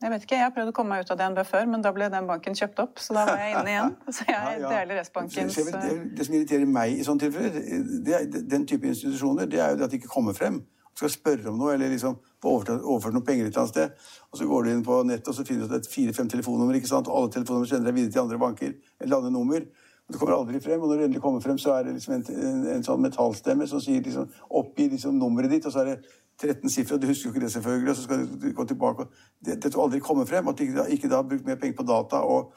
jeg 0.03 0.11
vet 0.15 0.23
ikke, 0.25 0.37
jeg 0.39 0.45
har 0.47 0.53
prøvd 0.57 0.71
å 0.71 0.75
komme 0.79 0.95
meg 0.95 1.05
ut 1.05 1.11
av 1.13 1.19
DNB 1.21 1.41
før, 1.45 1.67
men 1.69 1.83
da 1.85 1.93
ble 1.93 2.09
den 2.15 2.27
banken 2.31 2.55
kjøpt 2.57 2.81
opp, 2.85 3.03
så 3.03 3.17
da 3.17 3.25
var 3.29 3.43
jeg 3.43 3.55
inne 3.59 3.73
igjen. 3.75 3.95
Så 4.17 4.25
jeg 4.29 4.61
deler 4.63 5.01
jeg 5.03 5.47
vil- 5.49 5.73
det, 5.75 6.17
det 6.17 6.27
som 6.27 6.35
irriterer 6.39 6.67
meg 6.79 6.95
i 6.97 7.05
sånne 7.05 7.25
tilfeller, 7.27 7.61
det 8.07 8.15
er, 8.21 8.27
den 8.55 8.67
type 8.71 8.87
institusjoner, 8.89 9.51
det 9.51 9.61
er 9.61 9.75
jo 9.75 9.81
det 9.83 9.89
at 9.89 9.91
de 9.97 10.01
ikke 10.01 10.13
kommer 10.15 10.37
frem. 10.39 10.63
Skal 10.99 11.13
spørre 11.15 11.51
om 11.53 11.59
noe, 11.61 11.77
eller 11.77 11.93
liksom 11.93 12.17
få 12.43 12.57
overført, 12.59 13.15
noen 13.15 13.27
penger 13.27 13.47
et 13.47 13.53
eller 13.53 13.65
annet 13.65 13.75
sted. 13.75 14.15
Og 14.33 14.41
så 14.41 14.47
går 14.51 14.65
du 14.65 14.71
inn 14.73 14.87
på 14.87 15.03
nettet 15.07 15.31
og 15.31 15.37
så 15.37 15.45
finner 15.47 15.69
du 15.69 15.75
det 15.75 15.85
er 15.85 15.93
fire-fem 15.93 16.31
telefonnummer, 16.33 16.79
ikke 16.79 16.91
sant? 16.91 17.11
og 17.11 17.21
alle 17.21 17.35
telefonnummer 17.37 17.71
sender 17.71 17.93
deg 17.93 18.01
videre 18.01 18.17
til 18.17 18.25
andre 18.25 18.41
banker 18.43 18.73
eller 18.99 19.21
andre 19.21 19.31
nummer. 19.35 19.69
Og 20.09 20.15
du 20.15 20.19
kommer 20.19 20.35
aldri 20.39 20.61
frem, 20.65 20.81
og 20.81 20.89
når 20.89 20.97
du 20.97 21.05
endelig 21.05 21.23
kommer 21.23 21.45
frem, 21.45 21.59
så 21.61 21.75
er 21.77 21.85
det 21.85 21.93
liksom 21.99 22.15
en, 22.17 22.25
en, 22.33 22.63
en 22.73 22.85
sånn 22.87 23.03
metallstemme 23.05 23.67
som 23.69 23.83
sier 23.85 24.01
liksom, 24.03 24.31
oppgi 24.57 24.89
liksom 24.95 25.19
nummeret 25.21 25.53
ditt, 25.53 25.69
og 25.69 25.75
så 25.75 25.85
er 25.85 25.91
det 25.93 25.99
13 26.41 26.73
sifre, 26.73 26.97
og 26.97 27.03
du 27.03 27.11
husker 27.11 27.29
jo 27.29 27.35
ikke 27.35 27.45
det 27.45 27.53
selvfølgelig, 27.53 27.93
og 27.93 27.99
så 27.99 28.07
skal 28.07 28.25
du 28.25 28.49
gå 28.57 28.67
tilbake. 28.71 29.07
Det, 29.45 29.59
det 29.63 29.75
aldri 29.77 30.01
kommer 30.01 30.25
frem, 30.25 30.49
at 30.49 30.59
du 30.59 30.65
ikke, 30.65 30.87
ikke 30.97 31.13
da 31.13 31.21
har 31.21 31.29
brukt 31.29 31.47
mer 31.47 31.61
penger 31.61 31.77
på 31.77 31.87
data 31.91 32.23
og, 32.25 32.55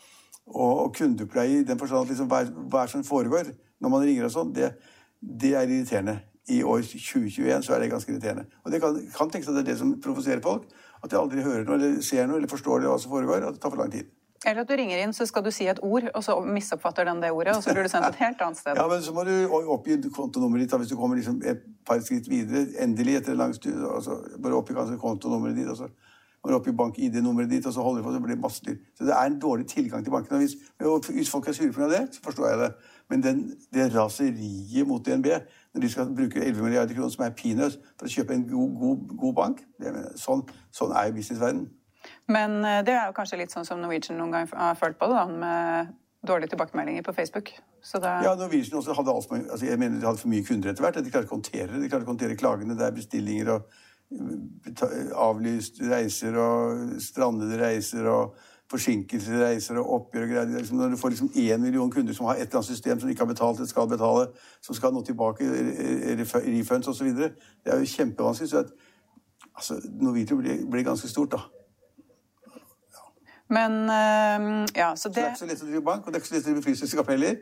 og, 0.48 0.72
og 0.72 0.96
kundepleie 0.96 1.60
i 1.60 1.68
den 1.68 1.82
forstand 1.82 2.08
at 2.08 2.14
liksom 2.14 2.32
hva, 2.32 2.46
hva 2.72 2.88
som 2.90 3.04
foregår 3.04 3.52
når 3.82 3.94
man 3.94 4.06
ringer 4.06 4.30
og 4.30 4.34
sånn, 4.34 4.56
det, 4.56 4.72
det 5.20 5.52
er 5.58 5.68
irriterende. 5.68 6.22
I 6.50 6.64
år 6.64 6.82
2021 6.82 7.66
så 7.66 7.76
er 7.76 7.84
det 7.84 7.92
ganske 7.92 8.12
irriterende. 8.12 8.46
Og 8.66 8.72
det 8.72 8.82
kan, 8.82 8.98
kan 9.18 9.30
tenkes 9.30 9.50
at 9.50 9.60
det 9.60 9.62
er 9.62 9.70
det 9.74 9.78
som 9.80 9.94
provoserer 10.02 10.42
folk. 10.42 10.66
At 11.04 11.12
de 11.12 11.18
aldri 11.18 11.44
hører 11.46 11.66
noe, 11.66 11.78
eller 11.78 12.02
ser 12.06 12.26
noe, 12.30 12.42
eller 12.42 12.50
forstår 12.50 12.82
det 12.82 12.90
hva 12.90 12.98
som 13.02 13.14
foregår. 13.14 13.46
At 13.46 13.58
det 13.58 13.62
tar 13.62 13.74
for 13.74 13.82
lang 13.82 13.94
tid. 13.94 14.10
Eller 14.46 14.64
at 14.64 14.70
du 14.70 14.74
ringer 14.74 14.98
inn, 15.04 15.12
så 15.14 15.28
skal 15.30 15.44
du 15.46 15.52
si 15.54 15.68
et 15.70 15.80
ord, 15.86 16.08
og 16.18 16.24
så 16.26 16.40
misoppfatter 16.42 17.06
den 17.06 17.20
det 17.22 17.30
ordet, 17.30 17.54
og 17.54 17.62
så 17.62 17.76
blir 17.76 17.86
du 17.86 17.92
sendt 17.94 18.08
et 18.10 18.22
helt 18.24 18.40
annet 18.42 18.58
sted. 18.58 18.74
Ja, 18.80 18.88
men 18.90 19.04
så 19.06 19.14
må 19.14 19.26
du 19.28 19.34
oppgi 19.54 20.00
kontonummeret 20.10 20.66
ditt 20.66 20.74
da, 20.74 20.80
hvis 20.82 20.90
du 20.90 20.96
kommer 20.98 21.20
liksom 21.20 21.44
et 21.46 21.62
par 21.86 22.02
skritt 22.02 22.30
videre. 22.30 22.66
Endelig 22.82 23.20
etter 23.20 23.36
en 23.36 23.44
lang 23.44 23.54
stund. 23.54 23.84
Altså, 23.86 24.18
bare 24.42 24.58
oppgi 24.58 24.78
kanskje 24.78 24.98
kontonummeret 25.02 25.62
ditt. 25.62 25.70
Altså. 25.70 25.92
Må 26.42 26.56
opp 26.58 26.68
i 26.68 26.74
bank-ID-nummeret 26.74 27.52
ditt, 27.52 27.66
og 27.70 27.74
så 27.74 27.84
holder 27.86 28.02
de 28.02 28.06
på, 28.08 28.14
så 28.14 28.20
blir 28.24 28.36
det 28.36 28.42
masse 28.42 28.64
dyr. 28.66 28.78
Så 28.98 29.06
det 29.06 29.14
er 29.14 29.28
en 29.30 29.40
dårlig 29.40 29.68
tilgang 29.70 30.04
til 30.04 30.14
bankene. 30.14 30.40
Hvis, 30.42 30.56
hvis 31.14 31.30
folk 31.30 31.48
er 31.48 31.54
sure 31.54 31.74
pga. 31.76 31.90
det, 31.92 32.16
så 32.16 32.24
forstår 32.24 32.48
jeg 32.50 32.60
det. 32.60 32.72
Men 33.10 33.24
den, 33.24 33.44
det 33.74 33.92
raseriet 33.96 34.88
mot 34.88 35.06
DNB, 35.06 35.28
når 35.74 35.82
de 35.82 35.90
skal 35.92 36.16
bruke 36.16 36.42
11 36.42 36.64
milliarder 36.64 36.96
kroner, 36.96 37.10
som 37.10 37.26
er 37.26 37.36
peanuts, 37.38 37.78
for 38.00 38.10
å 38.10 38.14
kjøpe 38.16 38.34
en 38.34 38.48
god, 38.50 38.76
god, 38.80 39.16
god 39.24 39.38
bank 39.38 39.64
det, 39.84 39.94
sånn, 40.18 40.42
sånn 40.74 40.96
er 40.96 41.10
jo 41.10 41.18
businessverdenen. 41.20 41.70
Men 42.32 42.64
eh, 42.66 42.82
det 42.88 42.96
er 42.96 43.10
jo 43.10 43.18
kanskje 43.18 43.42
litt 43.44 43.54
sånn 43.54 43.68
som 43.68 43.82
Norwegian 43.82 44.18
noen 44.18 44.34
gang 44.34 44.50
har 44.56 44.80
følt 44.80 44.98
på 44.98 45.12
det, 45.12 45.20
da, 45.20 45.28
med 45.44 45.92
dårlige 46.28 46.56
tilbakemeldinger 46.56 47.06
på 47.06 47.14
Facebook. 47.14 47.52
Det... 47.94 48.16
Ja, 48.26 48.34
Norwegian 48.40 48.80
også 48.80 48.94
hadde 48.98 49.14
alt, 49.14 49.32
altså 49.52 49.66
jeg 49.66 49.80
mener 49.80 50.00
de 50.00 50.06
hadde 50.06 50.22
for 50.22 50.32
mye 50.32 50.46
kunder 50.46 50.72
etter 50.72 50.86
hvert. 50.86 51.00
De 51.02 51.14
klarte 51.14 51.28
ikke 51.28 51.36
å 51.36 51.40
håndtere 51.40 51.70
det. 51.72 51.82
De 51.82 51.90
klarte 51.90 52.06
ikke 52.06 52.12
å 52.12 52.16
håndtere 52.16 52.38
klagene. 52.40 52.78
Det 52.78 52.86
er 52.88 52.98
bestillinger 52.98 53.56
og 53.56 53.80
avlyste 55.16 55.88
reiser 55.92 56.36
og 56.36 56.88
strandede 57.00 57.60
reiser 57.62 58.08
og 58.12 58.36
forsinkelser 58.72 59.36
i 59.36 59.44
reiser 59.44 59.80
og 59.80 59.94
oppgjør 59.96 60.26
og 60.26 60.34
greier. 60.34 60.58
Liksom, 60.58 60.78
når 60.78 60.94
du 60.94 60.98
får 60.98 61.14
liksom 61.14 61.30
én 61.36 61.58
million 61.58 61.92
kunder 61.92 62.14
som 62.14 62.26
har 62.26 62.36
et 62.36 62.42
eller 62.42 62.62
annet 62.62 62.66
system 62.66 63.00
som 63.00 63.08
de 63.08 63.14
ikke 63.16 63.26
har 63.26 63.34
betalt 63.34 63.58
eller 63.58 63.70
skal 63.70 63.88
betale, 63.88 64.28
som 64.62 64.76
skal 64.76 64.94
nå 64.94 65.04
tilbake, 65.04 65.48
refunds 66.48 66.88
osv., 66.88 67.08
det 67.08 67.32
er 67.66 67.80
jo 67.80 67.86
kjempevanskelig. 67.86 68.50
Så 68.50 68.58
at, 68.58 68.72
altså, 69.56 69.82
Norwegian 70.02 70.38
blir, 70.38 70.70
blir 70.72 70.84
ganske 70.84 71.08
stort, 71.08 71.32
da. 71.32 71.40
Men 73.52 73.72
øh, 73.72 74.68
ja, 74.76 74.96
så 74.96 75.10
det... 75.10 75.16
så 75.16 75.20
det 75.20 75.24
er 75.24 75.28
ikke 75.28 75.40
så 75.40 75.46
lett 75.46 75.64
å 75.64 75.72
drive 75.72 75.84
bank, 75.84 76.06
og 76.06 76.14
det 76.14 76.20
er 76.20 76.24
ikke 76.24 76.30
så 76.30 76.36
lett 76.36 76.46
å 76.46 76.52
drive 76.52 76.64
flyselskap 76.64 77.10
heller. 77.12 77.36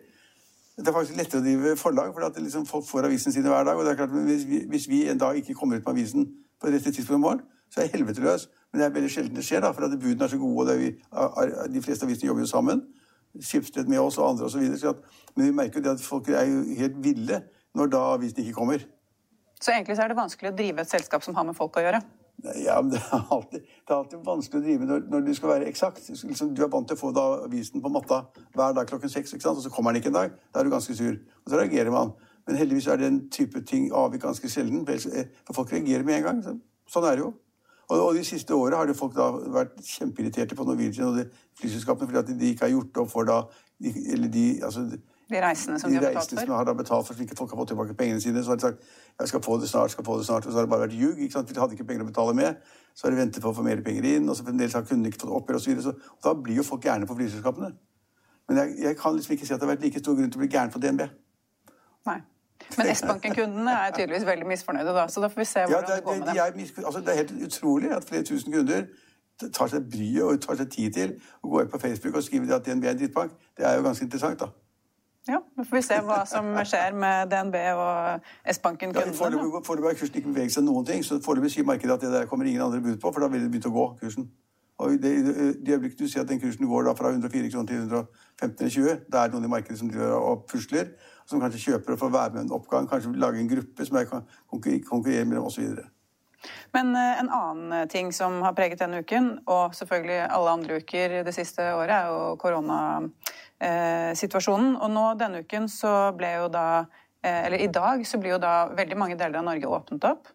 Det 0.80 0.88
er 0.88 0.96
faktisk 0.96 1.18
lettere 1.18 1.42
å 1.42 1.44
drive 1.44 1.76
forlag, 1.78 2.14
for 2.16 2.40
liksom 2.40 2.66
folk 2.66 2.86
får 2.88 3.06
avisen 3.10 3.36
sine 3.36 3.52
hver 3.52 3.68
dag. 3.68 3.78
og 3.78 3.86
det 3.86 3.92
er 3.92 4.00
klart, 4.00 4.14
hvis 4.26 4.46
vi, 4.48 4.62
hvis 4.70 4.88
vi 4.90 5.10
en 5.12 5.20
dag 5.20 5.38
ikke 5.38 5.54
kommer 5.54 5.78
ut 5.78 5.86
med 5.86 5.92
avisen 5.92 6.26
på 6.60 6.72
dette 6.74 6.92
tidspunktet 6.92 7.18
om 7.18 7.26
morgenen, 7.26 7.46
så 7.70 7.80
er 7.80 7.88
jeg 7.88 7.96
helvete 7.98 8.24
løs. 8.24 8.48
Men 8.72 8.82
det 8.82 8.86
er 8.86 8.94
veldig 8.94 9.12
sjelden 9.14 9.40
det 9.40 9.46
skjer, 9.46 9.64
da, 9.66 9.72
for 9.74 9.86
at 9.88 9.96
budene 9.98 10.26
er 10.26 10.32
så 10.34 10.40
gode. 10.42 10.74
og 10.74 10.80
vi, 10.82 10.92
De 11.74 11.82
fleste 11.86 12.06
avisene 12.06 12.30
jobber 12.30 12.46
jo 12.46 12.52
sammen. 12.52 12.84
Skipsted 13.40 13.90
med 13.90 14.02
oss 14.02 14.18
og 14.18 14.30
andre 14.30 14.46
osv. 14.46 14.94
Men 15.36 15.46
vi 15.46 15.52
merker 15.56 15.80
jo 15.80 15.88
det 15.88 15.98
at 15.98 16.06
folk 16.06 16.30
er 16.30 16.48
jo 16.50 16.64
helt 16.78 17.04
ville 17.04 17.44
når 17.78 17.92
da 17.94 18.06
avisen 18.16 18.42
ikke 18.44 18.58
kommer. 18.58 18.86
Så 19.60 19.74
egentlig 19.74 19.98
så 19.98 20.06
er 20.06 20.12
det 20.12 20.18
vanskelig 20.18 20.54
å 20.54 20.56
drive 20.56 20.82
et 20.82 20.90
selskap 20.90 21.24
som 21.26 21.36
har 21.36 21.46
med 21.46 21.58
folk 21.58 21.78
å 21.78 21.84
gjøre? 21.84 22.00
Ja, 22.64 22.78
men 22.80 22.94
det 22.94 23.02
er 23.04 23.26
alltid, 23.36 23.66
det 23.68 23.92
er 23.92 23.98
alltid 23.98 24.22
vanskelig 24.24 24.62
å 24.62 24.64
drive 24.64 24.88
når, 24.88 25.02
når 25.12 25.26
du 25.26 25.34
skal 25.36 25.52
være 25.52 25.68
eksakt. 25.68 26.06
Liksom, 26.08 26.54
du 26.56 26.62
er 26.64 26.72
vant 26.72 26.88
til 26.88 26.96
å 26.96 27.02
få 27.02 27.12
da 27.16 27.26
avisen 27.44 27.84
på 27.84 27.92
matta 27.92 28.22
hver 28.56 28.78
dag 28.78 28.88
klokken 28.88 29.12
seks, 29.12 29.34
og 29.36 29.60
så 29.60 29.72
kommer 29.74 29.92
den 29.92 30.00
ikke 30.00 30.14
en 30.14 30.20
dag. 30.22 30.38
Da 30.54 30.62
er 30.62 30.70
du 30.70 30.72
ganske 30.72 30.96
sur. 30.96 31.18
Og 31.44 31.52
så 31.52 31.60
reagerer 31.60 31.92
man. 31.92 32.14
Men 32.50 32.58
heldigvis 32.58 32.88
er 32.90 32.98
den 32.98 33.22
type 33.30 33.62
ting 33.70 33.92
avvik 33.94 34.24
ganske 34.26 34.50
sjelden. 34.50 34.82
For 35.46 35.54
folk 35.62 35.74
reagerer 35.76 36.06
med 36.08 36.18
en 36.18 36.26
gang. 36.26 36.40
Sånn 36.90 37.06
er 37.06 37.20
det 37.20 37.28
jo. 37.28 37.36
Og, 37.90 38.02
og 38.08 38.18
de 38.18 38.24
siste 38.26 38.58
åra 38.58 38.82
har 38.82 38.92
folk 38.98 39.14
da 39.14 39.30
vært 39.54 39.78
kjempeirriterte 39.86 40.58
på 40.58 40.66
Norwegian 40.66 41.14
og 41.14 41.38
flyselskapene 41.62 42.10
fordi 42.10 42.22
at 42.22 42.34
de 42.42 42.52
ikke 42.54 42.66
har 42.66 42.74
gjort 42.74 43.00
opp 43.04 43.14
for 43.14 43.30
da 43.30 43.40
Eller 43.80 44.28
de 44.34 44.44
altså, 44.66 44.84
de 45.30 45.42
reisende 45.42 45.80
som 45.80 45.92
de, 45.92 45.98
de 45.98 46.06
har 46.06 46.12
betalt 46.12 46.34
for? 46.34 46.46
Som 46.46 46.56
har 46.58 46.74
betalt 46.74 47.08
for, 47.08 47.14
så 47.14 47.24
ikke 47.24 47.38
folk 47.38 47.54
har 47.54 47.62
fått 47.62 47.72
tilbake 47.72 47.94
pengene 47.94 48.22
sine. 48.22 48.44
Så 48.44 48.50
har 48.50 48.58
de 48.58 48.66
sagt 48.66 48.82
jeg 49.20 49.28
skal 49.32 49.44
få 49.46 49.58
det 49.62 49.70
snart, 49.70 49.92
skal 49.92 50.06
få 50.06 50.18
det 50.18 50.26
snart. 50.26 50.46
Og 50.46 50.52
så 50.52 50.58
har 50.58 50.66
det 50.66 50.72
bare 50.74 50.88
vært 50.88 50.98
ljug. 50.98 51.22
ikke 51.22 51.38
sant? 51.38 51.54
De 51.54 51.62
hadde 51.62 51.78
ikke 51.78 51.86
penger 51.86 52.06
å 52.06 52.10
betale 52.10 52.34
med. 52.34 52.58
Så 52.98 53.06
har 53.06 53.14
de 53.14 53.22
ventet 53.22 53.44
på 53.44 53.52
å 53.52 53.54
få 53.54 53.66
mer 53.66 53.84
penger 53.86 54.08
inn, 54.10 54.30
og 54.30 54.38
så 54.38 54.46
fremdeles 54.48 54.74
har 54.74 54.88
kundene 54.90 55.14
ikke 55.14 55.22
fått 55.22 55.36
oppgjør 55.38 55.60
osv. 55.60 55.84
Så, 55.86 55.94
så 55.94 56.26
da 56.26 56.34
blir 56.34 56.58
jo 56.58 56.66
folk 56.66 56.88
gærne 56.88 57.06
på 57.10 57.18
flyselskapene. 57.20 57.70
Men 58.50 58.62
jeg, 58.64 58.76
jeg, 58.88 58.98
kan 58.98 59.14
liksom 59.16 59.36
ikke 59.36 59.46
si 59.46 59.54
at 59.54 59.62
det 59.62 59.68
har 59.68 59.76
vært 59.76 59.86
like 59.86 60.02
stor 60.02 60.18
grunn 60.18 60.34
til 60.34 60.42
å 60.42 60.44
bli 60.44 60.50
gæren 60.50 60.74
på 60.74 60.82
DNB. 60.82 61.06
Nei. 62.10 62.20
Men 62.78 62.90
S-banken-kundene 62.94 63.72
er 63.72 63.92
tydeligvis 63.96 64.26
veldig 64.26 64.48
misfornøyde, 64.48 64.94
da. 64.94 65.08
Så 65.08 65.22
da 65.22 65.28
får 65.28 65.42
vi 65.42 65.46
se 65.50 65.66
hvordan 65.66 65.76
ja, 65.76 65.88
det, 65.88 65.96
det, 65.96 66.04
går 66.04 66.16
med 66.16 66.28
de 66.28 66.66
dem. 66.76 66.86
Altså, 66.86 67.00
det 67.00 67.14
er 67.14 67.22
helt 67.22 67.34
utrolig 67.48 67.92
at 67.96 68.06
flere 68.10 68.24
tusen 68.24 68.54
kunder 68.54 68.90
tar 69.54 69.70
seg 69.72 69.86
bryet 69.92 70.24
og 70.24 70.42
tar 70.44 70.58
seg 70.60 70.72
tid 70.72 70.96
til 70.96 71.14
å 71.44 71.52
gå 71.52 71.62
inn 71.64 71.70
på 71.72 71.80
Facebook 71.80 72.18
og 72.20 72.26
skrive 72.26 72.56
at 72.56 72.66
DNB 72.66 72.86
er 72.86 72.96
en 72.96 73.00
drittbank. 73.00 73.38
Det 73.58 73.66
er 73.68 73.78
jo 73.80 73.86
ganske 73.88 74.06
interessant, 74.06 74.40
da. 74.40 74.52
Ja, 75.30 75.40
Nå 75.58 75.64
får 75.68 75.78
vi 75.78 75.82
se 75.86 75.98
hva 76.08 76.20
som 76.26 76.48
skjer 76.66 76.96
med 76.98 77.30
DNB 77.32 77.56
og 77.78 78.30
S-banken-kundene. 78.54 79.14
Ja, 79.14 79.62
foreløpig 79.66 79.92
har 79.92 79.98
kursen 80.00 80.22
ikke 80.22 80.32
beveget 80.32 80.56
seg 80.56 80.66
noen 80.66 80.88
ting, 80.88 81.04
så 81.06 81.20
foreløpig 81.24 81.54
sier 81.54 81.68
markedet 81.68 81.98
at 81.98 82.06
det 82.06 82.14
der 82.16 82.30
kommer 82.30 82.50
ingen 82.50 82.64
andre 82.66 82.82
bud 82.82 82.98
på, 83.02 83.12
for 83.12 83.24
da 83.24 83.30
vil 83.32 83.44
det 83.46 83.52
begynne 83.54 83.72
å 83.72 83.76
gå, 83.76 83.86
kursen. 84.02 84.30
Og 84.80 84.96
det, 85.04 85.12
det 85.60 85.74
øyeblikket 85.76 86.00
du 86.00 86.08
ser 86.08 86.24
at 86.24 86.30
den 86.30 86.40
kursen 86.40 86.68
går 86.68 86.88
da 86.88 86.96
fra 86.96 87.12
104 87.12 87.52
kroner 87.52 87.68
til 87.68 87.82
115 87.84 88.64
eller 88.64 88.74
20, 88.76 89.00
da 89.12 89.22
er 89.22 89.30
det 89.30 89.36
noen 89.36 89.48
i 89.50 89.52
markedet 89.52 89.80
som 89.80 89.92
driver 89.92 90.16
og 90.16 90.46
pusler, 90.50 90.94
som 91.30 91.42
kanskje 91.42 91.66
kjøper 91.68 91.94
og 91.94 92.00
får 92.02 92.12
være 92.16 92.34
med 92.36 92.42
en 92.46 92.56
oppgang, 92.58 92.84
kanskje 92.90 93.22
lage 93.22 93.38
en 93.42 93.52
gruppe 93.52 93.82
som 93.86 93.96
jeg 94.00 94.08
kan 94.10 94.22
konkurrere 94.90 95.26
med 95.26 95.36
dem 95.38 95.46
osv. 95.46 95.66
Men 96.72 96.96
eh, 96.96 97.20
en 97.20 97.30
annen 97.36 97.90
ting 97.92 98.14
som 98.16 98.42
har 98.46 98.54
preget 98.58 98.82
denne 98.82 99.00
uken, 99.04 99.26
og 99.50 99.76
selvfølgelig 99.76 100.20
alle 100.26 100.52
andre 100.56 100.76
uker 100.82 101.08
det 101.28 101.34
siste 101.36 101.62
året, 101.76 101.96
er 101.96 102.06
jo 102.10 102.38
koronasituasjonen. 102.42 104.72
Og 104.80 104.90
nå 104.94 105.06
denne 105.20 105.40
uken 105.44 105.66
så 105.72 105.94
ble 106.18 106.30
jo 106.38 106.48
da 106.54 106.68
eh, 106.80 107.46
Eller 107.46 107.60
i 107.60 107.68
dag 107.68 108.08
så 108.08 108.18
blir 108.18 108.32
jo 108.38 108.42
da 108.42 108.68
veldig 108.76 108.98
mange 108.98 109.16
deler 109.20 109.38
av 109.42 109.46
Norge 109.52 109.68
åpnet 109.68 110.04
opp. 110.14 110.28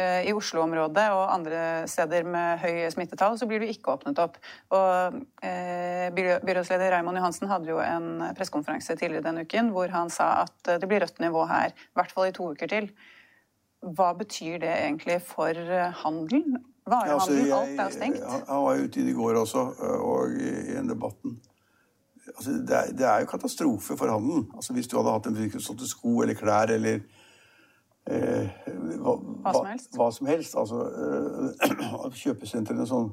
Eh, 0.00 0.30
I 0.30 0.34
Oslo-området 0.36 1.06
og 1.12 1.22
andre 1.34 1.60
steder 1.90 2.26
med 2.28 2.62
høye 2.64 2.88
smittetall 2.94 3.38
så 3.40 3.48
blir 3.50 3.62
du 3.62 3.68
ikke 3.68 3.94
åpnet 3.94 4.18
opp. 4.22 4.40
Og 4.72 5.20
Byrådsleder 5.44 6.96
Raymond 6.96 7.20
Johansen 7.20 7.50
hadde 7.52 7.72
jo 7.72 7.78
en 7.84 8.26
pressekonferanse 8.36 8.96
tidligere 8.96 9.28
denne 9.28 9.46
uken 9.46 9.72
hvor 9.76 9.92
han 9.92 10.12
sa 10.12 10.42
at 10.46 10.74
det 10.80 10.88
blir 10.90 11.04
rødt 11.04 11.22
nivå 11.22 11.46
her, 11.50 11.74
i 11.74 11.98
hvert 11.98 12.14
fall 12.14 12.30
i 12.30 12.36
to 12.36 12.52
uker 12.54 12.70
til. 12.70 12.90
Hva 13.80 14.12
betyr 14.16 14.58
det 14.60 14.72
egentlig 14.72 15.20
for 15.24 15.56
eh, 15.56 15.92
handelen? 16.02 16.58
Varehandelen, 16.90 17.46
ja, 17.46 17.60
altså, 17.60 17.70
alt 17.72 17.80
er 17.80 17.94
stengt. 17.94 18.18
Jeg 18.18 18.64
var 18.64 18.82
ute 18.84 19.00
i 19.00 19.14
går 19.16 19.38
også, 19.40 19.62
eh, 19.86 20.02
og 20.10 20.34
i 20.36 20.76
en 20.76 20.90
debatten. 20.90 21.38
Altså, 22.36 22.50
det, 22.50 22.76
er, 22.76 22.92
det, 22.98 23.06
er, 23.06 23.20
jo 23.20 23.30
katastrofe 23.30 23.96
for 23.96 24.12
handelen. 24.12 24.50
Altså, 24.54 24.72
hvis 24.76 24.88
du 24.88 24.98
hadde 24.98 25.14
hatt 25.16 25.30
en 25.30 25.38
butikk 25.38 25.56
som 25.56 25.64
solgte 25.70 25.88
sko 25.88 26.20
eller 26.20 26.36
klær 26.36 26.74
eller 26.76 27.00
eh, 27.00 27.19
hva, 28.10 29.14
hva, 29.44 29.52
som 29.54 29.66
helst. 29.70 29.96
Hva 29.96 30.08
som 30.14 30.30
helst. 30.30 30.56
Altså, 30.58 30.80
øh, 32.06 32.18
kjøpesentrene 32.22 32.86
sånn, 32.88 33.12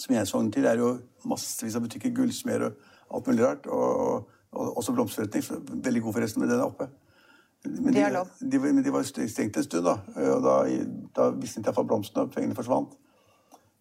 som 0.00 0.16
jeg 0.16 0.30
sogner 0.30 0.54
til, 0.56 0.68
er 0.70 0.80
jo 0.80 0.94
massevis 1.28 1.76
av 1.76 1.84
butikker, 1.84 2.14
gullsmeder 2.16 2.70
og 2.70 3.18
alt 3.18 3.30
mulig 3.30 3.44
rart. 3.44 3.68
Og, 3.68 4.06
og, 4.06 4.40
og 4.52 4.80
også 4.82 4.96
blomsterforretning. 4.96 5.84
Veldig 5.84 6.02
god 6.06 6.18
forresten 6.18 6.44
med 6.44 6.52
den 6.54 6.64
oppe. 6.64 6.88
Men 7.64 7.92
de, 7.92 8.06
de, 8.40 8.58
de, 8.58 8.82
de 8.84 8.92
var 8.92 9.04
stengt 9.04 9.58
en 9.60 9.66
stund, 9.66 9.84
da. 9.84 9.98
Og 10.32 10.44
da, 10.46 10.56
da 11.16 11.28
visste 11.36 11.60
jeg 11.60 11.68
iallfall 11.68 11.90
blomstene, 11.90 12.24
og 12.24 12.32
pengene 12.32 12.56
forsvant. 12.56 12.96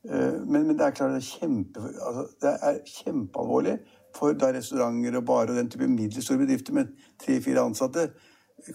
Eh, 0.07 0.35
men, 0.45 0.65
men, 0.67 0.75
det 0.79 0.85
er 0.85 0.95
klart 0.95 1.15
det 1.15 1.21
er, 1.21 1.27
kjempe, 1.27 1.81
altså, 1.83 2.25
det 2.41 2.51
er 2.63 2.77
kjempealvorlig 2.87 3.77
for 4.15 4.35
da 4.39 4.51
restauranter 4.55 5.17
og 5.19 5.25
barer 5.27 5.51
og 5.53 5.59
den 5.59 5.71
type 5.71 5.87
middels 5.91 6.25
store 6.25 6.39
bedrifter 6.41 6.75
med 6.75 6.93
tre-fire 7.19 7.65
ansatte, 7.67 8.07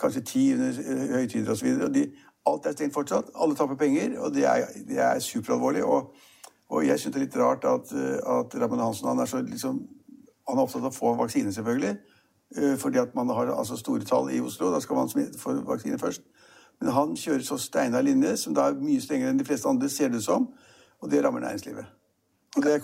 kanskje 0.01 0.24
ti 0.24 0.45
høytider 0.55 1.53
osv. 1.53 1.68
Alt 2.47 2.66
er 2.66 2.72
stengt 2.76 2.95
fortsatt. 2.95 3.32
Alle 3.35 3.57
taper 3.57 3.78
penger, 3.80 4.18
og 4.20 4.35
det 4.35 4.45
er, 4.45 4.66
det 4.89 4.99
er 5.01 5.18
superalvorlig. 5.18 5.85
Og, 5.85 6.14
og 6.68 6.87
jeg 6.87 7.01
syns 7.01 7.14
det 7.14 7.22
er 7.22 7.26
litt 7.26 7.39
rart 7.41 7.64
at, 7.68 7.93
at 8.39 8.57
Ramon 8.61 8.82
Hansen 8.85 9.09
han 9.09 9.22
er 9.22 9.30
så 9.30 9.41
liksom, 9.43 9.80
han 10.49 10.59
er 10.59 10.66
opptatt 10.66 10.85
av 10.85 10.93
å 10.93 10.97
få 10.97 11.14
vaksine, 11.18 11.53
selvfølgelig. 11.53 11.97
Eh, 12.57 12.76
fordi 12.78 12.99
at 12.99 13.14
man 13.14 13.28
har 13.28 13.55
altså 13.55 13.76
store 13.76 14.05
tall 14.05 14.30
i 14.30 14.41
Oslo. 14.41 14.72
Da 14.74 14.80
skal 14.80 14.97
man 14.97 15.11
få 15.39 15.57
vaksine 15.66 15.99
først. 15.99 16.22
Men 16.80 16.93
han 16.93 17.16
kjører 17.16 17.43
så 17.43 17.59
steinar 17.59 18.03
linje, 18.03 18.37
som 18.37 18.55
da 18.55 18.68
er 18.68 18.80
mye 18.80 19.03
strengere 19.03 19.32
enn 19.32 19.39
de 19.39 19.47
fleste 19.47 19.68
andre, 19.68 19.89
ser 19.89 20.09
det 20.12 20.20
ut 20.20 20.28
som. 20.28 20.49
Og 21.01 21.11
det 21.11 21.24
rammer 21.24 21.41
næringslivet. 21.41 21.87
Og 22.57 22.63
det, 22.63 22.83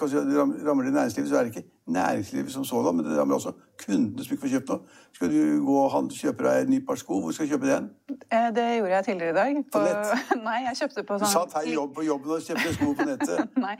rammer 0.67 0.85
det 0.85 0.93
næringslivet, 0.93 1.29
så 1.29 1.37
er 1.37 1.45
det 1.45 1.57
ikke 1.57 1.69
næringslivet 1.87 2.53
som 2.53 2.65
sådan, 2.65 2.97
men 2.97 3.07
det 3.07 3.19
rammer 3.19 3.35
også 3.35 3.53
kundene 3.85 4.25
som 4.25 4.33
ikke 4.35 4.41
får 4.41 4.53
kjøpt 4.55 4.73
noe. 4.73 4.97
Skal 5.15 5.31
du 5.35 5.67
gå 5.67 5.77
og 5.83 6.11
kjøpe 6.15 6.47
deg 6.47 6.65
en 6.65 6.73
ny 6.75 6.81
par 6.87 6.99
sko, 6.99 7.21
hvor 7.21 7.37
skal 7.37 7.47
du 7.47 7.51
kjøpe 7.55 7.71
den? 7.71 7.91
Eh, 8.33 8.49
det 8.57 8.67
gjorde 8.77 8.95
jeg 8.95 9.05
tidligere 9.05 9.31
i 9.31 9.39
dag. 9.39 9.61
På, 9.73 9.79
på 9.79 9.85
nett? 9.85 10.27
Nei, 10.49 10.59
jeg 10.67 10.81
kjøpte 10.83 11.07
på 11.07 11.21
sånn 11.21 11.29
Du 11.29 11.33
satt 11.37 11.55
her 11.61 11.71
jobb 11.75 11.95
på 11.95 12.07
jobben 12.09 12.35
og 12.37 12.43
kjøpte 12.49 12.75
sko 12.79 12.91
på 12.99 13.07
nettet? 13.13 13.55
Nei, 13.67 13.77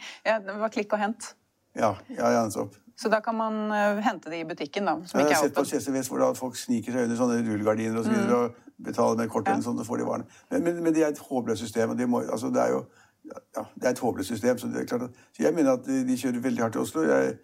det 0.47 0.57
var 0.63 0.75
klikk 0.79 0.95
og 0.95 1.03
hent. 1.03 1.33
Ja, 1.79 1.95
ja, 2.15 2.31
ja 2.37 2.47
nettopp. 2.47 2.79
Så 3.01 3.09
da 3.09 3.23
kan 3.25 3.37
man 3.37 3.71
uh, 3.73 3.99
hente 4.05 4.31
det 4.31 4.43
i 4.43 4.47
butikken, 4.47 4.85
da. 4.85 4.99
Som 5.09 5.23
ikke 5.23 5.31
er 5.31 5.31
åpen. 5.31 5.31
Jeg 5.31 5.37
har 5.37 5.47
sett 5.49 5.55
på 5.57 5.65
CCVS 5.71 6.11
hvor 6.13 6.25
folk 6.37 6.59
sniker 6.61 6.93
seg 6.93 7.07
under 7.09 7.17
sånne 7.17 7.39
rullegardiner 7.47 7.97
og 7.97 8.05
så 8.05 8.13
videre, 8.13 8.27
mm. 8.29 8.43
og 8.43 8.85
betaler 8.85 9.23
med 9.23 9.31
kort, 9.33 9.49
ja. 9.49 9.57
sånn, 9.65 9.79
så 9.81 9.87
får 9.89 10.03
de 10.03 10.09
varene. 10.09 10.41
Men, 10.51 10.67
men, 10.67 10.83
men, 10.85 10.93
det 10.97 11.07
er 11.07 11.15
et 11.15 11.23
håpløst 11.31 11.65
system. 11.65 11.95
og 11.95 11.99
det, 11.99 12.09
må, 12.11 12.21
altså, 12.27 12.51
det 12.53 12.61
er 12.61 12.75
jo 12.75 12.83
ja, 13.29 13.65
det 13.75 13.87
er 13.87 13.91
et 13.91 14.03
håpløst 14.05 14.29
system. 14.29 14.59
Så, 14.59 14.69
det 14.73 14.83
er 14.83 14.91
klart 14.91 15.09
at, 15.09 15.25
så 15.37 15.43
jeg 15.43 15.55
mener 15.55 15.73
at 15.79 15.87
de 15.87 16.17
kjører 16.19 16.45
veldig 16.45 16.63
hardt 16.63 16.79
i 16.79 16.83
Oslo. 16.83 17.03
Jeg, 17.03 17.37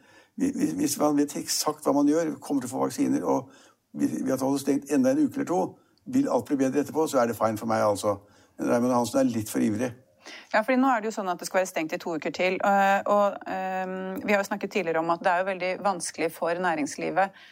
hvis 0.77 0.99
man 1.01 1.17
vet 1.17 1.37
eksakt 1.37 1.85
hva 1.85 1.95
man 1.97 2.09
gjør, 2.11 2.35
kommer 2.41 2.63
til 2.65 2.71
å 2.71 2.75
få 2.75 2.83
vaksiner, 2.85 3.25
og 3.25 3.53
ved 3.97 4.33
at 4.33 4.45
holde 4.45 4.61
stengt 4.61 4.91
enda 4.93 5.13
en 5.13 5.23
uke 5.25 5.41
eller 5.41 5.49
to, 5.49 5.61
vil 6.07 6.29
alt 6.31 6.49
bli 6.49 6.59
bedre 6.61 6.83
etterpå, 6.85 7.07
så 7.11 7.23
er 7.23 7.31
det 7.31 7.39
fine 7.39 7.59
for 7.59 7.71
meg, 7.71 7.83
altså. 7.83 8.19
Men 8.59 8.71
Raymond 8.71 8.95
Hansen 8.95 9.21
er 9.21 9.31
litt 9.31 9.51
for 9.53 9.65
ivrig. 9.65 9.93
Ja, 10.53 10.61
fordi 10.61 10.79
nå 10.81 10.91
er 10.91 11.03
det 11.03 11.11
jo 11.11 11.17
sånn 11.17 11.31
at 11.31 11.41
det 11.41 11.49
skal 11.49 11.61
være 11.61 11.71
stengt 11.71 11.95
i 11.95 12.01
to 12.03 12.17
uker 12.19 12.35
til. 12.35 12.57
Og, 12.67 13.11
og 13.15 13.37
um, 13.47 14.17
vi 14.23 14.35
har 14.35 14.43
jo 14.43 14.49
snakket 14.49 14.73
tidligere 14.75 15.03
om 15.03 15.13
at 15.15 15.23
det 15.23 15.33
er 15.33 15.43
jo 15.43 15.51
veldig 15.51 15.73
vanskelig 15.87 16.31
for 16.35 16.63
næringslivet 16.67 17.45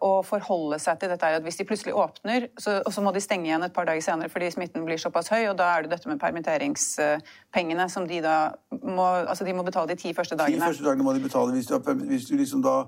å 0.00 0.10
forholde 0.26 0.78
seg 0.82 1.00
til 1.00 1.12
dette 1.12 1.28
er 1.28 1.38
at 1.38 1.44
hvis 1.46 1.58
de 1.60 1.66
plutselig 1.68 1.94
åpner, 1.96 2.48
så, 2.58 2.78
og 2.86 2.92
så 2.94 3.04
må 3.04 3.12
de 3.14 3.20
stenge 3.20 3.50
igjen 3.50 3.64
et 3.66 3.74
par 3.74 3.88
dager 3.88 4.04
senere 4.04 4.32
fordi 4.32 4.50
smitten 4.54 4.86
blir 4.86 5.00
såpass 5.00 5.28
høy, 5.32 5.48
og 5.50 5.56
da 5.60 5.70
er 5.74 5.84
det 5.84 5.92
dette 5.96 6.08
med 6.08 6.20
permitteringspengene 6.22 7.88
som 7.92 8.06
de 8.08 8.22
da 8.24 8.38
må 8.82 9.08
Altså 9.28 9.44
de 9.44 9.52
må 9.56 9.62
betale 9.66 9.92
de 9.92 9.98
ti 10.00 10.12
første 10.14 10.36
dagene. 10.38 10.60
Ti 10.60 10.72
første 10.72 10.84
dagene 10.86 11.04
må 11.04 11.12
de 11.16 11.22
betale 11.24 11.52
hvis 11.52 11.68
du, 11.68 11.76
hvis 12.08 12.28
du 12.30 12.36
liksom 12.38 12.62
da 12.64 12.86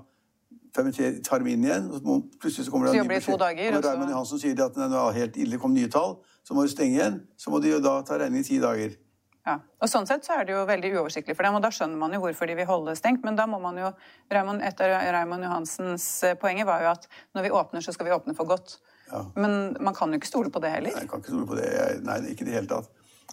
permitterer, 0.75 1.19
tar 1.23 1.41
dem 1.41 1.51
inn 1.51 1.65
igjen. 1.65 1.89
og 1.91 1.99
så 1.99 2.17
plutselig 2.41 2.65
så 2.65 2.71
kommer 2.71 2.87
det 2.87 2.93
Så 2.95 3.01
en 3.01 3.07
ny 3.07 3.15
beskjed. 3.15 3.39
dager, 3.39 3.71
Når 3.71 3.81
det 3.81 3.89
er 3.89 3.93
Raymond 3.93 4.11
Johansen 4.11 4.39
sier 4.39 4.65
at 4.65 4.75
det 4.75 4.87
er 4.91 5.11
helt 5.19 5.37
ille, 5.37 5.59
kom 5.59 5.73
nye 5.73 5.89
tall, 5.91 6.17
så 6.47 6.53
må 6.53 6.63
du 6.63 6.71
stenge 6.71 6.97
igjen. 6.97 7.21
Så 7.37 7.51
må 7.51 7.59
de 7.59 7.73
jo 7.73 7.79
da 7.83 8.01
ta 8.07 8.17
regning 8.21 8.41
i 8.41 8.47
ti 8.47 8.59
dager. 8.59 8.95
Ja, 9.47 9.57
og 9.81 9.89
Sånn 9.89 10.05
sett 10.05 10.25
så 10.27 10.35
er 10.37 10.45
det 10.45 10.53
jo 10.53 10.61
veldig 10.69 10.91
uoversiktlig 10.95 11.33
for 11.37 11.47
dem, 11.47 11.57
og 11.57 11.63
da 11.65 11.71
skjønner 11.73 11.97
man 11.97 12.13
jo 12.13 12.21
hvorfor 12.21 12.49
de 12.49 12.55
vil 12.59 12.69
holde 12.69 12.93
stengt. 12.97 13.23
Men 13.25 13.39
da 13.39 13.47
må 13.49 13.57
man 13.63 13.79
jo 13.81 13.89
Raimond, 14.31 14.61
Et 14.61 14.83
av 14.85 14.95
Raymond 15.15 15.47
Johansens 15.47 16.07
eh, 16.27 16.37
poenger 16.37 16.67
var 16.69 16.85
jo 16.85 16.91
at 16.93 17.07
når 17.33 17.47
vi 17.47 17.53
åpner, 17.61 17.81
så 17.81 17.93
skal 17.95 18.09
vi 18.09 18.15
åpne 18.15 18.37
for 18.37 18.49
godt. 18.49 18.77
Men 19.35 19.75
man 19.83 19.95
kan 19.97 20.11
jo 20.11 20.19
ikke 20.21 20.29
stole 20.29 20.51
på 20.53 20.61
det 20.63 20.71
heller. 20.71 20.93
Nei, 20.93 21.03
jeg 21.03 21.09
kan 21.11 21.19
ikke 21.19 21.33
stole 21.33 21.47
på 21.49 21.57
det. 21.57 21.67
Jeg, 21.73 22.01
nei, 22.07 22.19
ikke 22.31 22.45
i 22.45 22.47
det 22.47 22.53
hele 22.55 22.69
tatt. 22.69 22.91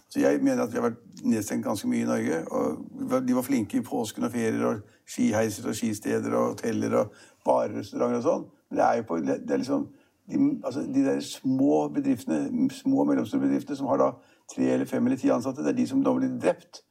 Så 0.09 0.19
jeg 0.23 0.41
mener 0.41 0.63
at 0.63 0.73
vi 0.73 0.79
har 0.79 0.87
vært 0.89 1.21
nedstengt 1.23 1.65
ganske 1.65 1.87
mye 1.87 2.03
i 2.03 2.09
Norge. 2.09 2.39
Og 2.49 3.13
de 3.27 3.37
var 3.37 3.45
flinke 3.45 3.77
i 3.79 3.85
påsken 3.85 4.25
og 4.27 4.33
ferier 4.33 4.65
og 4.65 4.81
skiheiser 5.09 5.69
og 5.69 5.77
skisteder 5.77 6.33
og 6.33 6.55
hoteller 6.55 6.97
og 7.03 7.13
barrestauranter 7.45 8.19
og 8.19 8.25
sånn. 8.25 8.47
Men 8.69 8.81
det 8.81 8.85
er 8.87 8.99
jo 8.99 9.07
på 9.09 9.19
det 9.21 9.37
er 9.37 9.61
liksom 9.61 9.87
de, 10.29 10.39
altså 10.63 10.83
de 10.85 11.05
der 11.05 11.21
små 11.25 11.87
bedriftene, 11.93 12.69
små 12.73 13.03
og 13.03 13.07
mellomstore 13.09 13.47
bedriftene 13.47 13.77
som 13.79 13.89
har 13.89 14.01
da 14.01 14.09
tre 14.53 14.69
eller 14.73 14.85
fem 14.85 15.05
eller 15.05 15.17
ti 15.17 15.29
ansatte, 15.29 15.63
det 15.63 15.73
er 15.73 15.77
de 15.81 15.87
som 15.87 16.03
da 16.03 16.13
blir 16.13 16.31
drept. 16.41 16.81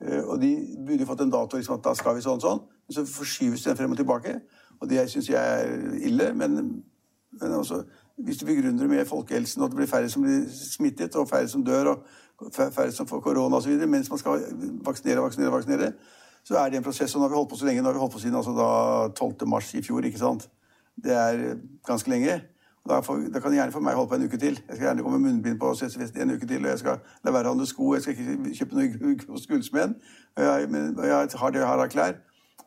Eh, 0.00 0.22
Og 0.24 0.40
de 0.40 0.50
burde 0.86 1.06
fått 1.06 1.20
en 1.24 1.30
dato 1.32 1.56
liksom 1.56 1.78
at 1.78 1.84
da 1.84 1.94
skal 1.94 2.14
vi 2.18 2.20
sånn 2.24 2.40
sånn. 2.40 2.60
Men 2.86 2.94
så 2.94 3.06
forskyves 3.08 3.64
den 3.64 3.76
frem 3.76 3.90
og 3.90 3.96
tilbake. 3.96 4.40
Og 4.80 4.88
det 4.90 5.06
syns 5.10 5.28
jeg 5.28 5.40
er 5.40 5.96
ille. 6.06 6.32
Men, 6.34 6.82
men 7.40 7.52
også, 7.56 7.82
hvis 8.24 8.38
du 8.38 8.46
begrunner 8.46 8.78
det 8.84 8.90
med 8.90 9.06
folkehelsen, 9.08 9.62
og 9.62 9.66
at 9.66 9.72
det 9.72 9.76
blir 9.80 9.86
færre 9.90 10.08
som 10.12 10.22
blir 10.22 10.44
smittet, 10.52 11.16
og 11.16 11.28
færre 11.28 11.48
som 11.48 11.64
dør, 11.64 11.94
og 11.94 12.52
fær- 12.52 12.70
færre 12.72 12.92
som 12.92 13.06
får 13.08 13.20
korona 13.24 13.56
osv., 13.56 13.72
mens 13.88 14.10
man 14.10 14.18
skal 14.18 14.44
vaksinere, 14.84 15.22
vaksinere, 15.24 15.52
vaksinere, 15.52 15.92
så 16.44 16.58
er 16.60 16.68
det 16.70 16.76
en 16.78 16.84
prosess. 16.84 17.14
Og 17.14 17.20
nå 17.20 17.24
har 17.26 17.32
vi 17.32 17.40
holdt 17.40 17.50
på 17.50 17.56
så 17.58 17.66
lenge. 17.66 17.80
Nå 17.82 17.88
har 17.88 17.96
vi 17.96 18.04
holdt 18.04 18.12
på 18.12 18.20
siden 18.22 18.36
altså 18.36 18.52
da 18.54 18.68
12. 19.16 19.48
mars 19.48 19.72
i 19.74 19.82
fjor, 19.82 20.04
ikke 20.04 20.18
sant. 20.20 20.48
Det 21.04 21.12
er 21.12 21.56
ganske 21.86 22.10
lenge. 22.10 22.36
Da, 22.86 23.00
får, 23.02 23.24
da 23.34 23.40
kan 23.42 23.54
gjerne 23.54 23.72
for 23.74 23.82
meg 23.82 23.96
holde 23.98 24.10
på 24.12 24.14
en 24.18 24.26
uke 24.28 24.38
til. 24.38 24.58
Jeg 24.68 24.76
skal 24.76 24.86
gjerne 24.86 25.02
komme 25.02 25.18
med 25.18 25.32
munnbind 25.32 25.58
på 25.58 25.72
en 25.72 26.30
uke 26.36 26.46
til. 26.46 26.62
Og 26.64 26.70
jeg 26.70 26.78
skal 26.78 27.00
la 27.24 27.32
være 27.34 27.50
å 27.50 27.54
handle 27.54 27.66
sko. 27.66 27.94
Jeg 27.94 28.02
skal 28.04 28.14
ikke 28.14 28.54
kjøpe 28.60 28.78
noe 28.78 29.16
hos 29.32 29.46
gullsmeden. 29.50 29.96
Og 30.36 30.42
jeg, 30.44 30.70
men- 30.70 30.98
og 30.98 31.04
jeg 31.06 31.28
har 31.40 31.50
det 31.50 31.60
jeg 31.60 31.68
har 31.68 31.82
av 31.82 31.88
klær. 31.90 32.14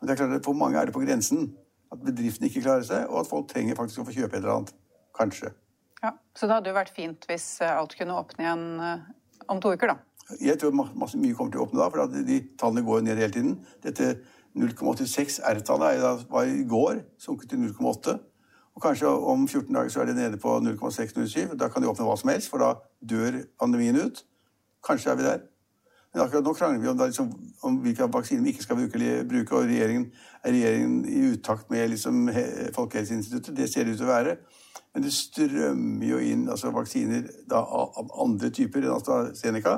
Men 0.00 0.08
det 0.08 0.10
er 0.10 0.20
klart 0.24 0.36
at 0.36 0.44
for 0.44 0.52
mange 0.52 0.78
er 0.78 0.84
det 0.84 0.94
på 0.94 1.04
grensen. 1.04 1.54
At 1.92 1.98
bedriftene 2.04 2.46
ikke 2.48 2.62
klarer 2.62 2.84
seg, 2.86 3.08
og 3.08 3.20
at 3.20 3.26
folk 3.26 3.48
trenger 3.48 3.74
faktisk 3.74 4.00
å 4.00 4.04
få 4.06 4.12
kjøpe 4.14 4.36
et 4.36 4.44
eller 4.44 4.56
annet. 4.60 4.74
Kanskje. 5.18 5.50
Ja, 6.02 6.12
Så 6.34 6.46
det 6.46 6.54
hadde 6.54 6.70
jo 6.70 6.74
vært 6.76 6.94
fint 6.96 7.26
hvis 7.28 7.60
eh, 7.60 7.76
alt 7.76 7.96
kunne 7.98 8.14
åpne 8.16 8.44
igjen 8.44 8.80
eh, 8.80 9.00
om 9.48 9.60
to 9.60 9.72
uker, 9.74 9.86
da. 9.88 9.96
Jeg 10.40 10.58
tror 10.60 10.70
masse, 10.94 11.18
mye 11.18 11.34
kommer 11.34 11.50
til 11.52 11.60
å 11.60 11.66
åpne 11.66 11.80
da, 11.80 11.88
for 11.90 12.06
de 12.06 12.38
tallene 12.56 12.84
går 12.86 13.00
jo 13.00 13.04
ned 13.04 13.18
hele 13.18 13.34
tiden. 13.34 13.56
Dette 13.82 14.20
0,86 14.56 15.40
R-tallet 15.44 16.26
var 16.30 16.44
i 16.46 16.62
går 16.64 17.02
sunket 17.18 17.50
til 17.50 17.58
0,8. 17.58 18.18
Og 18.74 18.82
kanskje 18.82 19.08
om 19.08 19.48
14 19.48 19.74
dager 19.74 19.88
så 19.88 20.00
er 20.00 20.10
det 20.10 20.16
nede 20.16 20.38
på 20.40 20.58
0,607. 20.60 21.56
Da 21.58 21.68
kan 21.68 21.82
de 21.82 21.88
åpne 21.90 22.06
hva 22.06 22.16
som 22.16 22.30
helst, 22.30 22.50
for 22.50 22.62
da 22.62 22.74
dør 23.02 23.42
pandemien 23.60 23.98
ut. 23.98 24.24
Kanskje 24.86 25.10
er 25.10 25.18
vi 25.18 25.26
der. 25.26 25.40
Men 26.14 26.22
akkurat 26.24 26.44
nå 26.44 26.52
krangler 26.52 26.80
vi 26.82 26.88
om, 26.88 26.98
liksom, 26.98 27.28
om 27.62 27.76
hvilke 27.84 28.08
vaksiner 28.12 28.42
vi 28.42 28.54
ikke 28.54 28.62
skal 28.62 28.76
bruke, 28.76 29.10
bruke 29.30 29.56
og 29.56 29.68
regjeringen, 29.70 30.08
er 30.42 30.52
regjeringen 30.56 31.04
i 31.06 31.20
utakt 31.32 31.70
med 31.70 31.88
liksom, 31.88 32.30
Folkehelseinstituttet. 32.74 33.56
Det 33.56 33.68
ser 33.70 33.84
det 33.84 33.94
ut 33.94 34.02
til 34.02 34.08
å 34.08 34.10
være. 34.10 34.36
Men 34.94 35.06
det 35.06 35.12
strømmer 35.14 36.06
jo 36.06 36.18
inn 36.18 36.48
altså, 36.50 36.72
vaksiner 36.74 37.28
da, 37.50 37.62
av 37.62 38.10
andre 38.24 38.50
typer 38.50 38.82
enn 38.82 38.96
AstraZeneca 38.96 39.76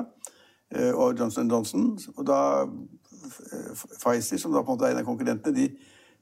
eh, 0.73 0.89
og 0.89 1.19
Johnson 1.19 1.51
Johnson. 1.51 1.91
Og 2.15 2.25
da 2.25 2.39
Pfizer, 3.23 4.37
som 4.41 4.55
da 4.55 4.63
på 4.63 4.73
en 4.73 4.77
måte 4.77 4.89
er 4.89 4.95
en 4.95 5.03
av 5.03 5.07
konkurrentene, 5.07 5.53
de, 5.53 5.69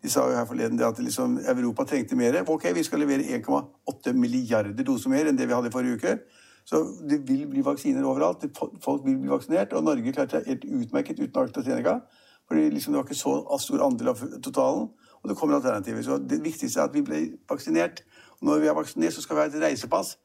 de 0.01 0.09
sa 0.09 0.23
jo 0.25 0.37
her 0.37 0.45
forleden 0.49 0.79
at 0.81 0.99
liksom, 0.99 1.37
Europa 1.45 1.85
trengte 1.85 2.15
mer. 2.15 2.39
Ok, 2.49 2.65
vi 2.75 2.83
skal 2.83 3.03
levere 3.03 3.27
1,8 3.37 4.13
milliarder 4.17 4.83
doser 4.83 5.13
mer 5.13 5.29
enn 5.29 5.37
det 5.37 5.45
vi 5.47 5.53
hadde 5.53 5.69
i 5.69 5.73
forrige 5.73 5.99
uke. 5.99 6.15
Så 6.65 6.81
det 7.09 7.21
vil 7.27 7.45
bli 7.49 7.61
vaksiner 7.65 8.05
overalt. 8.05 8.45
Folk 8.83 9.05
vil 9.05 9.19
bli 9.19 9.29
vaksinert. 9.29 9.73
Og 9.73 9.83
Norge 9.83 10.13
klarte 10.13 10.39
seg 10.39 10.49
helt 10.49 10.65
utmerket 10.65 11.19
uten 11.19 11.43
AstraZeneca. 11.43 11.99
Fordi 12.47 12.69
liksom 12.69 12.93
det 12.93 13.01
var 13.01 13.07
ikke 13.07 13.19
så 13.21 13.35
stor 13.59 13.85
andel 13.85 14.11
av 14.13 14.25
totalen. 14.43 14.89
Og 15.21 15.29
det 15.29 15.37
kommer 15.37 15.55
alternativer. 15.55 16.01
Så 16.01 16.17
det 16.17 16.41
viktigste 16.43 16.79
er 16.79 16.89
at 16.89 16.95
vi 16.97 17.05
ble 17.05 17.21
vaksinert. 17.49 18.03
Og 18.39 18.47
når 18.47 18.59
vi 18.59 18.67
er 18.67 18.77
vaksinert, 18.77 19.13
så 19.13 19.21
skal 19.21 19.37
vi 19.37 19.41
ha 19.41 19.49
et 19.49 19.61
reisepass 19.63 20.17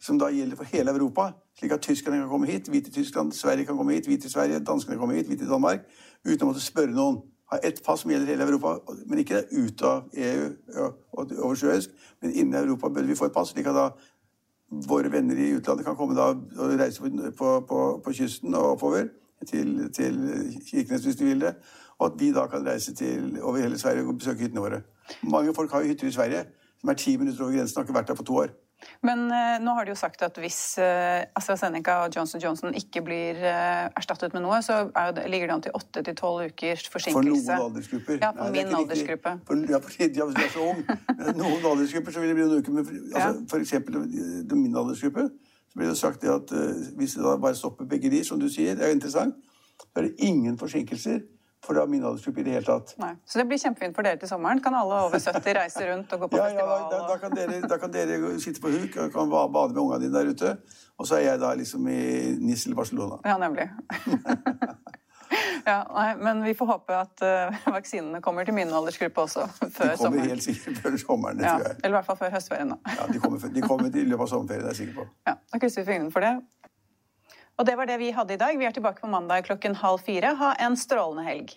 som 0.00 0.18
da 0.18 0.28
gjelder 0.30 0.56
for 0.56 0.70
hele 0.70 0.94
Europa. 0.94 1.32
Slik 1.58 1.72
at 1.74 1.82
tyskerne 1.82 2.20
kan 2.20 2.28
komme 2.30 2.46
hit, 2.46 2.70
vi 2.72 2.80
til 2.80 2.92
Tyskland, 2.92 3.32
Sverige 3.32 3.66
kan 3.66 3.76
komme 3.76 3.92
hit, 3.92 4.06
vi 4.08 4.16
til 4.16 4.30
Sverige, 4.30 4.60
danskene 4.62 4.94
kan 4.94 5.00
komme 5.00 5.14
hit, 5.14 5.30
vi 5.30 5.36
til 5.36 5.50
Danmark. 5.50 5.88
Uten 6.22 6.44
å 6.46 6.52
måtte 6.52 6.62
spørre 6.62 6.94
noen. 6.94 7.18
Ha 7.50 7.58
ett 7.64 7.84
pass 7.84 8.00
som 8.00 8.10
gjelder 8.10 8.28
hele 8.28 8.44
Europa, 8.44 8.74
men 9.06 9.22
ikke 9.22 9.42
ut 9.50 9.82
av 9.82 10.10
EU 10.12 10.48
og 11.16 11.32
over 11.38 11.54
sjøisk. 11.56 11.94
Men 12.22 12.34
innen 12.34 12.58
Europa 12.60 12.90
bør 12.92 13.08
vi 13.08 13.16
få 13.16 13.30
et 13.30 13.36
pass, 13.36 13.54
slik 13.54 13.70
at 13.70 13.78
da 13.78 13.88
våre 14.88 15.08
venner 15.12 15.38
i 15.40 15.54
utlandet 15.56 15.86
kan 15.86 15.96
komme 15.96 16.16
da 16.16 16.28
og 16.34 16.74
reise 16.76 17.00
på, 17.00 17.54
på, 17.68 17.80
på 18.04 18.12
kysten 18.12 18.54
og 18.54 18.74
oppover 18.74 19.08
til, 19.48 19.88
til 19.96 20.18
Kirkenes 20.66 21.08
hvis 21.08 21.16
de 21.16 21.24
vil 21.24 21.40
det. 21.40 21.54
Og 21.98 22.12
at 22.12 22.20
vi 22.20 22.32
da 22.36 22.46
kan 22.46 22.66
reise 22.66 22.94
til, 22.94 23.38
over 23.42 23.58
hele 23.58 23.78
Sverige 23.78 24.04
og 24.04 24.18
besøke 24.18 24.44
hyttene 24.44 24.60
våre. 24.60 24.82
Mange 25.22 25.54
folk 25.54 25.72
har 25.72 25.80
jo 25.82 25.94
hytter 25.94 26.06
i 26.06 26.14
Sverige 26.14 26.44
som 26.80 26.90
er 26.92 26.94
ti 27.00 27.16
minutter 27.16 27.44
over 27.44 27.56
grensen 27.56 27.78
og 27.78 27.82
har 27.82 27.88
ikke 27.88 27.98
vært 27.98 28.08
der 28.08 28.14
på 28.14 28.28
to 28.28 28.36
år. 28.44 28.52
Men 29.02 29.24
eh, 29.34 29.56
nå 29.62 29.72
har 29.74 29.84
de 29.88 29.90
jo 29.92 29.96
sagt 29.98 30.22
at 30.22 30.36
hvis 30.38 30.58
eh, 30.78 31.24
AstraZeneca 31.38 31.96
og 32.04 32.14
Johnson 32.14 32.40
Johnson 32.42 32.74
ikke 32.78 33.02
blir 33.06 33.38
eh, 33.42 33.88
erstattet 33.98 34.32
med 34.36 34.44
noe, 34.44 34.60
så 34.62 34.90
er 34.94 35.12
det, 35.16 35.24
ligger 35.30 35.50
det 35.50 35.54
an 35.56 35.64
til 35.66 35.74
åtte 35.78 36.02
til 36.06 36.16
tolv 36.18 36.44
ukers 36.52 36.84
For 36.86 36.98
forsinkelse. 36.98 37.56
noen 37.58 37.64
aldersgrupper. 37.68 38.20
Ja, 38.22 38.30
for 38.36 38.44
Nei, 38.44 38.52
det 38.54 38.62
er 38.62 38.70
min 38.70 38.70
ikke 38.70 38.78
riktig. 38.78 38.84
aldersgruppe. 38.84 39.34
For, 39.48 39.64
ja, 39.74 39.80
for, 39.82 39.96
ja, 39.98 40.28
hvis 40.28 40.38
du 40.38 40.44
er 40.46 40.52
så 40.54 40.66
ung. 40.70 40.82
Men 41.18 41.40
Noen 41.42 41.66
aldersgrupper 41.72 42.14
så 42.16 42.22
vil 42.22 42.32
det 42.32 42.36
bli 42.38 42.46
noen 42.48 42.62
uker. 42.62 42.76
Men 42.78 42.88
for, 42.88 43.00
altså, 43.14 43.28
Ja. 43.28 43.46
for 43.54 43.64
eksempel 43.66 43.98
i 44.06 44.60
min 44.62 44.76
aldersgruppe 44.78 45.26
så 45.68 45.76
blir 45.82 45.90
det 45.90 45.98
sagt 46.00 46.22
det 46.24 46.30
at 46.32 46.52
eh, 46.56 46.84
hvis 46.96 47.18
det 47.18 47.26
da 47.26 47.34
bare 47.36 47.58
stopper 47.58 47.84
begge 47.90 48.10
de, 48.14 48.22
som 48.24 48.38
du 48.40 48.46
sier, 48.48 48.74
det 48.78 48.86
er 48.86 48.94
jo 48.94 48.98
interessant, 49.00 49.34
så 49.78 49.86
er 50.00 50.06
det 50.08 50.14
ingen 50.30 50.56
forsinkelser 50.58 51.20
for 51.64 51.74
da 51.74 51.84
min 51.90 52.04
aldersgruppe 52.04 52.40
i 52.40 52.44
det 52.46 52.52
hele 52.54 52.64
tatt. 52.68 52.94
Nei. 53.02 53.12
Så 53.26 53.38
det 53.40 53.46
blir 53.50 53.58
kjempefint 53.58 53.96
for 53.96 54.06
dere 54.06 54.16
til 54.20 54.28
sommeren. 54.30 54.60
Kan 54.62 54.74
alle 54.78 55.00
over 55.08 55.18
70 55.18 55.56
reise 55.58 55.88
rundt 55.90 56.12
og 56.14 56.20
gå 56.20 56.28
på 56.32 56.36
Ja, 56.38 56.46
ja, 56.54 56.66
da, 56.66 56.76
da, 56.92 57.00
da, 57.08 57.16
kan 57.18 57.34
dere, 57.34 57.60
da 57.68 57.78
kan 57.82 57.92
dere 57.92 58.34
sitte 58.40 58.62
på 58.62 58.70
huk 58.72 58.96
og 59.02 59.12
kan 59.12 59.30
bade 59.30 59.72
med 59.74 59.82
ungene 59.82 60.00
dine 60.06 60.14
der 60.14 60.30
ute. 60.30 60.52
Og 60.98 61.06
så 61.06 61.18
er 61.18 61.26
jeg 61.32 61.40
da 61.42 61.52
liksom 61.58 61.88
i 61.88 61.98
Nis 62.40 62.66
eller 62.66 62.76
Barcelona. 62.78 63.18
Ja, 63.26 63.36
nemlig. 63.42 63.68
ja, 65.66 65.82
nei, 65.94 66.06
men 66.16 66.40
vi 66.46 66.54
får 66.56 66.66
håpe 66.72 66.96
at 66.96 67.22
uh, 67.26 67.58
vaksinene 67.74 68.20
kommer 68.24 68.46
til 68.48 68.54
min 68.56 68.70
aldersgruppe 68.72 69.20
også 69.26 69.44
før 69.50 69.68
De 69.68 69.74
kommer 69.76 69.96
sommeren. 69.96 70.28
helt 70.32 70.42
sikkert 70.46 70.78
før 70.82 70.96
sommeren, 71.02 71.38
det 71.38 71.44
Ja, 71.46 71.56
tror 71.58 71.66
jeg. 71.68 71.76
eller 71.82 71.92
i 71.92 71.96
hvert 71.98 72.06
fall 72.08 72.16
før 72.22 72.30
høstferien. 72.38 72.72
da. 72.72 72.94
Ja, 73.00 73.06
de 73.12 73.18
kommer, 73.20 73.38
de 73.58 73.62
kommer 73.66 73.90
i 73.92 74.04
løpet 74.08 74.24
av 74.24 74.30
sommerferien, 74.32 74.64
det 74.64 74.70
er 74.70 74.74
jeg 74.76 74.80
sikker 74.86 75.02
på. 75.02 75.08
Ja, 75.28 75.34
Da 75.52 75.58
krysser 75.62 75.84
vi 75.84 75.92
fingrene 75.92 76.12
for 76.14 76.24
det. 76.24 76.32
Og 77.58 77.66
det 77.66 77.74
var 77.74 77.90
det 77.90 77.98
vi 77.98 78.12
hadde 78.14 78.36
i 78.36 78.38
dag. 78.38 78.58
Vi 78.58 78.66
er 78.68 78.74
tilbake 78.74 79.02
på 79.02 79.10
mandag 79.10 79.48
klokken 79.48 79.74
halv 79.80 79.98
fire. 80.06 80.30
Ha 80.38 80.52
en 80.62 80.76
strålende 80.78 81.26
helg. 81.26 81.56